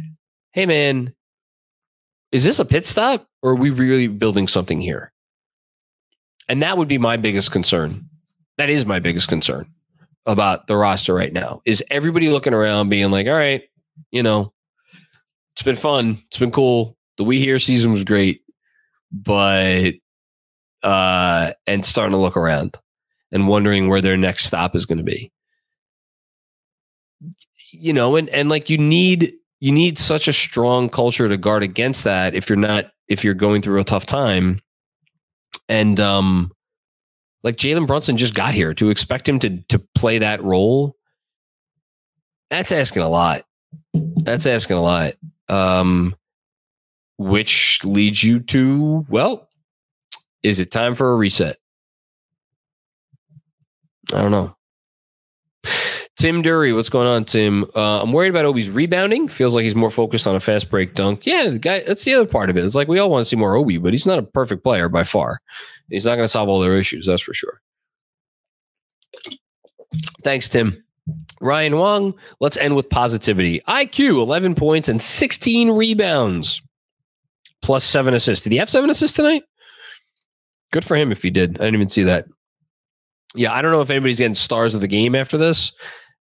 hey 0.53 0.67
man, 0.67 1.15
is 2.31 2.45
this 2.45 2.59
a 2.59 2.65
pit 2.65 2.87
stop 2.87 3.27
or 3.43 3.53
are 3.53 3.57
we 3.57 3.71
really 3.71 4.09
building 4.09 4.47
something 4.47 4.81
here? 4.81 5.13
And 6.49 6.63
that 6.63 6.77
would 6.77 6.89
be 6.89 6.99
my 6.99 7.17
biggest 7.17 7.51
concern. 7.51 8.09
That 8.59 8.71
is 8.71 8.87
my 8.87 8.99
biggest 8.99 9.29
concern 9.29 9.69
about 10.27 10.67
the 10.67 10.77
roster 10.77 11.15
right 11.15 11.33
now. 11.33 11.63
Is 11.65 11.83
everybody 11.91 12.29
looking 12.29 12.55
around 12.55 12.89
being 12.89 13.11
like, 13.11 13.27
all 13.27 13.33
right, 13.33 13.63
you 14.11 14.23
know, 14.23 14.53
it's 15.55 15.63
been 15.63 15.77
fun. 15.77 16.23
It's 16.29 16.39
been 16.39 16.53
cool 16.53 16.97
the 17.17 17.25
We 17.25 17.39
Here 17.39 17.59
season 17.59 17.93
was 17.93 18.05
great, 18.05 18.43
but 19.11 19.93
uh, 20.83 21.53
and 21.67 21.85
starting 21.85 22.13
to 22.13 22.19
look 22.19 22.37
around 22.37 22.79
and 23.31 23.49
wondering 23.49 23.89
where 23.89 24.01
their 24.01 24.17
next 24.17 24.45
stop 24.45 24.75
is 24.75 24.87
going 24.87 24.99
to 24.99 25.05
be. 25.05 25.33
You 27.71 27.93
know, 27.93 28.17
and 28.17 28.29
and 28.31 28.49
like 28.49 28.69
you 28.69 28.79
need 28.79 29.33
you 29.61 29.73
need 29.73 29.99
such 29.99 30.29
a 30.29 30.33
strong 30.33 30.89
culture 30.89 31.29
to 31.29 31.37
guard 31.37 31.63
against 31.63 32.05
that 32.05 32.35
if 32.35 32.49
you're 32.49 32.57
not 32.57 32.91
if 33.09 33.25
you're 33.25 33.35
going 33.35 33.63
through 33.63 33.81
a 33.81 33.85
tough 33.85 34.05
time. 34.05 34.61
And 35.69 35.99
um 36.01 36.53
like 37.43 37.57
Jalen 37.57 37.87
Brunson 37.87 38.17
just 38.17 38.35
got 38.35 38.55
here 38.55 38.75
to 38.75 38.91
expect 38.91 39.29
him 39.29 39.39
to 39.41 39.59
to 39.69 39.79
play 39.95 40.19
that 40.19 40.43
role. 40.43 40.97
That's 42.51 42.73
asking 42.73 43.03
a 43.03 43.09
lot. 43.09 43.45
That's 43.95 44.47
asking 44.47 44.77
a 44.77 44.83
lot. 44.83 45.15
Um 45.49 46.15
which 47.19 47.85
leads 47.85 48.25
you 48.25 48.41
to, 48.41 49.07
well, 49.09 49.49
is 50.43 50.59
it 50.59 50.71
time 50.71 50.95
for 50.95 51.13
a 51.13 51.17
reset? 51.17 51.57
I 54.13 54.21
don't 54.21 54.33
know. 54.33 54.57
Tim 56.19 56.43
Dury, 56.43 56.75
what's 56.75 56.89
going 56.89 57.09
on, 57.09 57.25
Tim? 57.25 57.65
Uh, 57.75 58.03
I'm 58.03 58.13
worried 58.13 58.29
about 58.29 58.45
Obi's 58.45 58.71
rebounding. 58.71 59.29
Feels 59.29 59.55
like 59.55 59.65
he's 59.65 59.75
more 59.75 59.91
focused 59.91 60.27
on 60.27 60.37
a 60.37 60.41
fast 60.41 60.71
break 60.71 60.95
dunk. 60.95 61.27
Yeah, 61.27 61.49
the 61.49 61.59
guy. 61.59 61.83
That's 61.87 62.05
the 62.05 62.15
other 62.15 62.27
part 62.27 62.51
of 62.51 62.57
it. 62.57 62.65
It's 62.65 62.75
like 62.75 62.87
we 62.89 62.99
all 62.99 63.11
want 63.11 63.23
to 63.23 63.29
see 63.29 63.37
more 63.37 63.57
Obi, 63.57 63.79
but 63.79 63.93
he's 63.93 64.07
not 64.07 64.19
a 64.19 64.23
perfect 64.23 64.63
player 64.63 64.89
by 64.89 65.05
far. 65.05 65.41
He's 65.93 66.07
not 66.07 66.17
going 66.17 66.25
to 66.25 66.29
solve 66.29 66.49
all 66.49 66.61
their 66.61 66.77
issues. 66.77 67.07
That's 67.07 67.23
for 67.23 67.35
sure. 67.35 67.61
Thanks, 70.25 70.49
Tim. 70.49 70.83
Ryan 71.41 71.77
Wong. 71.77 72.15
Let's 72.41 72.57
end 72.57 72.77
with 72.77 72.89
positivity. 72.89 73.61
IQ, 73.69 74.21
11 74.23 74.55
points 74.55 74.89
and 74.89 75.03
16 75.03 75.71
rebounds 75.73 76.63
plus 77.63 77.85
seven 77.85 78.15
assists. 78.15 78.45
Did 78.45 78.53
he 78.53 78.59
have 78.59 78.71
seven 78.71 78.91
assists 78.91 79.17
tonight? 79.17 79.45
Good 80.73 80.85
for 80.85 80.97
him 80.97 81.13
if 81.13 81.23
he 81.23 81.31
did. 81.31 81.57
I 81.57 81.65
didn't 81.65 81.75
even 81.75 81.89
see 81.89 82.05
that. 82.05 82.27
Yeah, 83.35 83.53
I 83.53 83.63
don't 83.63 83.73
know 83.73 83.81
if 83.81 83.91
anybody's 83.91 84.19
getting 84.19 84.35
stars 84.35 84.75
of 84.75 84.81
the 84.81 84.89
game 84.89 85.15
after 85.15 85.39
this, 85.39 85.73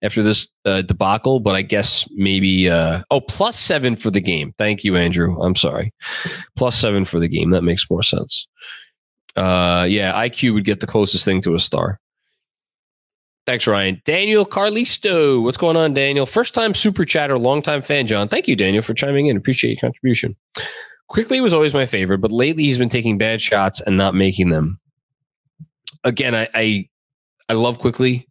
after 0.01 0.23
this 0.23 0.47
uh, 0.65 0.81
debacle, 0.81 1.39
but 1.39 1.55
I 1.55 1.61
guess 1.61 2.07
maybe. 2.11 2.69
Uh, 2.69 3.01
oh, 3.11 3.21
plus 3.21 3.57
seven 3.57 3.95
for 3.95 4.09
the 4.11 4.21
game. 4.21 4.53
Thank 4.57 4.83
you, 4.83 4.95
Andrew. 4.95 5.39
I'm 5.41 5.55
sorry. 5.55 5.93
Plus 6.55 6.75
seven 6.75 7.05
for 7.05 7.19
the 7.19 7.27
game. 7.27 7.51
That 7.51 7.63
makes 7.63 7.89
more 7.89 8.03
sense. 8.03 8.47
Uh, 9.35 9.85
yeah, 9.89 10.13
IQ 10.13 10.53
would 10.53 10.65
get 10.65 10.79
the 10.79 10.87
closest 10.87 11.25
thing 11.25 11.41
to 11.41 11.55
a 11.55 11.59
star. 11.59 11.99
Thanks, 13.47 13.65
Ryan. 13.65 14.01
Daniel 14.05 14.45
Carlisto. 14.45 15.41
What's 15.41 15.57
going 15.57 15.75
on, 15.75 15.93
Daniel? 15.93 16.25
First 16.25 16.53
time 16.53 16.73
super 16.73 17.03
chatter, 17.05 17.37
long 17.37 17.61
time 17.61 17.81
fan, 17.81 18.05
John. 18.07 18.27
Thank 18.27 18.47
you, 18.47 18.55
Daniel, 18.55 18.83
for 18.83 18.93
chiming 18.93 19.27
in. 19.27 19.37
Appreciate 19.37 19.71
your 19.71 19.79
contribution. 19.79 20.35
Quickley 21.07 21.41
was 21.41 21.53
always 21.53 21.73
my 21.73 21.85
favorite, 21.85 22.19
but 22.19 22.31
lately 22.31 22.63
he's 22.63 22.77
been 22.77 22.89
taking 22.89 23.17
bad 23.17 23.41
shots 23.41 23.81
and 23.81 23.97
not 23.97 24.13
making 24.13 24.49
them. 24.49 24.79
Again, 26.03 26.35
I 26.35 26.47
I, 26.53 26.89
I 27.49 27.53
love 27.53 27.79
Quickley. 27.79 28.27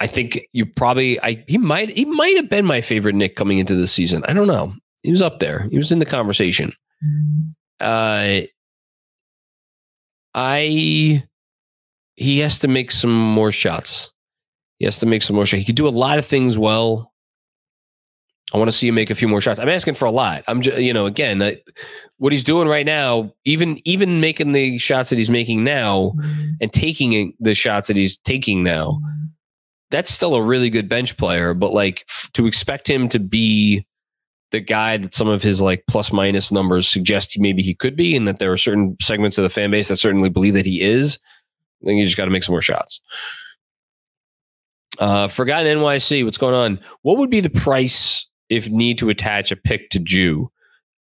I 0.00 0.08
think 0.08 0.48
you 0.52 0.66
probably 0.66 1.20
I 1.22 1.44
he 1.46 1.58
might 1.58 1.90
he 1.90 2.04
might 2.04 2.36
have 2.36 2.50
been 2.50 2.64
my 2.64 2.80
favorite 2.80 3.14
Knick 3.14 3.36
coming 3.36 3.58
into 3.58 3.76
the 3.76 3.86
season. 3.86 4.24
I 4.26 4.32
don't 4.32 4.48
know. 4.48 4.72
He 5.04 5.12
was 5.12 5.22
up 5.22 5.38
there. 5.38 5.68
He 5.70 5.78
was 5.78 5.92
in 5.92 6.00
the 6.00 6.06
conversation. 6.06 6.72
Uh 7.78 8.40
I 10.34 11.24
he 12.14 12.38
has 12.40 12.58
to 12.60 12.68
make 12.68 12.90
some 12.90 13.12
more 13.12 13.52
shots. 13.52 14.12
He 14.78 14.84
has 14.84 14.98
to 15.00 15.06
make 15.06 15.22
some 15.22 15.36
more 15.36 15.46
shots. 15.46 15.60
He 15.60 15.64
could 15.64 15.76
do 15.76 15.88
a 15.88 15.90
lot 15.90 16.18
of 16.18 16.26
things 16.26 16.58
well. 16.58 17.12
I 18.52 18.58
want 18.58 18.68
to 18.68 18.76
see 18.76 18.88
him 18.88 18.94
make 18.94 19.10
a 19.10 19.14
few 19.14 19.28
more 19.28 19.40
shots. 19.40 19.58
I'm 19.58 19.68
asking 19.68 19.94
for 19.94 20.04
a 20.04 20.10
lot. 20.10 20.44
I'm 20.46 20.60
just, 20.60 20.78
you 20.78 20.92
know, 20.92 21.06
again, 21.06 21.40
I, 21.40 21.58
what 22.18 22.32
he's 22.32 22.44
doing 22.44 22.68
right 22.68 22.84
now, 22.84 23.32
even 23.44 23.80
even 23.84 24.20
making 24.20 24.52
the 24.52 24.78
shots 24.78 25.10
that 25.10 25.16
he's 25.16 25.30
making 25.30 25.64
now 25.64 26.12
mm-hmm. 26.16 26.50
and 26.60 26.72
taking 26.72 27.34
the 27.40 27.54
shots 27.54 27.88
that 27.88 27.96
he's 27.96 28.18
taking 28.18 28.62
now, 28.62 29.00
mm-hmm. 29.02 29.26
that's 29.90 30.12
still 30.12 30.34
a 30.34 30.42
really 30.42 30.68
good 30.68 30.88
bench 30.88 31.16
player. 31.16 31.54
But 31.54 31.72
like 31.72 32.04
f- 32.08 32.30
to 32.34 32.46
expect 32.46 32.88
him 32.88 33.08
to 33.08 33.18
be 33.18 33.86
the 34.52 34.60
guy 34.60 34.96
that 34.98 35.14
some 35.14 35.28
of 35.28 35.42
his 35.42 35.60
like 35.60 35.84
plus 35.88 36.12
minus 36.12 36.52
numbers 36.52 36.88
suggest 36.88 37.38
maybe 37.38 37.62
he 37.62 37.74
could 37.74 37.96
be, 37.96 38.14
and 38.14 38.28
that 38.28 38.38
there 38.38 38.52
are 38.52 38.56
certain 38.56 38.96
segments 39.00 39.38
of 39.38 39.42
the 39.42 39.50
fan 39.50 39.70
base 39.70 39.88
that 39.88 39.96
certainly 39.96 40.28
believe 40.28 40.54
that 40.54 40.66
he 40.66 40.80
is, 40.80 41.18
I 41.82 41.86
think 41.86 41.98
you 41.98 42.04
just 42.04 42.16
got 42.16 42.26
to 42.26 42.30
make 42.30 42.44
some 42.44 42.52
more 42.52 42.62
shots. 42.62 43.00
Uh, 44.98 45.26
Forgotten 45.26 45.78
NYC, 45.78 46.24
what's 46.24 46.38
going 46.38 46.54
on? 46.54 46.78
What 47.00 47.16
would 47.18 47.30
be 47.30 47.40
the 47.40 47.50
price 47.50 48.28
if 48.50 48.68
need 48.68 48.98
to 48.98 49.08
attach 49.08 49.50
a 49.50 49.56
pick 49.56 49.88
to 49.90 49.98
Jew, 49.98 50.50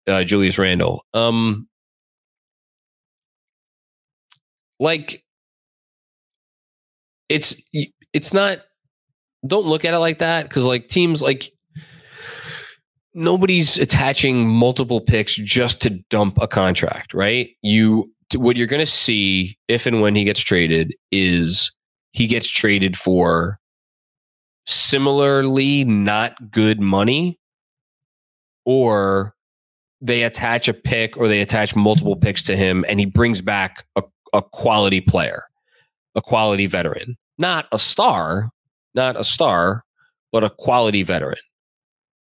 uh, 0.06 0.24
Julius 0.24 0.58
Randle? 0.58 1.04
Um, 1.12 1.68
like 4.80 5.22
it's 7.28 7.60
it's 8.12 8.32
not 8.32 8.58
don't 9.46 9.66
look 9.66 9.84
at 9.84 9.94
it 9.94 9.98
like 9.98 10.18
that 10.18 10.44
because 10.44 10.66
like 10.66 10.88
teams 10.88 11.22
like 11.22 11.53
nobody's 13.14 13.78
attaching 13.78 14.48
multiple 14.48 15.00
picks 15.00 15.34
just 15.36 15.80
to 15.80 15.90
dump 16.10 16.38
a 16.40 16.48
contract 16.48 17.14
right 17.14 17.50
you 17.62 18.10
what 18.36 18.56
you're 18.56 18.66
going 18.66 18.80
to 18.80 18.86
see 18.86 19.56
if 19.68 19.86
and 19.86 20.00
when 20.00 20.14
he 20.14 20.24
gets 20.24 20.40
traded 20.40 20.92
is 21.12 21.72
he 22.12 22.26
gets 22.26 22.48
traded 22.48 22.96
for 22.96 23.58
similarly 24.66 25.84
not 25.84 26.50
good 26.50 26.80
money 26.80 27.38
or 28.64 29.34
they 30.00 30.22
attach 30.22 30.68
a 30.68 30.74
pick 30.74 31.16
or 31.16 31.28
they 31.28 31.40
attach 31.40 31.76
multiple 31.76 32.16
picks 32.16 32.42
to 32.42 32.56
him 32.56 32.84
and 32.88 33.00
he 33.00 33.06
brings 33.06 33.40
back 33.40 33.84
a, 33.96 34.02
a 34.32 34.42
quality 34.42 35.00
player, 35.00 35.42
a 36.14 36.22
quality 36.22 36.66
veteran, 36.66 37.16
not 37.38 37.66
a 37.72 37.78
star, 37.78 38.50
not 38.94 39.18
a 39.18 39.24
star, 39.24 39.84
but 40.32 40.44
a 40.44 40.50
quality 40.50 41.02
veteran. 41.02 41.38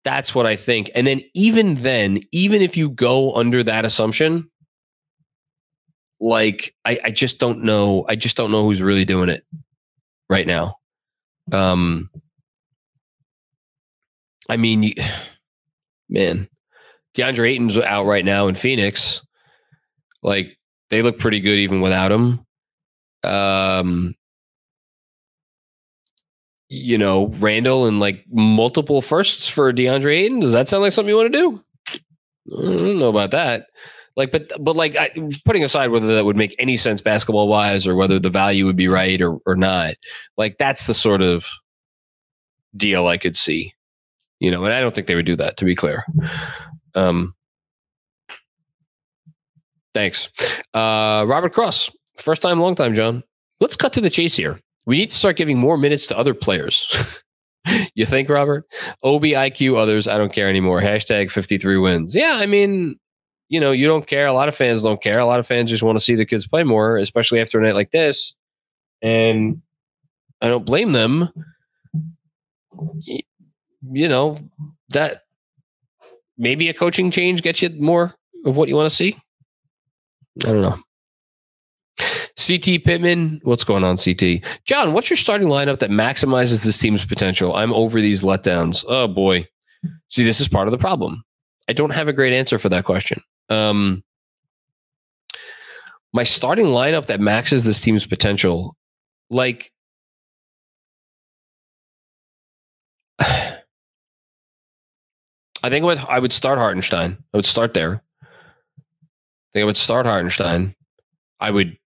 That's 0.03 0.33
what 0.33 0.45
I 0.45 0.55
think. 0.55 0.91
And 0.95 1.05
then 1.05 1.21
even 1.33 1.75
then, 1.75 2.19
even 2.31 2.61
if 2.61 2.77
you 2.77 2.89
go 2.89 3.35
under 3.35 3.63
that 3.63 3.85
assumption, 3.85 4.49
like 6.19 6.75
I, 6.85 6.99
I 7.05 7.11
just 7.11 7.39
don't 7.39 7.63
know. 7.63 8.05
I 8.07 8.15
just 8.15 8.37
don't 8.37 8.51
know 8.51 8.63
who's 8.63 8.81
really 8.81 9.05
doing 9.05 9.29
it 9.29 9.45
right 10.29 10.47
now. 10.47 10.75
Um, 11.51 12.09
I 14.49 14.57
mean, 14.57 14.93
man, 16.09 16.49
DeAndre 17.15 17.51
Ayton's 17.51 17.77
out 17.77 18.05
right 18.05 18.25
now 18.25 18.47
in 18.47 18.55
Phoenix. 18.55 19.25
Like 20.21 20.57
they 20.89 21.01
look 21.01 21.19
pretty 21.19 21.39
good 21.39 21.59
even 21.59 21.81
without 21.81 22.11
him. 22.11 22.45
Um, 23.23 24.15
you 26.69 26.97
know, 26.97 27.27
Randle 27.39 27.87
and 27.87 27.99
like 27.99 28.23
multiple 28.31 29.01
firsts 29.01 29.49
for 29.49 29.73
DeAndre 29.73 30.15
Ayton. 30.15 30.39
Does 30.39 30.53
that 30.53 30.69
sound 30.69 30.83
like 30.83 30.93
something 30.93 31.09
you 31.09 31.17
want 31.17 31.33
to 31.33 31.39
do? 31.39 31.63
I 32.57 32.61
don't 32.61 32.99
know 32.99 33.09
about 33.09 33.31
that. 33.31 33.67
Like, 34.15 34.31
but 34.31 34.51
but 34.59 34.75
like, 34.75 34.95
I, 34.95 35.11
putting 35.45 35.63
aside 35.63 35.91
whether 35.91 36.13
that 36.15 36.25
would 36.25 36.35
make 36.35 36.55
any 36.59 36.77
sense 36.77 37.01
basketball 37.01 37.47
wise 37.47 37.87
or 37.87 37.95
whether 37.95 38.19
the 38.19 38.29
value 38.29 38.65
would 38.65 38.75
be 38.75 38.87
right 38.87 39.21
or 39.21 39.39
or 39.45 39.55
not, 39.55 39.95
like 40.37 40.57
that's 40.57 40.87
the 40.87 40.93
sort 40.93 41.21
of 41.21 41.47
deal 42.75 43.07
I 43.07 43.17
could 43.17 43.37
see. 43.37 43.73
You 44.39 44.51
know, 44.51 44.63
and 44.63 44.73
I 44.73 44.79
don't 44.79 44.93
think 44.93 45.07
they 45.07 45.15
would 45.15 45.25
do 45.25 45.35
that. 45.37 45.57
To 45.57 45.65
be 45.65 45.75
clear. 45.75 46.05
Um, 46.95 47.33
thanks, 49.93 50.29
uh, 50.73 51.25
Robert 51.27 51.53
Cross. 51.53 51.89
First 52.17 52.41
time, 52.41 52.59
long 52.59 52.75
time, 52.75 52.95
John. 52.95 53.23
Let's 53.61 53.75
cut 53.75 53.93
to 53.93 54.01
the 54.01 54.09
chase 54.09 54.35
here. 54.35 54.59
We 54.89 54.97
need 54.97 55.11
to 55.11 55.15
start 55.15 55.37
giving 55.37 55.59
more 55.59 55.77
minutes 55.77 56.07
to 56.07 56.17
other 56.17 56.33
players. 56.33 57.21
you 57.93 58.07
think, 58.07 58.27
Robert? 58.27 58.65
OB, 59.03 59.21
IQ, 59.21 59.77
others. 59.77 60.07
I 60.07 60.17
don't 60.17 60.33
care 60.33 60.49
anymore. 60.49 60.81
Hashtag 60.81 61.29
53 61.29 61.77
wins. 61.77 62.15
Yeah, 62.15 62.39
I 62.41 62.47
mean, 62.47 62.97
you 63.49 63.59
know, 63.59 63.71
you 63.71 63.85
don't 63.85 64.07
care. 64.07 64.25
A 64.25 64.33
lot 64.33 64.47
of 64.47 64.55
fans 64.55 64.81
don't 64.81 64.99
care. 64.99 65.19
A 65.19 65.27
lot 65.27 65.39
of 65.39 65.45
fans 65.45 65.69
just 65.69 65.83
want 65.83 65.99
to 65.99 66.03
see 66.03 66.15
the 66.15 66.25
kids 66.25 66.47
play 66.47 66.63
more, 66.63 66.97
especially 66.97 67.39
after 67.39 67.59
a 67.59 67.61
night 67.61 67.75
like 67.75 67.91
this. 67.91 68.35
And 69.03 69.61
I 70.41 70.47
don't 70.47 70.65
blame 70.65 70.91
them. 70.91 71.29
You 73.03 74.09
know, 74.09 74.39
that 74.89 75.21
maybe 76.35 76.67
a 76.67 76.73
coaching 76.73 77.11
change 77.11 77.43
gets 77.43 77.61
you 77.61 77.69
more 77.79 78.15
of 78.43 78.57
what 78.57 78.69
you 78.69 78.75
want 78.75 78.89
to 78.89 78.95
see. 78.95 79.15
I 80.43 80.47
don't 80.47 80.63
know. 80.63 80.79
CT 82.39 82.85
Pittman, 82.85 83.41
what's 83.43 83.65
going 83.65 83.83
on, 83.83 83.97
CT? 83.97 84.41
John, 84.63 84.93
what's 84.93 85.09
your 85.09 85.17
starting 85.17 85.49
lineup 85.49 85.79
that 85.79 85.89
maximizes 85.89 86.63
this 86.63 86.77
team's 86.77 87.03
potential? 87.03 87.55
I'm 87.55 87.73
over 87.73 87.99
these 87.99 88.23
letdowns. 88.23 88.85
Oh 88.87 89.07
boy. 89.07 89.45
See, 90.07 90.23
this 90.23 90.39
is 90.39 90.47
part 90.47 90.67
of 90.67 90.71
the 90.71 90.77
problem. 90.77 91.23
I 91.67 91.73
don't 91.73 91.91
have 91.91 92.07
a 92.07 92.13
great 92.13 92.33
answer 92.33 92.57
for 92.57 92.69
that 92.69 92.85
question. 92.85 93.21
Um, 93.49 94.03
my 96.13 96.23
starting 96.23 96.67
lineup 96.67 97.07
that 97.07 97.19
maxes 97.19 97.63
this 97.63 97.81
team's 97.81 98.07
potential, 98.07 98.75
like, 99.29 99.71
I 103.19 103.59
think 105.63 105.83
I 105.83 105.85
would, 105.85 105.97
I 105.99 106.19
would 106.19 106.33
start 106.33 106.57
Hartenstein. 106.57 107.17
I 107.33 107.37
would 107.37 107.45
start 107.45 107.73
there. 107.73 108.01
I 108.23 108.27
think 109.53 109.61
I 109.63 109.65
would 109.65 109.77
start 109.77 110.05
Hartenstein. 110.05 110.75
I 111.39 111.51
would 111.51 111.77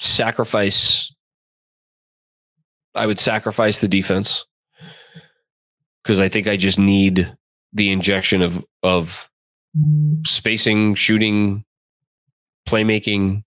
sacrifice. 0.00 1.14
I 2.94 3.06
would 3.06 3.20
sacrifice 3.20 3.80
the 3.80 3.88
defense 3.88 4.44
because 6.02 6.20
I 6.20 6.28
think 6.28 6.48
I 6.48 6.56
just 6.56 6.78
need 6.78 7.32
the 7.72 7.92
injection 7.92 8.42
of 8.42 8.64
of 8.82 9.28
spacing, 10.24 10.96
shooting, 10.96 11.64
playmaking, 12.68 13.44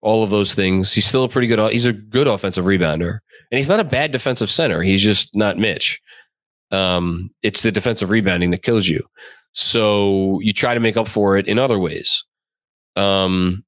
all 0.00 0.24
of 0.24 0.30
those 0.30 0.54
things. 0.54 0.92
He's 0.92 1.06
still 1.06 1.24
a 1.24 1.28
pretty 1.28 1.46
good. 1.46 1.72
He's 1.72 1.86
a 1.86 1.92
good 1.92 2.26
offensive 2.26 2.64
rebounder, 2.64 3.18
and 3.50 3.58
he's 3.58 3.68
not 3.68 3.80
a 3.80 3.84
bad 3.84 4.12
defensive 4.12 4.50
center. 4.50 4.82
He's 4.82 5.02
just 5.02 5.34
not 5.36 5.58
Mitch. 5.58 6.00
Um, 6.72 7.30
it's 7.42 7.62
the 7.62 7.70
defensive 7.70 8.10
rebounding 8.10 8.50
that 8.50 8.62
kills 8.62 8.88
you. 8.88 9.06
So 9.52 10.40
you 10.40 10.52
try 10.52 10.74
to 10.74 10.80
make 10.80 10.96
up 10.96 11.08
for 11.08 11.36
it 11.36 11.46
in 11.46 11.58
other 11.58 11.78
ways. 11.78 12.24
Um, 12.96 13.64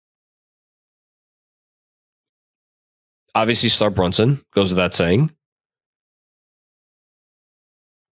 obviously, 3.38 3.68
start 3.68 3.94
Brunson 3.94 4.42
goes 4.54 4.70
without 4.70 4.94
saying. 4.94 5.30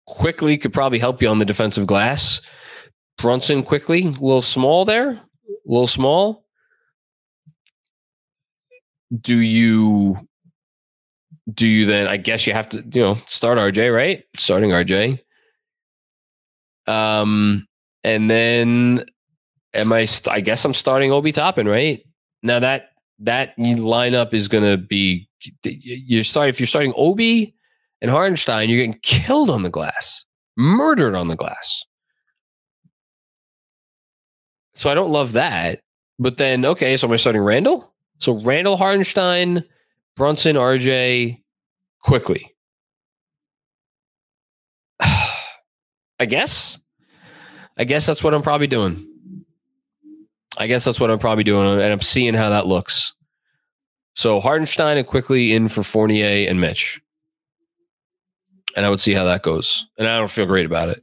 Quickley 0.06 0.58
could 0.58 0.72
probably 0.72 0.98
help 0.98 1.22
you 1.22 1.28
on 1.28 1.38
the 1.38 1.44
defensive 1.44 1.86
glass. 1.86 2.40
Brunson 3.18 3.62
Quickley, 3.62 4.02
a 4.02 4.10
little 4.10 4.42
small 4.42 4.84
there, 4.84 5.10
a 5.10 5.20
little 5.64 5.86
small. 5.86 6.44
Do 9.20 9.36
you 9.36 10.18
do 11.52 11.68
you 11.68 11.86
then 11.86 12.08
I 12.08 12.16
guess 12.16 12.46
you 12.46 12.52
have 12.52 12.68
to, 12.70 12.84
you 12.92 13.02
know, 13.02 13.16
start 13.26 13.58
RJ, 13.58 13.94
right? 13.94 14.24
Starting 14.36 14.70
RJ. 14.70 15.20
Um 16.86 17.66
and 18.02 18.30
then 18.30 19.04
am 19.74 19.92
I 19.92 20.04
st- 20.06 20.34
I 20.34 20.40
guess 20.40 20.64
I'm 20.64 20.74
starting 20.74 21.12
Obi 21.12 21.30
Toppin, 21.30 21.68
right? 21.68 22.02
Now 22.42 22.58
that 22.58 22.91
that 23.22 23.56
lineup 23.56 24.34
is 24.34 24.48
going 24.48 24.64
to 24.64 24.76
be 24.76 25.28
you're 25.64 26.24
starting 26.24 26.50
if 26.50 26.60
you're 26.60 26.66
starting 26.66 26.92
Obi 26.96 27.54
and 28.00 28.10
Hartenstein, 28.10 28.68
you're 28.68 28.78
getting 28.78 29.00
killed 29.02 29.50
on 29.50 29.62
the 29.62 29.70
glass, 29.70 30.24
murdered 30.56 31.14
on 31.14 31.28
the 31.28 31.36
glass. 31.36 31.84
So 34.74 34.90
I 34.90 34.94
don't 34.94 35.10
love 35.10 35.32
that. 35.32 35.80
But 36.18 36.36
then, 36.36 36.64
okay, 36.64 36.96
so 36.96 37.06
am 37.06 37.12
I 37.12 37.16
starting 37.16 37.42
Randle? 37.42 37.92
So 38.18 38.40
Randle 38.40 38.76
Hartenstein, 38.76 39.64
Brunson, 40.16 40.56
RJ, 40.56 41.42
Quickley. 42.00 42.54
I 45.00 46.26
guess. 46.26 46.78
I 47.76 47.84
guess 47.84 48.06
that's 48.06 48.22
what 48.22 48.34
I'm 48.34 48.42
probably 48.42 48.66
doing. 48.66 49.11
I 50.58 50.66
guess 50.66 50.84
that's 50.84 51.00
what 51.00 51.10
I'm 51.10 51.18
probably 51.18 51.44
doing, 51.44 51.66
and 51.66 51.92
I'm 51.92 52.00
seeing 52.00 52.34
how 52.34 52.50
that 52.50 52.66
looks. 52.66 53.14
So 54.14 54.40
Hartenstein 54.40 54.98
and 54.98 55.06
Quickley 55.06 55.54
in 55.54 55.68
for 55.68 55.82
Fournier 55.82 56.48
and 56.48 56.60
Mitch, 56.60 57.00
and 58.76 58.84
I 58.84 58.90
would 58.90 59.00
see 59.00 59.14
how 59.14 59.24
that 59.24 59.42
goes. 59.42 59.86
And 59.98 60.06
I 60.06 60.18
don't 60.18 60.30
feel 60.30 60.46
great 60.46 60.66
about 60.66 60.90
it. 60.90 61.02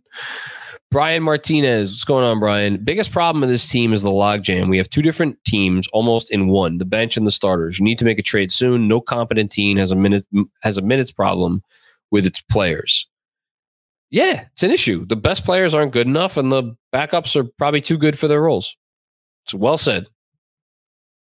Brian 0.91 1.21
Martinez, 1.21 1.91
what's 1.91 2.03
going 2.03 2.23
on, 2.23 2.39
Brian? 2.39 2.83
Biggest 2.83 3.11
problem 3.11 3.43
of 3.43 3.49
this 3.49 3.69
team 3.69 3.93
is 3.93 4.01
the 4.01 4.09
logjam. 4.09 4.69
We 4.69 4.77
have 4.79 4.89
two 4.89 5.03
different 5.03 5.37
teams 5.45 5.87
almost 5.93 6.31
in 6.31 6.47
one: 6.47 6.77
the 6.77 6.85
bench 6.85 7.17
and 7.17 7.27
the 7.27 7.31
starters. 7.31 7.79
You 7.79 7.85
need 7.85 7.99
to 7.99 8.05
make 8.05 8.19
a 8.19 8.23
trade 8.23 8.51
soon. 8.51 8.87
No 8.87 9.01
competent 9.01 9.51
team 9.51 9.77
has 9.77 9.91
a 9.91 9.95
minute 9.95 10.25
has 10.61 10.77
a 10.77 10.81
minutes 10.81 11.11
problem 11.11 11.63
with 12.11 12.25
its 12.25 12.41
players. 12.41 13.07
Yeah, 14.11 14.45
it's 14.51 14.63
an 14.63 14.71
issue. 14.71 15.05
The 15.05 15.15
best 15.15 15.45
players 15.45 15.75
aren't 15.75 15.93
good 15.93 16.07
enough, 16.07 16.37
and 16.37 16.51
the 16.51 16.75
backups 16.91 17.35
are 17.35 17.43
probably 17.59 17.81
too 17.81 17.97
good 17.97 18.17
for 18.17 18.27
their 18.27 18.41
roles. 18.41 18.75
It's 19.49 19.55
well 19.55 19.79
said. 19.79 20.05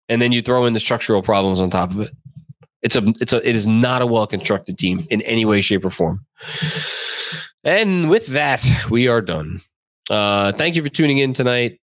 And 0.09 0.21
then 0.21 0.34
you 0.34 0.41
throw 0.41 0.65
in 0.65 0.73
the 0.73 0.82
structural 0.82 1.21
problems 1.21 1.61
on 1.61 1.69
top 1.69 1.91
of 1.91 2.01
it. 2.01 2.11
It's 2.82 2.97
a 2.97 3.13
it's 3.21 3.32
a 3.32 3.38
it 3.47 3.55
is 3.55 3.65
not 3.65 4.01
a 4.01 4.05
well 4.05 4.28
constructed 4.28 4.78
team 4.78 5.07
in 5.09 5.21
any 5.21 5.45
way, 5.45 5.61
shape, 5.61 5.86
or 5.86 5.89
form. 5.89 6.25
And 7.63 8.09
with 8.09 8.28
that, 8.28 8.65
we 8.89 9.07
are 9.07 9.21
done. 9.21 9.61
Uh, 10.09 10.51
thank 10.51 10.75
you 10.75 10.84
for 10.84 10.89
tuning 10.89 11.19
in 11.19 11.34
tonight. 11.34 11.80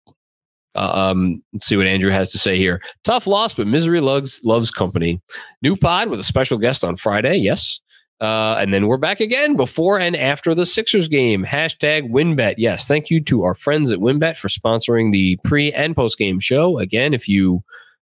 Uh, 0.74 1.12
um, 1.12 1.44
let's 1.54 1.68
see 1.68 1.78
what 1.78 1.86
Andrew 1.86 2.12
has 2.12 2.32
to 2.32 2.40
say 2.40 2.58
here. 2.58 2.82
Tough 3.04 3.28
loss, 3.28 3.54
but 3.54 3.68
misery 3.68 4.00
loves 4.00 4.42
loves 4.44 4.72
company. 4.72 5.22
New 5.62 5.78
pod 5.78 6.10
with 6.10 6.20
a 6.20 6.24
special 6.24 6.58
guest 6.58 6.84
on 6.84 6.96
Friday. 6.96 7.36
Yes. 7.36 7.80
Uh, 8.22 8.56
and 8.60 8.72
then 8.72 8.86
we're 8.86 8.98
back 8.98 9.20
again 9.20 9.56
before 9.56 10.00
and 10.00 10.16
after 10.16 10.54
the 10.54 10.66
Sixers 10.66 11.08
game. 11.08 11.44
Hashtag 11.44 12.12
WynnBET. 12.12 12.56
Yes. 12.58 12.88
Thank 12.88 13.10
you 13.10 13.20
to 13.24 13.44
our 13.44 13.56
friends 13.56 13.90
at 13.90 13.98
WynnBET 13.98 14.38
for 14.38 14.48
sponsoring 14.48 15.12
the 15.12 15.40
pre 15.44 15.74
and 15.74 15.96
post 15.96 16.20
game 16.20 16.40
show. 16.40 16.78
Again, 16.78 17.16
if 17.16 17.28
you 17.28 17.64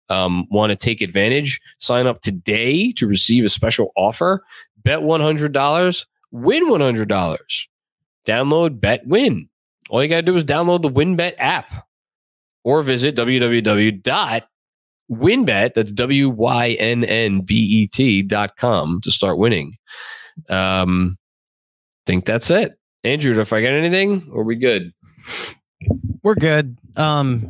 um, 0.08 0.46
want 0.50 0.70
to 0.70 0.76
take 0.76 1.02
advantage, 1.02 1.60
sign 1.78 2.06
up 2.06 2.22
today 2.22 2.92
to 2.92 3.06
receive 3.06 3.44
a 3.44 3.50
special 3.50 3.92
offer. 3.94 4.42
Bet 4.82 5.00
$100, 5.00 6.06
win 6.30 6.66
$100. 6.66 7.66
Download 8.26 8.80
Bet 8.80 9.06
Win. 9.06 9.48
All 9.90 10.02
you 10.02 10.08
got 10.08 10.16
to 10.16 10.22
do 10.22 10.34
is 10.36 10.44
download 10.44 10.80
the 10.80 10.90
WynnBET 10.90 11.34
app 11.38 11.86
or 12.64 12.82
visit 12.82 13.14
www.wynnbet, 15.10 15.74
that's 15.74 15.92
W 15.92 16.28
Y 16.30 16.70
N 16.78 17.04
N 17.04 17.40
B 17.40 17.54
E 17.54 17.86
T 17.86 18.22
dot 18.22 18.56
com 18.56 19.00
to 19.02 19.10
start 19.10 19.38
winning. 19.38 19.76
Um, 20.48 21.16
think 22.06 22.24
that's 22.24 22.50
it. 22.50 22.78
Andrew, 23.04 23.38
if 23.40 23.52
I 23.52 23.60
got 23.60 23.72
anything, 23.72 24.30
are 24.34 24.42
we 24.42 24.56
good? 24.56 24.92
We're 26.22 26.34
good. 26.34 26.76
Um, 26.96 27.48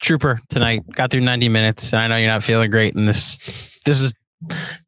Trooper 0.00 0.40
tonight 0.48 0.82
got 0.94 1.10
through 1.10 1.20
90 1.20 1.48
minutes. 1.48 1.92
I 1.92 2.06
know 2.06 2.16
you're 2.16 2.28
not 2.28 2.44
feeling 2.44 2.70
great, 2.70 2.94
and 2.94 3.06
this 3.06 3.38
this 3.84 4.00
is 4.00 4.14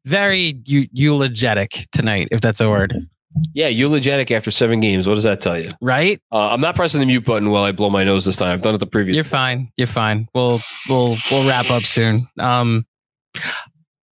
very 0.05 0.59
eu- 0.65 0.87
eulogetic 0.91 1.87
tonight, 1.91 2.29
if 2.31 2.41
that's 2.41 2.61
a 2.61 2.69
word, 2.69 3.07
Yeah, 3.53 3.67
eulogetic 3.67 4.29
after 4.31 4.51
seven 4.51 4.79
games. 4.79 5.07
What 5.07 5.15
does 5.15 5.23
that 5.23 5.41
tell 5.41 5.59
you? 5.59 5.69
right? 5.81 6.19
Uh, 6.31 6.49
I'm 6.51 6.61
not 6.61 6.75
pressing 6.75 6.99
the 6.99 7.05
mute 7.05 7.25
button 7.25 7.49
while 7.49 7.63
I 7.63 7.71
blow 7.71 7.89
my 7.89 8.03
nose 8.03 8.25
this 8.25 8.35
time. 8.35 8.49
I've 8.51 8.61
done 8.61 8.75
it 8.75 8.77
the 8.79 8.85
previous. 8.85 9.15
You're 9.15 9.23
fine. 9.23 9.71
You're 9.77 9.87
fine. 9.87 10.27
We'll 10.35 10.59
we'll 10.89 11.15
we'll 11.31 11.47
wrap 11.47 11.69
up 11.71 11.83
soon. 11.83 12.27
Um, 12.39 12.85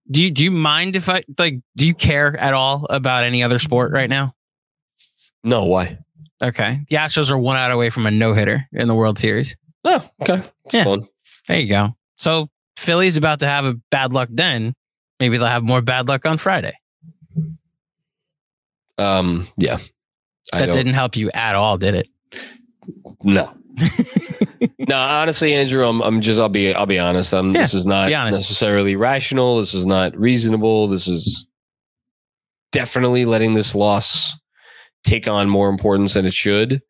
do 0.09 0.24
you 0.24 0.32
do 0.32 0.43
you 0.43 0.51
mind 0.51 0.95
if 0.95 1.07
I 1.09 1.24
like? 1.38 1.59
Do 1.78 1.86
you 1.88 1.93
care 1.93 2.36
at 2.38 2.53
all 2.53 2.88
about 2.89 3.24
any 3.24 3.43
other 3.43 3.59
sport 3.59 3.91
right 3.91 4.09
now? 4.09 4.34
no, 5.43 5.65
why? 5.65 5.97
Okay, 6.43 6.80
the 6.89 6.95
Astros 6.95 7.30
are 7.30 7.38
one 7.38 7.57
out 7.57 7.72
away 7.72 7.89
from 7.91 8.07
a 8.07 8.11
no 8.11 8.34
hitter 8.34 8.67
in 8.74 8.88
the 8.88 8.95
World 8.95 9.19
Series. 9.19 9.55
Oh, 9.84 10.03
okay. 10.22 10.41
It's 10.65 10.74
Yeah. 10.76 10.84
fun. 10.86 11.07
There 11.47 11.59
you 11.59 11.69
go. 11.69 11.95
So 12.17 12.49
Philly's 12.78 13.17
about 13.17 13.39
to 13.41 13.47
have 13.47 13.65
a 13.65 13.76
bad 13.91 14.11
luck 14.13 14.30
then. 14.32 14.74
Maybe 15.19 15.38
they'll 15.38 15.47
have 15.47 15.63
more 15.63 15.82
bad 15.82 16.07
luck 16.07 16.26
on 16.26 16.38
Friday. 16.39 16.74
Um, 18.97 19.47
yeah. 19.57 19.77
That 20.51 20.71
didn't 20.73 20.93
help 20.93 21.15
you 21.15 21.29
at 21.33 21.55
all, 21.55 21.77
did 21.77 21.95
it? 21.95 22.07
No. 23.23 23.53
no, 24.79 24.95
honestly, 24.97 25.53
Andrew, 25.53 25.85
I'm, 25.85 26.01
I'm 26.01 26.21
just 26.21 26.39
I'll 26.39 26.49
be 26.49 26.73
I'll 26.73 26.85
be 26.85 26.99
honest. 26.99 27.33
I'm, 27.33 27.51
Yeah, 27.51 27.61
this 27.61 27.73
is 27.73 27.85
not 27.85 28.09
necessarily 28.31 28.95
rational. 28.95 29.59
This 29.59 29.73
is 29.73 29.85
not 29.85 30.17
reasonable. 30.17 30.87
This 30.87 31.07
is 31.07 31.47
definitely 32.71 33.25
letting 33.25 33.53
this 33.53 33.75
loss 33.75 34.35
take 35.03 35.27
on 35.27 35.49
more 35.49 35.69
importance 35.69 36.13
than 36.13 36.25
it 36.25 36.33
should. 36.33 36.81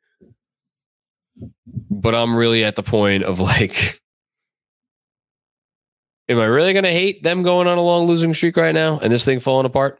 But 1.90 2.16
I'm 2.16 2.36
really 2.36 2.64
at 2.64 2.76
the 2.76 2.84
point 2.84 3.24
of 3.24 3.40
like, 3.40 4.00
am 6.30 6.40
I 6.40 6.46
really 6.46 6.74
going 6.74 6.84
to 6.84 6.92
hate 6.92 7.24
them 7.24 7.44
going 7.44 7.68
on 7.68 7.78
a 7.78 7.82
long 7.82 8.08
losing 8.08 8.34
streak 8.34 8.58
right 8.58 8.74
now 8.74 9.00
and 9.00 9.12
this 9.12 9.26
thing 9.26 9.40
falling 9.40 9.66
apart? 9.66 10.00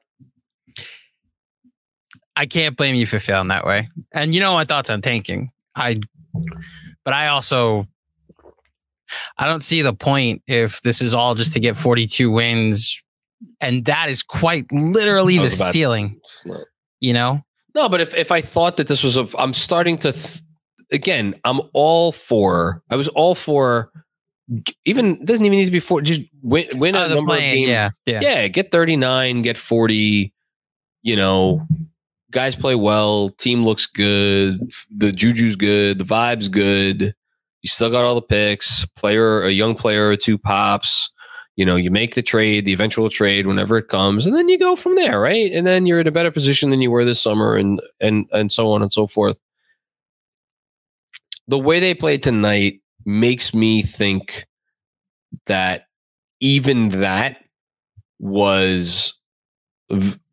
I 2.36 2.46
can't 2.46 2.78
blame 2.78 2.96
you 2.96 3.06
for 3.06 3.20
feeling 3.20 3.50
that 3.50 3.66
way. 3.66 3.90
And 4.14 4.34
you 4.34 4.40
know 4.42 4.54
my 4.54 4.66
thoughts 4.66 4.90
on 4.90 5.02
tanking. 5.02 5.52
I, 5.76 5.98
but 7.04 7.14
I 7.14 7.28
also, 7.28 7.88
I 9.38 9.46
don't 9.46 9.62
see 9.64 9.82
the 9.82 9.94
point 9.94 10.42
if 10.48 10.82
this 10.82 11.02
is 11.02 11.14
all 11.14 11.36
just 11.36 11.54
to 11.54 11.60
get 11.60 11.76
42 11.78 12.32
wins, 12.32 13.02
and 13.60 13.86
that 13.86 14.10
is 14.10 14.24
quite 14.24 14.66
literally 14.72 15.38
the 15.38 15.46
about- 15.48 15.74
ceiling. 15.74 16.20
Not- 16.46 16.62
You 17.02 17.14
know, 17.14 17.42
No, 17.76 17.90
but 17.90 18.00
if, 18.02 18.14
if 18.16 18.32
I 18.32 18.42
thought 18.42 18.78
that 18.78 18.88
this 18.88 19.04
was 19.04 19.18
a, 19.18 19.26
I'm 19.38 19.54
starting 19.54 19.98
to, 20.00 20.12
th- 20.12 20.42
again, 20.92 21.36
I'm 21.44 21.62
all 21.74 22.12
for, 22.12 22.84
I 22.90 22.96
was 22.96 23.08
all 23.10 23.34
for, 23.36 23.92
even, 24.86 25.24
doesn't 25.26 25.44
even 25.46 25.58
need 25.58 25.66
to 25.66 25.72
be 25.72 25.80
for, 25.80 26.02
just 26.02 26.22
win, 26.44 26.68
win 26.76 26.96
a 26.96 27.08
number 27.10 27.24
playing, 27.24 27.64
of 27.64 27.68
games. 27.68 27.70
yeah, 28.06 28.20
yeah, 28.22 28.42
Yeah, 28.42 28.48
get 28.50 28.72
39, 28.72 29.42
get 29.42 29.58
40, 29.58 30.32
you 31.04 31.16
know, 31.16 31.66
guys 32.32 32.56
play 32.56 32.76
well, 32.76 33.30
team 33.32 33.66
looks 33.66 33.86
good, 33.86 34.72
the 34.90 35.12
juju's 35.12 35.56
good, 35.56 36.00
the 36.00 36.04
vibe's 36.04 36.50
good. 36.50 37.14
You 37.62 37.68
still 37.68 37.92
got 37.92 38.06
all 38.06 38.16
the 38.16 38.22
picks, 38.22 38.86
player, 38.86 39.44
a 39.44 39.52
young 39.52 39.76
player 39.76 40.10
or 40.10 40.18
two 40.18 40.38
pops. 40.38 41.12
You 41.58 41.66
know, 41.66 41.76
you 41.76 41.92
make 41.92 42.16
the 42.16 42.24
trade, 42.24 42.66
the 42.66 42.74
eventual 42.74 43.10
trade 43.10 43.46
whenever 43.46 43.78
it 43.78 43.90
comes, 43.90 44.26
and 44.26 44.36
then 44.36 44.48
you 44.50 44.58
go 44.58 44.76
from 44.76 44.96
there, 44.96 45.20
right? 45.20 45.52
And 45.52 45.68
then 45.68 45.86
you're 45.86 46.00
in 46.00 46.08
a 46.08 46.12
better 46.12 46.32
position 46.32 46.70
than 46.70 46.82
you 46.82 46.90
were 46.90 47.06
this 47.06 47.22
summer 47.22 47.56
and 47.56 47.82
and 48.00 48.26
and 48.32 48.52
so 48.52 48.72
on 48.72 48.82
and 48.82 48.92
so 48.92 49.06
forth. 49.06 49.40
The 51.48 51.60
way 51.60 51.80
they 51.80 51.94
played 51.94 52.24
tonight 52.24 52.82
makes 53.06 53.54
me 53.54 53.84
think 53.84 54.48
that 55.46 55.88
even 56.40 56.90
that 56.90 57.44
was 58.20 59.14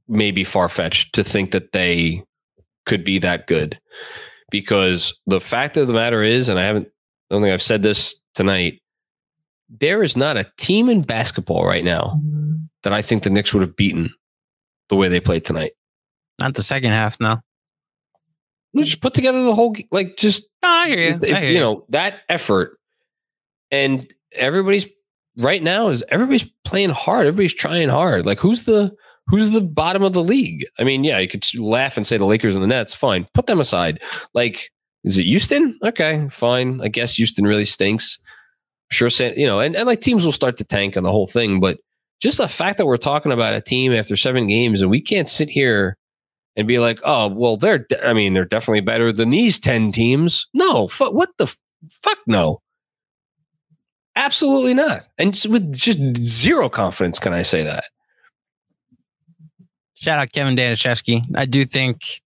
maybe 0.08 0.44
far 0.44 0.68
fetched 0.68 1.14
to 1.14 1.24
think 1.24 1.50
that 1.52 1.72
they 1.72 2.24
could 2.86 3.04
be 3.04 3.18
that 3.18 3.46
good. 3.46 3.78
Because 4.50 5.18
the 5.26 5.40
fact 5.40 5.76
of 5.76 5.86
the 5.86 5.92
matter 5.92 6.22
is, 6.22 6.48
and 6.48 6.58
I 6.58 6.64
haven't, 6.64 6.88
I 7.30 7.34
don't 7.34 7.42
think 7.42 7.52
I've 7.52 7.62
said 7.62 7.82
this 7.82 8.18
tonight, 8.34 8.80
there 9.68 10.02
is 10.02 10.16
not 10.16 10.38
a 10.38 10.50
team 10.56 10.88
in 10.88 11.02
basketball 11.02 11.66
right 11.66 11.84
now 11.84 12.18
mm-hmm. 12.18 12.56
that 12.84 12.94
I 12.94 13.02
think 13.02 13.22
the 13.22 13.30
Knicks 13.30 13.52
would 13.52 13.60
have 13.60 13.76
beaten 13.76 14.08
the 14.88 14.96
way 14.96 15.08
they 15.08 15.20
played 15.20 15.44
tonight. 15.44 15.72
not 16.38 16.54
the 16.54 16.62
second 16.62 16.92
half. 16.92 17.20
No, 17.20 17.40
Just 18.76 19.02
put 19.02 19.12
together 19.12 19.42
the 19.44 19.54
whole, 19.54 19.76
like, 19.90 20.16
just 20.16 20.48
no 20.62 20.68
I 20.70 20.88
hear 20.88 20.98
you. 20.98 21.14
if- 21.16 21.24
if, 21.24 21.36
I 21.36 21.40
hear 21.40 21.50
you 21.52 21.60
know 21.60 21.84
that 21.90 22.20
effort 22.30 22.78
and 23.70 24.10
everybody's 24.32 24.88
right 25.36 25.62
now 25.62 25.88
is 25.88 26.02
everybody's 26.08 26.46
playing 26.64 26.90
hard 26.90 27.26
everybody's 27.26 27.54
trying 27.54 27.88
hard 27.88 28.26
like 28.26 28.40
who's 28.40 28.64
the 28.64 28.94
who's 29.28 29.50
the 29.50 29.60
bottom 29.60 30.02
of 30.02 30.12
the 30.12 30.22
league 30.22 30.64
i 30.78 30.84
mean 30.84 31.04
yeah 31.04 31.18
you 31.18 31.28
could 31.28 31.44
laugh 31.58 31.96
and 31.96 32.06
say 32.06 32.16
the 32.16 32.24
lakers 32.24 32.54
and 32.54 32.62
the 32.62 32.68
nets 32.68 32.94
fine 32.94 33.26
put 33.34 33.46
them 33.46 33.60
aside 33.60 34.00
like 34.34 34.70
is 35.04 35.18
it 35.18 35.24
houston 35.24 35.78
okay 35.82 36.26
fine 36.30 36.80
i 36.82 36.88
guess 36.88 37.16
houston 37.16 37.46
really 37.46 37.64
stinks 37.64 38.18
sure 38.90 39.08
you 39.36 39.46
know 39.46 39.60
and, 39.60 39.76
and 39.76 39.86
like 39.86 40.00
teams 40.00 40.24
will 40.24 40.32
start 40.32 40.56
to 40.56 40.64
tank 40.64 40.96
on 40.96 41.02
the 41.02 41.12
whole 41.12 41.26
thing 41.26 41.60
but 41.60 41.78
just 42.20 42.38
the 42.38 42.48
fact 42.48 42.78
that 42.78 42.86
we're 42.86 42.96
talking 42.96 43.32
about 43.32 43.54
a 43.54 43.60
team 43.60 43.92
after 43.92 44.16
seven 44.16 44.46
games 44.46 44.82
and 44.82 44.90
we 44.90 45.00
can't 45.00 45.28
sit 45.28 45.48
here 45.48 45.96
and 46.56 46.66
be 46.66 46.78
like, 46.80 47.00
oh, 47.04 47.28
well, 47.28 47.56
they're, 47.56 47.78
de- 47.78 48.06
I 48.06 48.12
mean, 48.12 48.34
they're 48.34 48.44
definitely 48.44 48.80
better 48.80 49.12
than 49.12 49.30
these 49.30 49.60
10 49.60 49.92
teams. 49.92 50.48
No, 50.52 50.88
what 50.98 51.30
the 51.38 51.44
f- 51.44 51.56
fuck? 51.88 52.18
No. 52.26 52.60
Absolutely 54.16 54.74
not. 54.74 55.06
And 55.16 55.40
with 55.48 55.72
just 55.72 56.00
zero 56.16 56.68
confidence, 56.68 57.20
can 57.20 57.32
I 57.32 57.42
say 57.42 57.62
that? 57.62 57.84
Shout 59.98 60.18
out 60.18 60.32
Kevin 60.32 60.56
Danishevsky. 60.56 61.24
I 61.34 61.44
do 61.44 61.64
think 61.64 62.22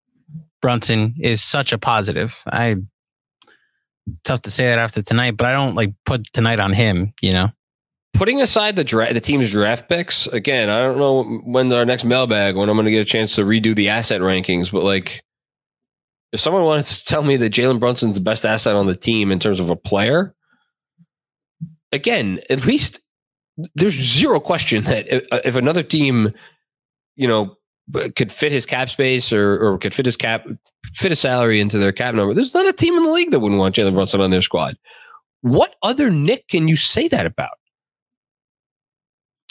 Brunson 0.61 1.15
is 1.21 1.43
such 1.43 1.73
a 1.73 1.79
positive. 1.79 2.37
I 2.47 2.77
tough 4.25 4.43
to 4.43 4.51
say 4.51 4.67
that 4.67 4.79
after 4.79 5.01
tonight, 5.01 5.37
but 5.37 5.47
I 5.47 5.53
don't 5.53 5.75
like 5.75 5.95
put 6.05 6.31
tonight 6.33 6.61
on 6.61 6.75
him. 6.75 7.15
You 7.23 7.33
know, 7.33 7.49
Putting 8.15 8.43
aside 8.43 8.77
the 8.77 8.85
dra- 8.85 9.15
the 9.15 9.21
team's 9.21 9.51
draft 9.51 9.89
picks, 9.89 10.27
again, 10.27 10.69
I 10.69 10.81
don't 10.81 10.99
know 10.99 11.25
when 11.45 11.73
our 11.73 11.87
next 11.87 12.05
mailbag, 12.05 12.57
when 12.57 12.69
I'm 12.69 12.77
going 12.77 12.85
to 12.85 12.91
get 12.91 13.01
a 13.01 13.07
chance 13.07 13.35
to 13.37 13.43
redo 13.43 13.75
the 13.75 13.89
asset 13.89 14.21
rankings, 14.21 14.71
but 14.71 14.85
like, 14.85 15.25
if 16.31 16.39
someone 16.39 16.65
wanted 16.65 16.85
to 16.85 17.05
tell 17.07 17.23
me 17.23 17.39
that 17.39 17.53
Jalen 17.53 17.81
Brunson's 17.81 18.17
the 18.17 18.21
best 18.21 18.45
asset 18.45 18.77
on 18.77 18.87
the 18.87 18.97
team 18.97 19.33
in 19.33 19.39
terms 19.39 19.61
of 19.61 19.71
a 19.71 19.77
player, 19.77 20.35
again, 21.91 22.41
at 22.51 22.67
least 22.67 23.01
there's 23.75 23.95
zero 23.95 24.41
question 24.41 24.85
that 24.85 25.07
if, 25.09 25.25
if 25.45 25.57
another 25.57 25.83
team, 25.83 26.33
you 27.17 27.27
know, 27.27 27.57
could 28.17 28.33
fit 28.33 28.53
his 28.53 28.67
cap 28.67 28.89
space 28.89 29.33
or 29.33 29.59
or 29.59 29.79
could 29.79 29.95
fit 29.95 30.07
his 30.07 30.17
cap 30.17 30.47
fit 30.95 31.13
a 31.13 31.17
salary 31.17 31.61
into 31.61 31.79
their 31.79 31.93
cap 31.93 32.15
number, 32.15 32.35
there's 32.35 32.55
not 32.55 32.69
a 32.69 32.73
team 32.73 32.95
in 32.97 33.05
the 33.05 33.11
league 33.11 33.31
that 33.31 33.41
wouldn't 33.41 33.59
want 33.59 33.75
Jalen 33.75 33.95
Brunson 33.95 34.21
on 34.21 34.31
their 34.31 34.43
squad. 34.43 34.77
What 35.41 35.75
other 35.83 36.11
Knick 36.11 36.49
can 36.49 36.69
you 36.69 36.77
say 36.77 37.09
that 37.09 37.27
about? 37.27 37.51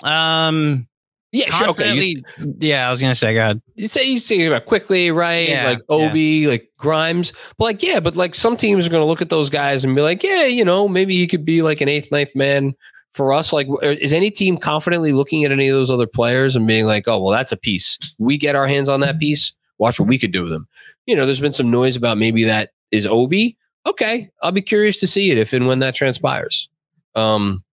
um, 0.04 0.88
Yeah, 1.32 1.50
sure. 1.50 1.70
Okay, 1.70 1.94
you, 1.94 2.22
yeah, 2.60 2.88
I 2.88 2.92
was 2.92 3.02
gonna 3.02 3.16
say, 3.16 3.34
go 3.34 3.42
ahead. 3.42 3.62
you 3.76 3.88
say 3.88 4.06
you 4.06 4.20
say 4.20 4.46
about 4.46 4.66
Quickley, 4.66 5.12
right? 5.12 5.48
Yeah, 5.48 5.66
like 5.66 5.80
Obi, 5.90 6.48
like 6.48 6.70
Grimes, 6.78 7.34
but 7.58 7.66
like 7.66 7.84
yeah, 7.84 8.00
but 8.00 8.16
like 8.16 8.36
some 8.36 8.58
teams 8.58 8.88
are 8.88 8.90
going 8.90 9.02
to 9.02 9.08
look 9.08 9.22
at 9.22 9.30
those 9.30 9.50
guys 9.50 9.84
and 9.84 9.96
be 9.96 10.02
like, 10.02 10.24
yeah, 10.24 10.46
you 10.46 10.66
know, 10.66 10.88
maybe 10.88 11.16
he 11.16 11.28
could 11.28 11.46
be 11.46 11.62
like 11.62 11.82
an 11.82 11.90
eighth, 11.90 12.12
ninth 12.12 12.36
man 12.36 12.74
for 13.14 13.34
us. 13.34 13.52
Like, 13.54 13.68
is 13.84 14.14
any 14.14 14.32
team 14.32 14.58
confidently 14.58 15.12
looking 15.12 15.44
at 15.44 15.52
any 15.52 15.68
of 15.68 15.76
those 15.76 15.92
other 15.92 16.08
players 16.08 16.56
and 16.56 16.66
being 16.68 16.86
like, 16.86 17.08
oh, 17.08 17.22
well, 17.22 17.32
that's 17.32 17.52
a 17.52 17.58
piece. 17.58 17.98
We 18.18 18.38
get 18.38 18.56
our 18.56 18.68
hands 18.68 18.90
on 18.90 19.00
that 19.02 19.20
piece. 19.20 19.54
Watch 19.78 20.00
what 20.00 20.08
we 20.10 20.18
could 20.18 20.32
do 20.32 20.44
with 20.44 20.52
them. 20.52 20.68
You 21.06 21.16
know, 21.16 21.26
there's 21.26 21.42
been 21.42 21.54
some 21.54 21.72
noise 21.72 21.96
about 21.96 22.18
maybe 22.18 22.44
that 22.46 22.72
is 22.92 23.06
Obi. 23.08 23.58
Okay, 23.88 24.30
I'll 24.44 24.52
be 24.52 24.62
curious 24.62 25.00
to 25.00 25.08
see 25.08 25.32
it 25.32 25.38
if 25.38 25.54
and 25.54 25.66
when 25.68 25.80
that 25.80 25.96
transpires. 25.96 26.70
Um, 27.16 27.64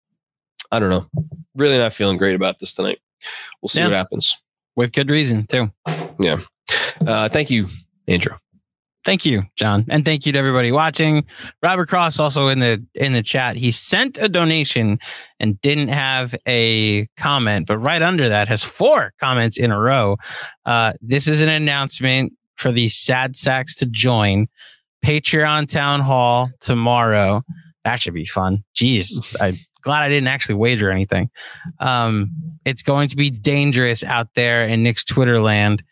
I 0.72 0.78
don't 0.78 0.88
know. 0.90 1.06
Really 1.54 1.76
not 1.78 1.92
feeling 1.92 2.16
great 2.16 2.34
about 2.34 2.58
this 2.60 2.72
tonight. 2.72 2.98
We'll 3.60 3.68
see 3.68 3.80
Yeah. 3.80 3.86
what 3.86 3.94
happens. 3.94 4.36
With 4.76 4.92
good 4.92 5.10
reason 5.10 5.46
too. 5.46 5.70
Yeah. 6.20 6.40
Uh, 7.06 7.28
thank 7.28 7.50
you, 7.50 7.68
Andrew. 8.06 8.36
Thank 9.08 9.24
you, 9.24 9.44
John, 9.56 9.86
and 9.88 10.04
thank 10.04 10.26
you 10.26 10.32
to 10.32 10.38
everybody 10.38 10.70
watching. 10.70 11.24
Robert 11.62 11.88
Cross 11.88 12.18
also 12.18 12.48
in 12.48 12.58
the 12.58 12.84
in 12.94 13.14
the 13.14 13.22
chat. 13.22 13.56
He 13.56 13.70
sent 13.70 14.18
a 14.18 14.28
donation 14.28 14.98
and 15.40 15.58
didn't 15.62 15.88
have 15.88 16.34
a 16.46 17.06
comment, 17.16 17.68
but 17.68 17.78
right 17.78 18.02
under 18.02 18.28
that 18.28 18.48
has 18.48 18.62
four 18.62 19.14
comments 19.18 19.56
in 19.56 19.70
a 19.70 19.80
row. 19.80 20.18
Uh, 20.66 20.92
this 21.00 21.26
is 21.26 21.40
an 21.40 21.48
announcement 21.48 22.34
for 22.56 22.70
the 22.70 22.90
Sad 22.90 23.34
Sacks 23.34 23.74
to 23.76 23.86
join 23.86 24.46
Patreon 25.02 25.70
Town 25.70 26.00
Hall 26.00 26.50
tomorrow. 26.60 27.42
That 27.84 28.02
should 28.02 28.12
be 28.12 28.26
fun. 28.26 28.62
Jeez, 28.74 29.34
I'm 29.40 29.56
glad 29.80 30.02
I 30.02 30.10
didn't 30.10 30.28
actually 30.28 30.56
wager 30.56 30.90
anything. 30.90 31.30
Um, 31.80 32.30
it's 32.66 32.82
going 32.82 33.08
to 33.08 33.16
be 33.16 33.30
dangerous 33.30 34.04
out 34.04 34.34
there 34.34 34.68
in 34.68 34.82
Knicks 34.82 35.02
Twitter 35.02 35.40
land. 35.40 35.82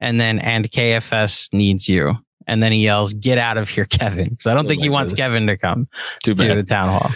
And 0.00 0.18
then, 0.18 0.38
and 0.40 0.68
KFS 0.68 1.52
needs 1.52 1.88
you. 1.88 2.16
And 2.46 2.62
then 2.62 2.72
he 2.72 2.82
yells, 2.84 3.14
"Get 3.14 3.38
out 3.38 3.56
of 3.58 3.68
here, 3.68 3.84
Kevin!" 3.90 4.30
Because 4.30 4.46
I 4.46 4.54
don't 4.54 4.66
Oh 4.66 4.68
think 4.68 4.82
he 4.82 4.88
my 4.88 4.94
wants 4.94 5.12
goodness. 5.12 5.26
Kevin 5.28 5.46
to 5.48 5.56
come 5.56 5.88
Too 6.22 6.34
to 6.34 6.42
bad. 6.48 6.58
the 6.58 6.62
town 6.64 6.88
hall. 6.88 7.10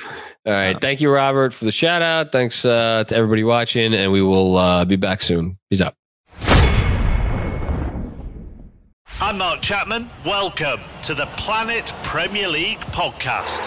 All 0.47 0.53
right. 0.53 0.81
Thank 0.81 1.01
you, 1.01 1.11
Robert, 1.11 1.53
for 1.53 1.65
the 1.65 1.73
shout 1.73 2.03
out. 2.03 2.31
Thanks 2.31 2.65
uh, 2.65 3.03
to 3.09 3.17
everybody 3.17 3.43
watching, 3.43 3.93
and 3.95 4.13
we 4.13 4.23
will 4.23 4.57
uh, 4.57 4.85
be 4.85 4.95
back 4.97 5.21
soon. 5.21 5.59
Peace 5.71 5.81
out. 5.81 5.95
I'm 9.21 9.39
Mark 9.39 9.61
Chapman. 9.63 10.09
Welcome 10.25 10.81
to 11.03 11.15
the 11.15 11.27
Planet 11.37 11.93
Premier 12.03 12.49
League 12.49 12.79
podcast. 12.81 13.67